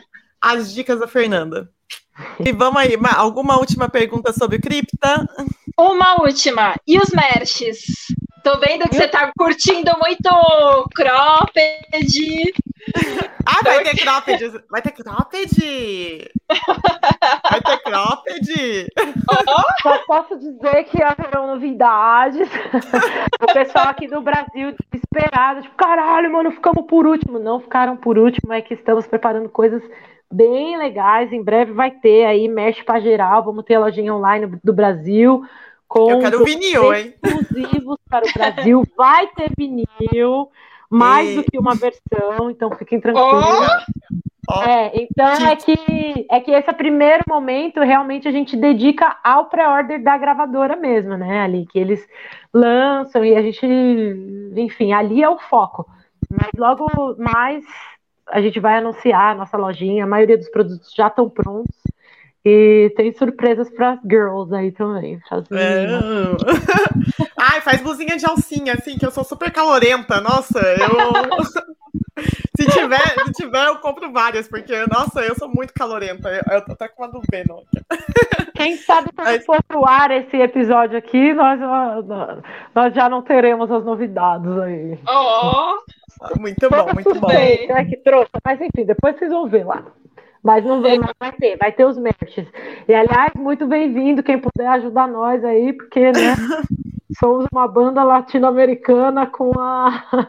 as 0.40 0.72
dicas 0.72 1.00
da 1.00 1.08
Fernanda. 1.08 1.70
E 2.44 2.52
vamos 2.52 2.80
aí, 2.80 2.96
alguma 3.16 3.58
última 3.58 3.88
pergunta 3.88 4.32
sobre 4.32 4.58
cripta? 4.58 5.28
Uma 5.78 6.20
última. 6.20 6.74
E 6.86 6.98
os 6.98 7.10
merches? 7.10 7.84
Tô 8.42 8.58
vendo 8.58 8.88
que 8.88 8.96
você 8.96 9.08
tá 9.08 9.30
curtindo 9.36 9.90
muito 9.98 10.28
cropped. 10.94 12.52
Ah, 13.44 13.62
vai 13.62 13.82
ter 13.82 13.96
cropped! 13.98 14.62
Vai 14.70 14.82
ter 14.82 14.92
cropped! 14.92 16.32
Vai 17.50 17.60
ter 17.60 17.78
cropped! 17.82 18.88
Oh. 19.30 19.82
Só 19.82 19.98
posso 20.06 20.38
dizer 20.38 20.84
que 20.84 21.02
haverão 21.02 21.46
novidades. 21.48 22.48
o 23.40 23.52
pessoal 23.52 23.88
aqui 23.88 24.06
do 24.06 24.20
Brasil 24.20 24.74
desesperado, 24.90 25.62
tipo, 25.62 25.76
caralho, 25.76 26.32
mano, 26.32 26.52
ficamos 26.52 26.86
por 26.86 27.06
último. 27.06 27.38
Não 27.38 27.60
ficaram 27.60 27.96
por 27.96 28.18
último, 28.18 28.52
é 28.52 28.62
que 28.62 28.74
estamos 28.74 29.06
preparando 29.06 29.48
coisas 29.48 29.82
bem 30.32 30.76
legais. 30.76 31.32
Em 31.32 31.42
breve 31.42 31.72
vai 31.72 31.90
ter 31.90 32.24
aí, 32.24 32.48
mexe 32.48 32.82
para 32.82 33.00
geral. 33.00 33.44
Vamos 33.44 33.64
ter 33.64 33.74
a 33.74 33.80
lojinha 33.80 34.14
online 34.14 34.58
do 34.62 34.72
Brasil. 34.72 35.42
Com 35.88 36.10
Eu 36.10 36.20
quero 36.20 36.44
vinil, 36.44 36.92
hein? 36.92 37.14
Exclusivos 37.24 37.96
para 38.08 38.26
o 38.26 38.32
Brasil. 38.32 38.82
Vai 38.94 39.26
ter 39.28 39.50
vinil, 39.56 40.50
mais 40.90 41.30
e... 41.30 41.36
do 41.36 41.44
que 41.44 41.58
uma 41.58 41.74
versão, 41.74 42.50
então 42.50 42.70
fiquem 42.72 43.00
tranquilos. 43.00 43.42
Oh! 44.50 44.62
É, 44.62 45.02
então 45.02 45.46
é 45.46 45.56
que 45.56 46.26
é 46.30 46.40
que 46.40 46.50
esse 46.50 46.72
primeiro 46.72 47.22
momento 47.28 47.80
realmente 47.80 48.26
a 48.26 48.30
gente 48.30 48.56
dedica 48.56 49.18
ao 49.22 49.46
pré-order 49.46 50.02
da 50.02 50.16
gravadora 50.16 50.74
mesmo, 50.74 51.18
né? 51.18 51.40
Ali 51.40 51.66
que 51.66 51.78
eles 51.78 52.06
lançam 52.52 53.22
e 53.24 53.36
a 53.36 53.42
gente, 53.42 53.66
enfim, 54.56 54.92
ali 54.92 55.22
é 55.22 55.28
o 55.28 55.38
foco. 55.38 55.86
Mas 56.30 56.48
logo 56.56 56.86
mais 57.18 57.62
a 58.30 58.40
gente 58.40 58.60
vai 58.60 58.78
anunciar 58.78 59.32
a 59.32 59.34
nossa 59.34 59.56
lojinha, 59.56 60.04
a 60.04 60.06
maioria 60.06 60.36
dos 60.36 60.48
produtos 60.48 60.92
já 60.94 61.08
estão 61.08 61.28
prontos. 61.28 61.76
E 62.44 62.92
tem 62.96 63.12
surpresas 63.12 63.68
para 63.68 63.98
girls 64.08 64.54
aí 64.54 64.72
também. 64.72 65.20
É. 65.50 65.86
Ai, 67.36 67.60
faz 67.60 67.82
blusinha 67.82 68.16
de 68.16 68.24
alcinha, 68.24 68.74
assim, 68.74 68.96
que 68.96 69.04
eu 69.04 69.10
sou 69.10 69.24
super 69.24 69.52
calorenta. 69.52 70.20
Nossa, 70.20 70.58
eu. 70.58 71.76
se, 72.56 72.66
tiver, 72.66 73.24
se 73.26 73.32
tiver, 73.32 73.66
eu 73.66 73.76
compro 73.76 74.12
várias, 74.12 74.48
porque, 74.48 74.74
nossa, 74.86 75.20
eu 75.20 75.34
sou 75.34 75.48
muito 75.48 75.72
calorenta. 75.72 76.28
Eu, 76.28 76.56
eu 76.56 76.64
tô 76.64 76.72
até 76.72 76.88
com 76.88 77.02
uma 77.02 77.12
do 77.12 77.20
Venom. 77.30 77.62
Quem 78.54 78.76
sabe 78.76 79.10
quando 79.14 79.26
Mas... 79.26 79.44
for 79.44 79.62
pro 79.62 79.86
ar 79.86 80.10
esse 80.10 80.36
episódio 80.36 80.98
aqui, 80.98 81.32
nós, 81.32 81.60
nós 82.74 82.94
já 82.94 83.08
não 83.08 83.22
teremos 83.22 83.70
as 83.70 83.84
novidades 83.84 84.58
aí. 84.58 84.98
Oh! 85.08 85.76
Muito 86.38 86.68
bom, 86.68 86.92
muito 86.94 87.14
bom. 87.20 87.28
Bem, 87.28 87.68
né, 87.68 87.84
que 87.84 87.96
trouxe. 87.98 88.30
Mas 88.44 88.60
enfim, 88.60 88.84
depois 88.84 89.16
vocês 89.16 89.30
vão 89.30 89.48
ver 89.48 89.64
lá. 89.64 89.84
Mas 90.42 90.64
não 90.64 90.80
vem, 90.80 90.98
mas 90.98 91.12
vai 91.18 91.32
ter, 91.32 91.56
vai 91.56 91.72
ter 91.72 91.84
os 91.84 91.98
merches. 91.98 92.46
E 92.86 92.94
aliás, 92.94 93.32
muito 93.34 93.66
bem-vindo 93.66 94.22
quem 94.22 94.38
puder 94.38 94.68
ajudar 94.68 95.08
nós 95.08 95.44
aí, 95.44 95.72
porque, 95.72 96.12
né? 96.12 96.34
somos 97.18 97.46
uma 97.52 97.66
banda 97.66 98.04
latino-americana 98.04 99.26
com 99.26 99.58
a. 99.58 100.04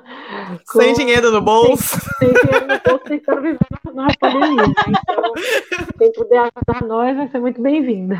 Com, 0.72 0.82
sem 0.82 0.94
dinheiro 0.94 1.32
no 1.32 1.42
bolso. 1.42 2.00
Sem, 2.18 2.30
sem 2.30 2.42
dinheiro 2.42 2.68
no 2.68 2.80
bolso, 2.80 3.04
tentando 3.06 3.42
viver 3.42 3.60
na 3.94 4.08
pandemia. 4.20 4.68
Né? 4.68 4.74
Então, 4.88 5.86
quem 5.98 6.12
puder 6.12 6.40
ajudar 6.40 6.88
nós 6.88 7.16
vai 7.16 7.28
ser 7.30 7.40
muito 7.40 7.62
bem-vinda. 7.62 8.20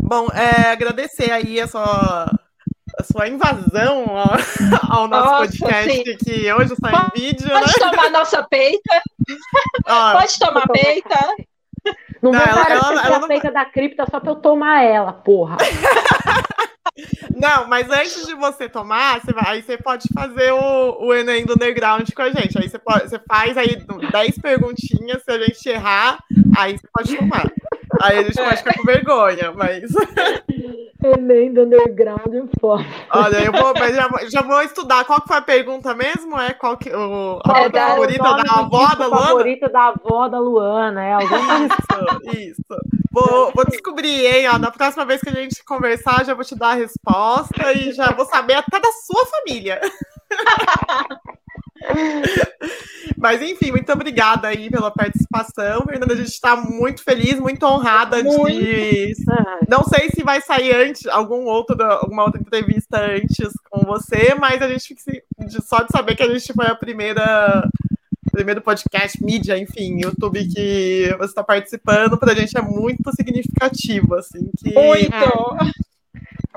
Bom, 0.00 0.26
é, 0.32 0.70
agradecer 0.70 1.30
aí 1.30 1.60
a 1.60 1.66
sua 1.66 2.26
a 2.98 3.02
sua 3.02 3.28
invasão 3.28 4.06
ao, 4.16 4.36
ao 5.00 5.08
nosso 5.08 5.30
nossa, 5.30 5.38
podcast, 5.38 6.04
sim. 6.04 6.16
que 6.16 6.52
hoje 6.52 6.74
sai 6.80 6.92
pode, 6.92 7.20
vídeo. 7.20 7.48
Pode 7.48 7.66
né? 7.66 7.90
tomar 7.90 8.10
nossa 8.10 8.42
peita. 8.44 9.02
Ah, 9.86 10.16
pode 10.18 10.38
tomar 10.38 10.68
peita. 10.68 11.18
Não, 12.22 12.30
não 12.30 12.38
vou 12.38 12.48
ela, 12.48 12.70
ela, 12.70 13.06
ela, 13.06 13.16
a 13.16 13.26
peita 13.26 13.50
da 13.50 13.64
cripta 13.64 14.06
só 14.08 14.20
pra 14.20 14.30
eu 14.30 14.36
tomar 14.36 14.82
ela, 14.82 15.12
porra. 15.12 15.56
Não, 17.34 17.66
mas 17.66 17.90
antes 17.90 18.26
de 18.26 18.34
você 18.34 18.68
tomar, 18.68 19.20
você 19.20 19.32
vai, 19.32 19.44
aí 19.46 19.62
você 19.62 19.78
pode 19.78 20.08
fazer 20.14 20.52
o, 20.52 21.06
o 21.06 21.14
Enem 21.14 21.44
do 21.44 21.54
Underground 21.54 22.08
com 22.14 22.22
a 22.22 22.30
gente. 22.30 22.58
Aí 22.58 22.68
você, 22.68 22.78
pode, 22.78 23.08
você 23.08 23.18
faz 23.26 23.56
aí 23.56 23.76
10 24.12 24.38
perguntinhas, 24.38 25.22
se 25.24 25.30
a 25.30 25.38
gente 25.38 25.68
errar, 25.68 26.18
aí 26.56 26.76
você 26.78 26.86
pode 26.92 27.16
tomar. 27.16 27.50
Aí 28.00 28.18
a 28.18 28.22
gente 28.22 28.34
pode 28.34 28.56
ficar 28.56 28.74
com 28.74 28.84
vergonha, 28.84 29.52
mas. 29.52 29.82
Enem 31.04 31.52
do 31.52 31.62
Underground 31.62 32.32
em 32.32 32.48
foda. 32.60 32.84
Olha, 33.12 33.44
eu 33.44 33.52
vou, 33.52 33.74
mas 33.76 33.94
já, 33.94 34.08
já 34.30 34.42
vou 34.42 34.62
estudar. 34.62 35.04
Qual 35.04 35.20
que 35.20 35.26
foi 35.26 35.36
a 35.36 35.42
pergunta 35.42 35.94
mesmo? 35.94 36.38
É 36.38 36.52
qual 36.52 36.76
que, 36.76 36.94
o, 36.94 37.40
a 37.44 37.60
é, 37.60 37.70
favorita 37.70 38.22
da 38.22 38.52
avó 38.60 38.94
da 38.94 39.06
Luana? 39.06 39.26
favorita 39.26 39.68
da 39.68 39.88
avó 39.88 40.28
da 40.28 40.38
Luana, 40.38 41.04
é 41.04 41.12
alguma 41.14 41.66
Isso, 42.32 42.38
isso. 42.38 42.76
Vou, 43.10 43.52
vou 43.52 43.64
descobrir, 43.64 44.26
hein? 44.26 44.48
Ó, 44.48 44.58
na 44.58 44.70
próxima 44.70 45.04
vez 45.04 45.20
que 45.20 45.28
a 45.28 45.34
gente 45.34 45.64
conversar, 45.64 46.24
já 46.24 46.34
vou 46.34 46.44
te 46.44 46.56
dar 46.56 46.70
a 46.70 46.74
resposta 46.74 47.72
e 47.72 47.92
já 47.92 48.12
vou 48.12 48.24
saber 48.24 48.54
até 48.54 48.78
da 48.78 48.92
sua 49.04 49.26
família. 49.26 49.80
Mas 53.16 53.40
enfim, 53.40 53.70
muito 53.70 53.92
obrigada 53.92 54.48
aí 54.48 54.68
pela 54.68 54.90
participação. 54.90 55.84
Fernanda, 55.84 56.12
a 56.12 56.16
gente 56.16 56.28
está 56.28 56.56
muito 56.56 57.04
feliz, 57.04 57.38
muito 57.38 57.64
honrada 57.64 58.22
muito. 58.22 58.50
de. 58.50 59.14
Não 59.68 59.84
sei 59.84 60.10
se 60.10 60.22
vai 60.24 60.40
sair 60.40 60.74
antes, 60.74 61.06
algum 61.06 61.44
outro, 61.44 61.80
alguma 61.82 62.24
outra 62.24 62.40
entrevista 62.40 63.00
antes 63.00 63.52
com 63.70 63.86
você, 63.86 64.34
mas 64.34 64.60
a 64.60 64.68
gente 64.68 64.88
fica 64.94 65.22
só 65.60 65.82
de 65.82 65.92
saber 65.92 66.16
que 66.16 66.22
a 66.22 66.32
gente 66.32 66.52
foi 66.52 66.66
a 66.66 66.74
primeira 66.74 67.68
primeiro 68.32 68.62
podcast, 68.62 69.22
mídia, 69.22 69.58
enfim, 69.58 70.00
YouTube 70.00 70.48
que 70.48 71.14
você 71.18 71.24
está 71.26 71.44
participando, 71.44 72.16
para 72.16 72.32
a 72.32 72.34
gente 72.34 72.56
é 72.56 72.62
muito 72.62 73.14
significativo, 73.14 74.14
assim. 74.14 74.50
Que, 74.58 74.72
muito! 74.72 75.14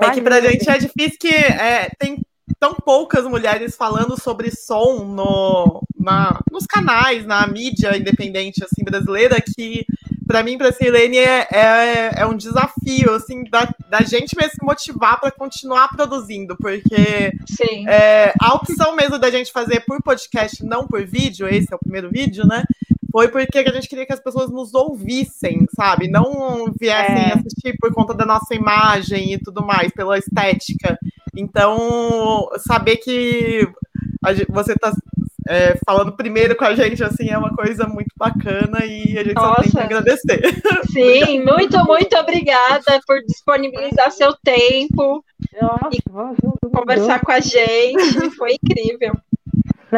É, 0.00 0.06
é 0.06 0.10
que 0.10 0.22
para 0.22 0.36
a 0.36 0.40
gente 0.40 0.68
é 0.68 0.78
difícil 0.78 1.18
que 1.20 1.28
é, 1.28 1.90
tem 1.98 2.22
tão 2.58 2.74
poucas 2.74 3.24
mulheres 3.24 3.76
falando 3.76 4.20
sobre 4.20 4.50
som 4.50 5.04
no, 5.04 5.82
na, 5.98 6.40
nos 6.50 6.66
canais, 6.66 7.26
na 7.26 7.46
mídia 7.46 7.96
independente 7.96 8.64
assim 8.64 8.84
brasileira, 8.84 9.40
que 9.40 9.84
para 10.26 10.42
mim, 10.42 10.58
para 10.58 10.70
a 10.70 10.72
Silene, 10.72 11.18
é, 11.18 11.46
é, 11.50 12.10
é, 12.16 12.26
um 12.26 12.36
desafio 12.36 13.14
assim 13.14 13.44
da, 13.44 13.72
da 13.88 14.02
gente 14.02 14.36
mesmo 14.36 14.52
se 14.52 14.64
motivar 14.64 15.20
para 15.20 15.30
continuar 15.30 15.88
produzindo, 15.88 16.56
porque 16.56 17.32
é, 17.88 18.34
a 18.40 18.54
opção 18.54 18.96
mesmo 18.96 19.18
da 19.18 19.30
gente 19.30 19.52
fazer 19.52 19.80
por 19.86 20.02
podcast, 20.02 20.64
não 20.64 20.86
por 20.86 21.06
vídeo, 21.06 21.46
esse 21.46 21.72
é 21.72 21.76
o 21.76 21.78
primeiro 21.78 22.10
vídeo, 22.10 22.44
né? 22.44 22.64
Foi 23.16 23.28
porque 23.28 23.60
a 23.60 23.72
gente 23.72 23.88
queria 23.88 24.04
que 24.04 24.12
as 24.12 24.20
pessoas 24.20 24.50
nos 24.50 24.74
ouvissem, 24.74 25.66
sabe? 25.74 26.06
Não 26.06 26.70
viessem 26.78 27.30
é. 27.30 27.32
assistir 27.32 27.74
por 27.80 27.90
conta 27.90 28.12
da 28.12 28.26
nossa 28.26 28.54
imagem 28.54 29.32
e 29.32 29.38
tudo 29.38 29.64
mais, 29.64 29.90
pela 29.90 30.18
estética. 30.18 30.98
Então, 31.34 32.46
saber 32.58 32.98
que 32.98 33.66
você 34.50 34.74
está 34.74 34.92
é, 35.48 35.78
falando 35.86 36.12
primeiro 36.12 36.54
com 36.56 36.66
a 36.66 36.74
gente, 36.74 37.02
assim, 37.02 37.30
é 37.30 37.38
uma 37.38 37.56
coisa 37.56 37.86
muito 37.86 38.12
bacana 38.18 38.84
e 38.84 39.16
a 39.16 39.24
gente 39.24 39.34
Nossa. 39.34 39.48
só 39.48 39.62
tem 39.62 39.70
que 39.70 39.78
agradecer. 39.78 40.42
Sim, 40.92 41.42
muito, 41.42 41.82
muito 41.86 42.14
obrigada 42.18 43.00
por 43.06 43.22
disponibilizar 43.22 44.10
seu 44.10 44.36
tempo 44.44 45.24
Nossa, 45.58 45.88
e 45.90 46.70
conversar 46.70 47.22
com 47.22 47.32
a 47.32 47.40
gente. 47.40 48.28
Foi 48.36 48.58
incrível. 48.62 49.14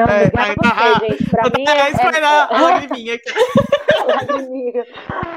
Não, 0.07 0.15
é, 0.15 0.27
obrigada 0.27 0.55
a 0.63 0.99
você, 0.99 1.07
gente. 1.07 1.31
Pra 1.31 1.43
mim, 1.57 1.65
é, 1.67 1.71
é, 1.71 2.25
a 2.25 2.61
lagriminha 2.61 3.15
aqui. 3.15 3.31
lagriminha. 4.07 4.87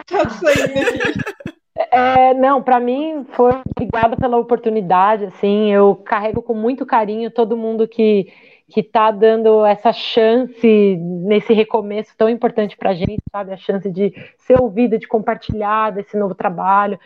Tá 0.06 0.30
saindo 0.30 0.80
aqui. 0.80 1.42
É, 1.90 2.34
não, 2.34 2.62
para 2.62 2.80
mim 2.80 3.26
foi 3.32 3.52
obrigada 3.76 4.16
pela 4.16 4.38
oportunidade, 4.38 5.26
assim, 5.26 5.72
eu 5.72 5.96
carrego 5.96 6.42
com 6.42 6.54
muito 6.54 6.86
carinho 6.86 7.32
todo 7.32 7.58
mundo 7.58 7.88
que 7.88 8.32
que 8.72 8.80
está 8.80 9.12
dando 9.12 9.66
essa 9.66 9.92
chance 9.92 10.96
nesse 10.96 11.54
recomeço 11.54 12.16
tão 12.18 12.30
importante 12.30 12.78
para 12.78 12.92
a 12.92 12.94
gente, 12.94 13.22
sabe? 13.30 13.52
A 13.52 13.58
chance 13.58 13.92
de 13.92 14.14
ser 14.38 14.60
ouvida, 14.60 14.98
de 14.98 15.08
compartilhar 15.08 15.92
desse 15.92 16.18
novo 16.18 16.34
trabalho. 16.34 16.98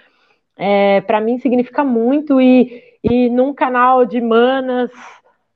É, 0.56 1.02
para 1.02 1.20
mim 1.20 1.40
significa 1.40 1.84
muito 1.84 2.40
e, 2.40 2.84
e 3.04 3.30
num 3.30 3.54
canal 3.54 4.06
de 4.06 4.22
manas, 4.22 4.92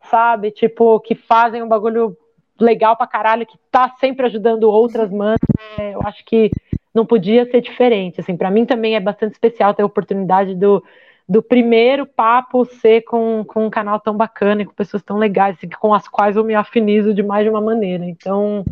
sabe? 0.10 0.52
Tipo, 0.52 1.00
que 1.00 1.16
fazem 1.16 1.64
um 1.64 1.68
bagulho 1.68 2.18
legal 2.60 2.96
pra 2.96 3.08
caralho, 3.08 3.46
que 3.46 3.58
tá 3.72 3.90
sempre 4.00 4.26
ajudando 4.26 4.64
outras 4.64 5.10
manas. 5.12 5.40
É, 5.78 5.94
eu 5.94 6.02
acho 6.06 6.24
que 6.26 6.52
não 6.94 7.06
podia 7.06 7.50
ser 7.50 7.62
diferente. 7.62 8.20
Assim, 8.20 8.36
para 8.36 8.52
mim 8.52 8.66
também 8.66 8.96
é 8.96 9.00
bastante 9.00 9.34
especial 9.34 9.74
ter 9.74 9.84
a 9.84 9.86
oportunidade 9.86 10.56
do, 10.56 10.84
do 11.28 11.42
primeiro 11.42 12.06
papo 12.06 12.66
ser 12.66 13.02
com, 13.04 13.44
com 13.46 13.68
um 13.68 13.70
canal 13.70 14.00
tão 14.00 14.16
bacana 14.16 14.62
e 14.62 14.66
com 14.66 14.74
pessoas 14.74 15.04
tão 15.04 15.18
legais, 15.18 15.56
assim, 15.58 15.70
com 15.70 15.94
as 15.94 16.08
quais 16.08 16.36
eu 16.36 16.44
me 16.44 16.56
afinizo 16.56 17.14
de 17.14 17.24
mais 17.24 17.44
de 17.44 17.50
uma 17.50 17.62
maneira. 17.62 18.04
Então, 18.06 18.66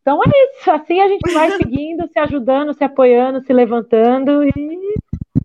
então 0.00 0.20
é 0.24 0.30
isso. 0.58 0.70
Assim 0.70 1.00
a 1.00 1.08
gente 1.08 1.32
vai 1.32 1.50
seguindo, 1.56 2.08
se 2.08 2.18
ajudando, 2.18 2.74
se 2.74 2.82
apoiando, 2.82 3.42
se 3.42 3.52
levantando 3.52 4.42
e 4.44 4.94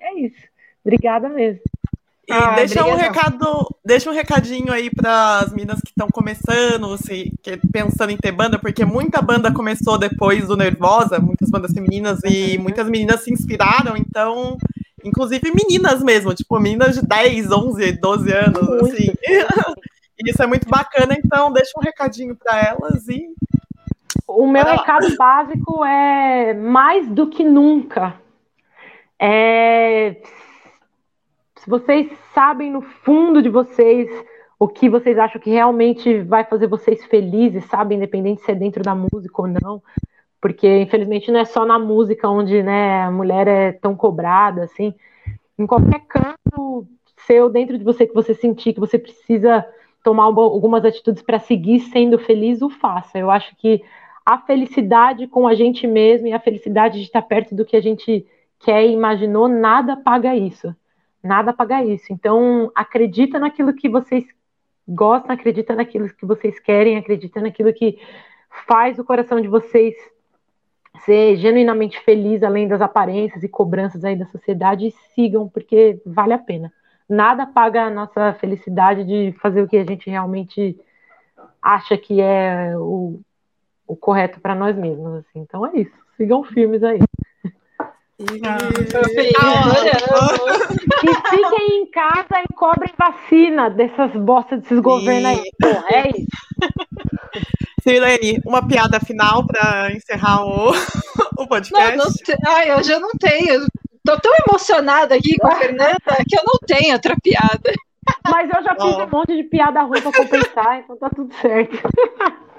é 0.02 0.20
isso. 0.20 0.56
Obrigada 0.84 1.28
mesmo. 1.30 1.62
E 2.28 2.34
ah, 2.34 2.56
deixa 2.56 2.84
um 2.84 2.96
recado, 2.96 3.68
deixa 3.84 4.10
um 4.10 4.14
recadinho 4.14 4.74
aí 4.74 4.90
para 4.90 5.40
as 5.40 5.52
meninas 5.52 5.80
que 5.80 5.90
estão 5.90 6.08
começando, 6.08 6.98
se 6.98 7.32
pensando 7.72 8.10
em 8.10 8.18
ter 8.18 8.32
banda, 8.32 8.58
porque 8.58 8.84
muita 8.84 9.22
banda 9.22 9.54
começou 9.54 9.98
depois 9.98 10.48
do 10.48 10.58
Nervosa, 10.58 11.20
muitas 11.20 11.52
bandas 11.52 11.72
femininas 11.72 12.20
e 12.26 12.58
muitas 12.58 12.90
meninas 12.90 13.22
se 13.22 13.32
inspiraram, 13.32 13.96
então, 13.96 14.58
inclusive 15.04 15.52
meninas 15.52 16.02
mesmo, 16.02 16.34
tipo 16.34 16.60
meninas 16.60 16.96
de 16.96 17.06
10, 17.06 17.52
11, 17.52 17.92
12 17.92 18.34
anos, 18.34 18.68
muito. 18.68 18.86
assim. 18.86 19.14
e 20.18 20.26
isso 20.32 20.42
é 20.42 20.48
muito 20.48 20.68
bacana, 20.68 21.16
então 21.16 21.54
deixa 21.54 21.74
um 21.78 21.82
recadinho 21.82 22.36
para 22.36 22.60
elas 22.60 23.08
e 23.08 23.30
o 24.28 24.48
meu 24.48 24.66
recado 24.66 25.16
básico 25.16 25.86
é 25.86 26.56
mais 26.56 27.08
do 27.08 27.30
que 27.30 27.44
nunca. 27.44 28.16
É, 29.20 30.18
vocês 31.68 32.12
sabem 32.34 32.72
no 32.72 32.82
fundo 32.82 33.42
de 33.42 33.50
vocês 33.50 34.10
o 34.58 34.68
que 34.68 34.90
vocês 34.90 35.18
acham 35.18 35.42
que 35.42 35.50
realmente 35.50 36.22
vai 36.22 36.44
fazer 36.46 36.68
vocês 36.68 37.04
felizes, 37.06 37.66
sabe, 37.66 37.96
independente 37.96 38.42
se 38.42 38.52
é 38.52 38.56
dentro 38.56 38.84
da 38.84 38.96
música 38.96 39.42
ou 39.42 39.48
não, 39.48 39.82
porque 40.40 40.80
infelizmente 40.80 41.32
não 41.32 41.40
é 41.40 41.46
só 41.46 41.66
na 41.66 41.78
música 41.78 42.30
onde 42.30 42.64
né, 42.64 43.04
a 43.04 43.12
mulher 43.12 43.48
é 43.48 43.72
tão 43.74 43.96
cobrada, 43.96 44.64
assim, 44.64 44.94
em 45.58 45.66
qualquer 45.66 46.02
canto 46.08 46.88
seu 47.26 47.50
dentro 47.50 47.78
de 47.78 47.84
você 47.84 48.06
que 48.06 48.14
você 48.14 48.34
sentir 48.34 48.74
que 48.74 48.80
você 48.80 49.00
precisa 49.00 49.66
tomar 50.04 50.26
algumas 50.26 50.86
atitudes 50.86 51.24
para 51.24 51.40
seguir 51.40 51.80
sendo 51.80 52.20
feliz, 52.20 52.62
o 52.62 52.70
faça. 52.70 53.18
Eu 53.18 53.32
acho 53.32 53.56
que 53.56 53.84
a 54.24 54.38
felicidade 54.38 55.28
com 55.28 55.48
a 55.48 55.56
gente 55.56 55.88
mesmo 55.88 56.28
e 56.28 56.34
a 56.34 56.40
felicidade 56.40 57.00
de 57.00 57.06
estar 57.06 57.24
perto 57.24 57.56
do 57.56 57.66
que 57.66 57.76
a 57.76 57.82
gente 57.82 58.26
quer 58.60 58.86
e 58.86 58.94
imaginou, 58.94 59.48
nada 59.48 59.98
paga 59.98 60.36
isso 60.36 60.76
nada 61.26 61.52
paga 61.52 61.84
isso. 61.84 62.14
Então, 62.14 62.72
acredita 62.76 63.40
naquilo 63.40 63.74
que 63.74 63.90
vocês 63.90 64.24
gostam, 64.88 65.34
acredita 65.34 65.76
naquilo 65.76 66.08
que 66.08 66.26
vocês 66.26 66.60
querem, 66.60 66.98
acredita 66.98 67.42
naquilo 67.42 67.74
que 67.74 68.00
faz 68.68 69.00
o 69.00 69.04
coração 69.04 69.42
de 69.42 69.48
vocês 69.48 69.96
ser 71.04 71.36
genuinamente 71.38 72.00
feliz, 72.02 72.42
além 72.42 72.68
das 72.68 72.80
aparências 72.80 73.44
e 73.44 73.50
cobranças 73.50 74.06
aí 74.06 74.16
da 74.16 74.26
sociedade, 74.28 74.88
e 74.88 74.92
sigam, 75.14 75.50
porque 75.50 76.02
vale 76.06 76.34
a 76.34 76.38
pena. 76.38 76.72
Nada 77.10 77.46
paga 77.46 77.84
a 77.84 77.90
nossa 77.90 78.34
felicidade 78.36 79.04
de 79.04 79.36
fazer 79.40 79.62
o 79.62 79.68
que 79.68 79.78
a 79.78 79.84
gente 79.84 80.10
realmente 80.10 80.80
acha 81.62 81.98
que 81.98 82.22
é 82.22 82.78
o, 82.78 83.20
o 83.88 83.96
correto 83.96 84.40
para 84.40 84.56
nós 84.56 84.76
mesmos. 84.76 85.16
Assim. 85.16 85.40
Então 85.40 85.66
é 85.66 85.76
isso. 85.76 85.94
Sigam 86.16 86.44
firmes 86.44 86.84
aí. 86.84 87.00
Ah, 88.18 88.58
que 91.02 91.14
fiquem 91.30 91.82
em 91.82 91.92
casa 91.92 92.44
e 92.44 92.54
cobrem 92.54 92.94
vacina 92.98 93.70
dessas 93.70 94.12
bostas 94.14 94.62
desses 94.62 94.80
governos 94.80 95.32
aí. 95.32 95.44
Porra, 95.62 95.86
é 95.90 96.10
isso. 96.10 96.28
Silene, 97.82 98.40
uma 98.46 98.66
piada 98.66 99.00
final 99.02 99.46
para 99.46 99.92
encerrar 99.92 100.46
o, 100.46 100.72
o 101.38 101.48
podcast? 101.48 101.98
Não, 101.98 102.06
não 102.06 102.14
te... 102.14 102.36
Ai, 102.48 102.70
eu 102.72 103.00
não 103.00 103.12
tenho. 103.20 103.68
Tô 104.04 104.20
tão 104.20 104.32
emocionada 104.48 105.16
aqui 105.16 105.38
com 105.38 105.48
a 105.48 105.56
Fernanda 105.56 106.00
que 106.28 106.38
eu 106.38 106.44
não 106.46 106.60
tenho 106.66 106.94
outra 106.94 107.16
piada. 107.22 107.74
Mas 108.32 108.50
eu 108.50 108.64
já 108.64 108.76
fiz 108.76 108.96
oh. 108.98 109.04
um 109.04 109.10
monte 109.10 109.36
de 109.36 109.44
piada 109.44 109.82
ruim 109.82 110.02
para 110.02 110.12
compensar, 110.12 110.80
então 110.80 110.98
tá 110.98 111.10
tudo 111.10 111.34
certo. 111.36 111.76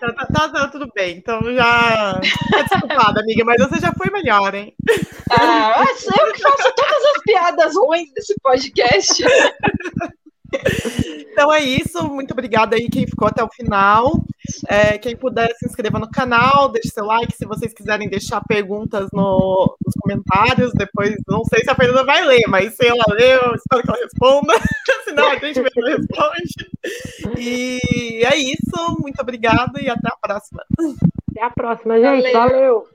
Tá, 0.00 0.12
tá, 0.12 0.26
tá, 0.26 0.48
tá, 0.48 0.68
tudo 0.68 0.90
bem. 0.94 1.16
Então 1.16 1.40
já. 1.54 2.20
Tá 2.50 2.62
desculpada, 2.62 3.20
amiga, 3.20 3.44
mas 3.44 3.56
você 3.58 3.80
já 3.80 3.92
foi 3.92 4.10
melhor, 4.10 4.54
hein? 4.54 4.74
Ah, 5.30 5.84
eu 5.86 6.32
que 6.32 6.42
faço 6.42 6.72
todas 6.74 7.04
as 7.16 7.22
piadas 7.22 7.74
ruins 7.76 8.12
desse 8.12 8.34
podcast. 8.42 9.24
Então 11.36 11.52
é 11.52 11.60
isso. 11.60 12.02
Muito 12.08 12.32
obrigada 12.32 12.76
aí 12.76 12.88
quem 12.88 13.06
ficou 13.06 13.28
até 13.28 13.44
o 13.44 13.48
final. 13.50 14.24
É, 14.68 14.96
quem 14.96 15.14
puder 15.14 15.54
se 15.56 15.66
inscreva 15.66 15.98
no 15.98 16.10
canal, 16.10 16.70
deixe 16.70 16.88
seu 16.88 17.04
like. 17.04 17.36
Se 17.36 17.44
vocês 17.44 17.74
quiserem 17.74 18.08
deixar 18.08 18.40
perguntas 18.42 19.08
no, 19.12 19.76
nos 19.84 19.94
comentários, 20.00 20.72
depois 20.72 21.14
não 21.28 21.44
sei 21.44 21.62
se 21.62 21.70
a 21.70 21.74
Fernanda 21.74 22.04
vai 22.04 22.24
ler, 22.24 22.44
mas 22.48 22.74
se 22.74 22.86
ela 22.86 23.04
ler, 23.10 23.38
eu 23.42 23.54
espero 23.54 23.82
que 23.82 23.90
ela 23.90 23.98
responda. 24.02 24.54
Senão 25.04 25.28
a 25.28 25.36
gente 25.36 25.60
mesmo 25.60 25.84
responde. 25.84 27.38
E 27.38 28.24
é 28.24 28.36
isso. 28.36 28.96
Muito 28.98 29.20
obrigada 29.20 29.78
e 29.80 29.90
até 29.90 30.08
a 30.08 30.16
próxima. 30.16 30.64
Até 31.30 31.42
a 31.42 31.50
próxima, 31.50 32.00
gente. 32.00 32.32
Valeu. 32.32 32.32
Valeu. 32.32 32.86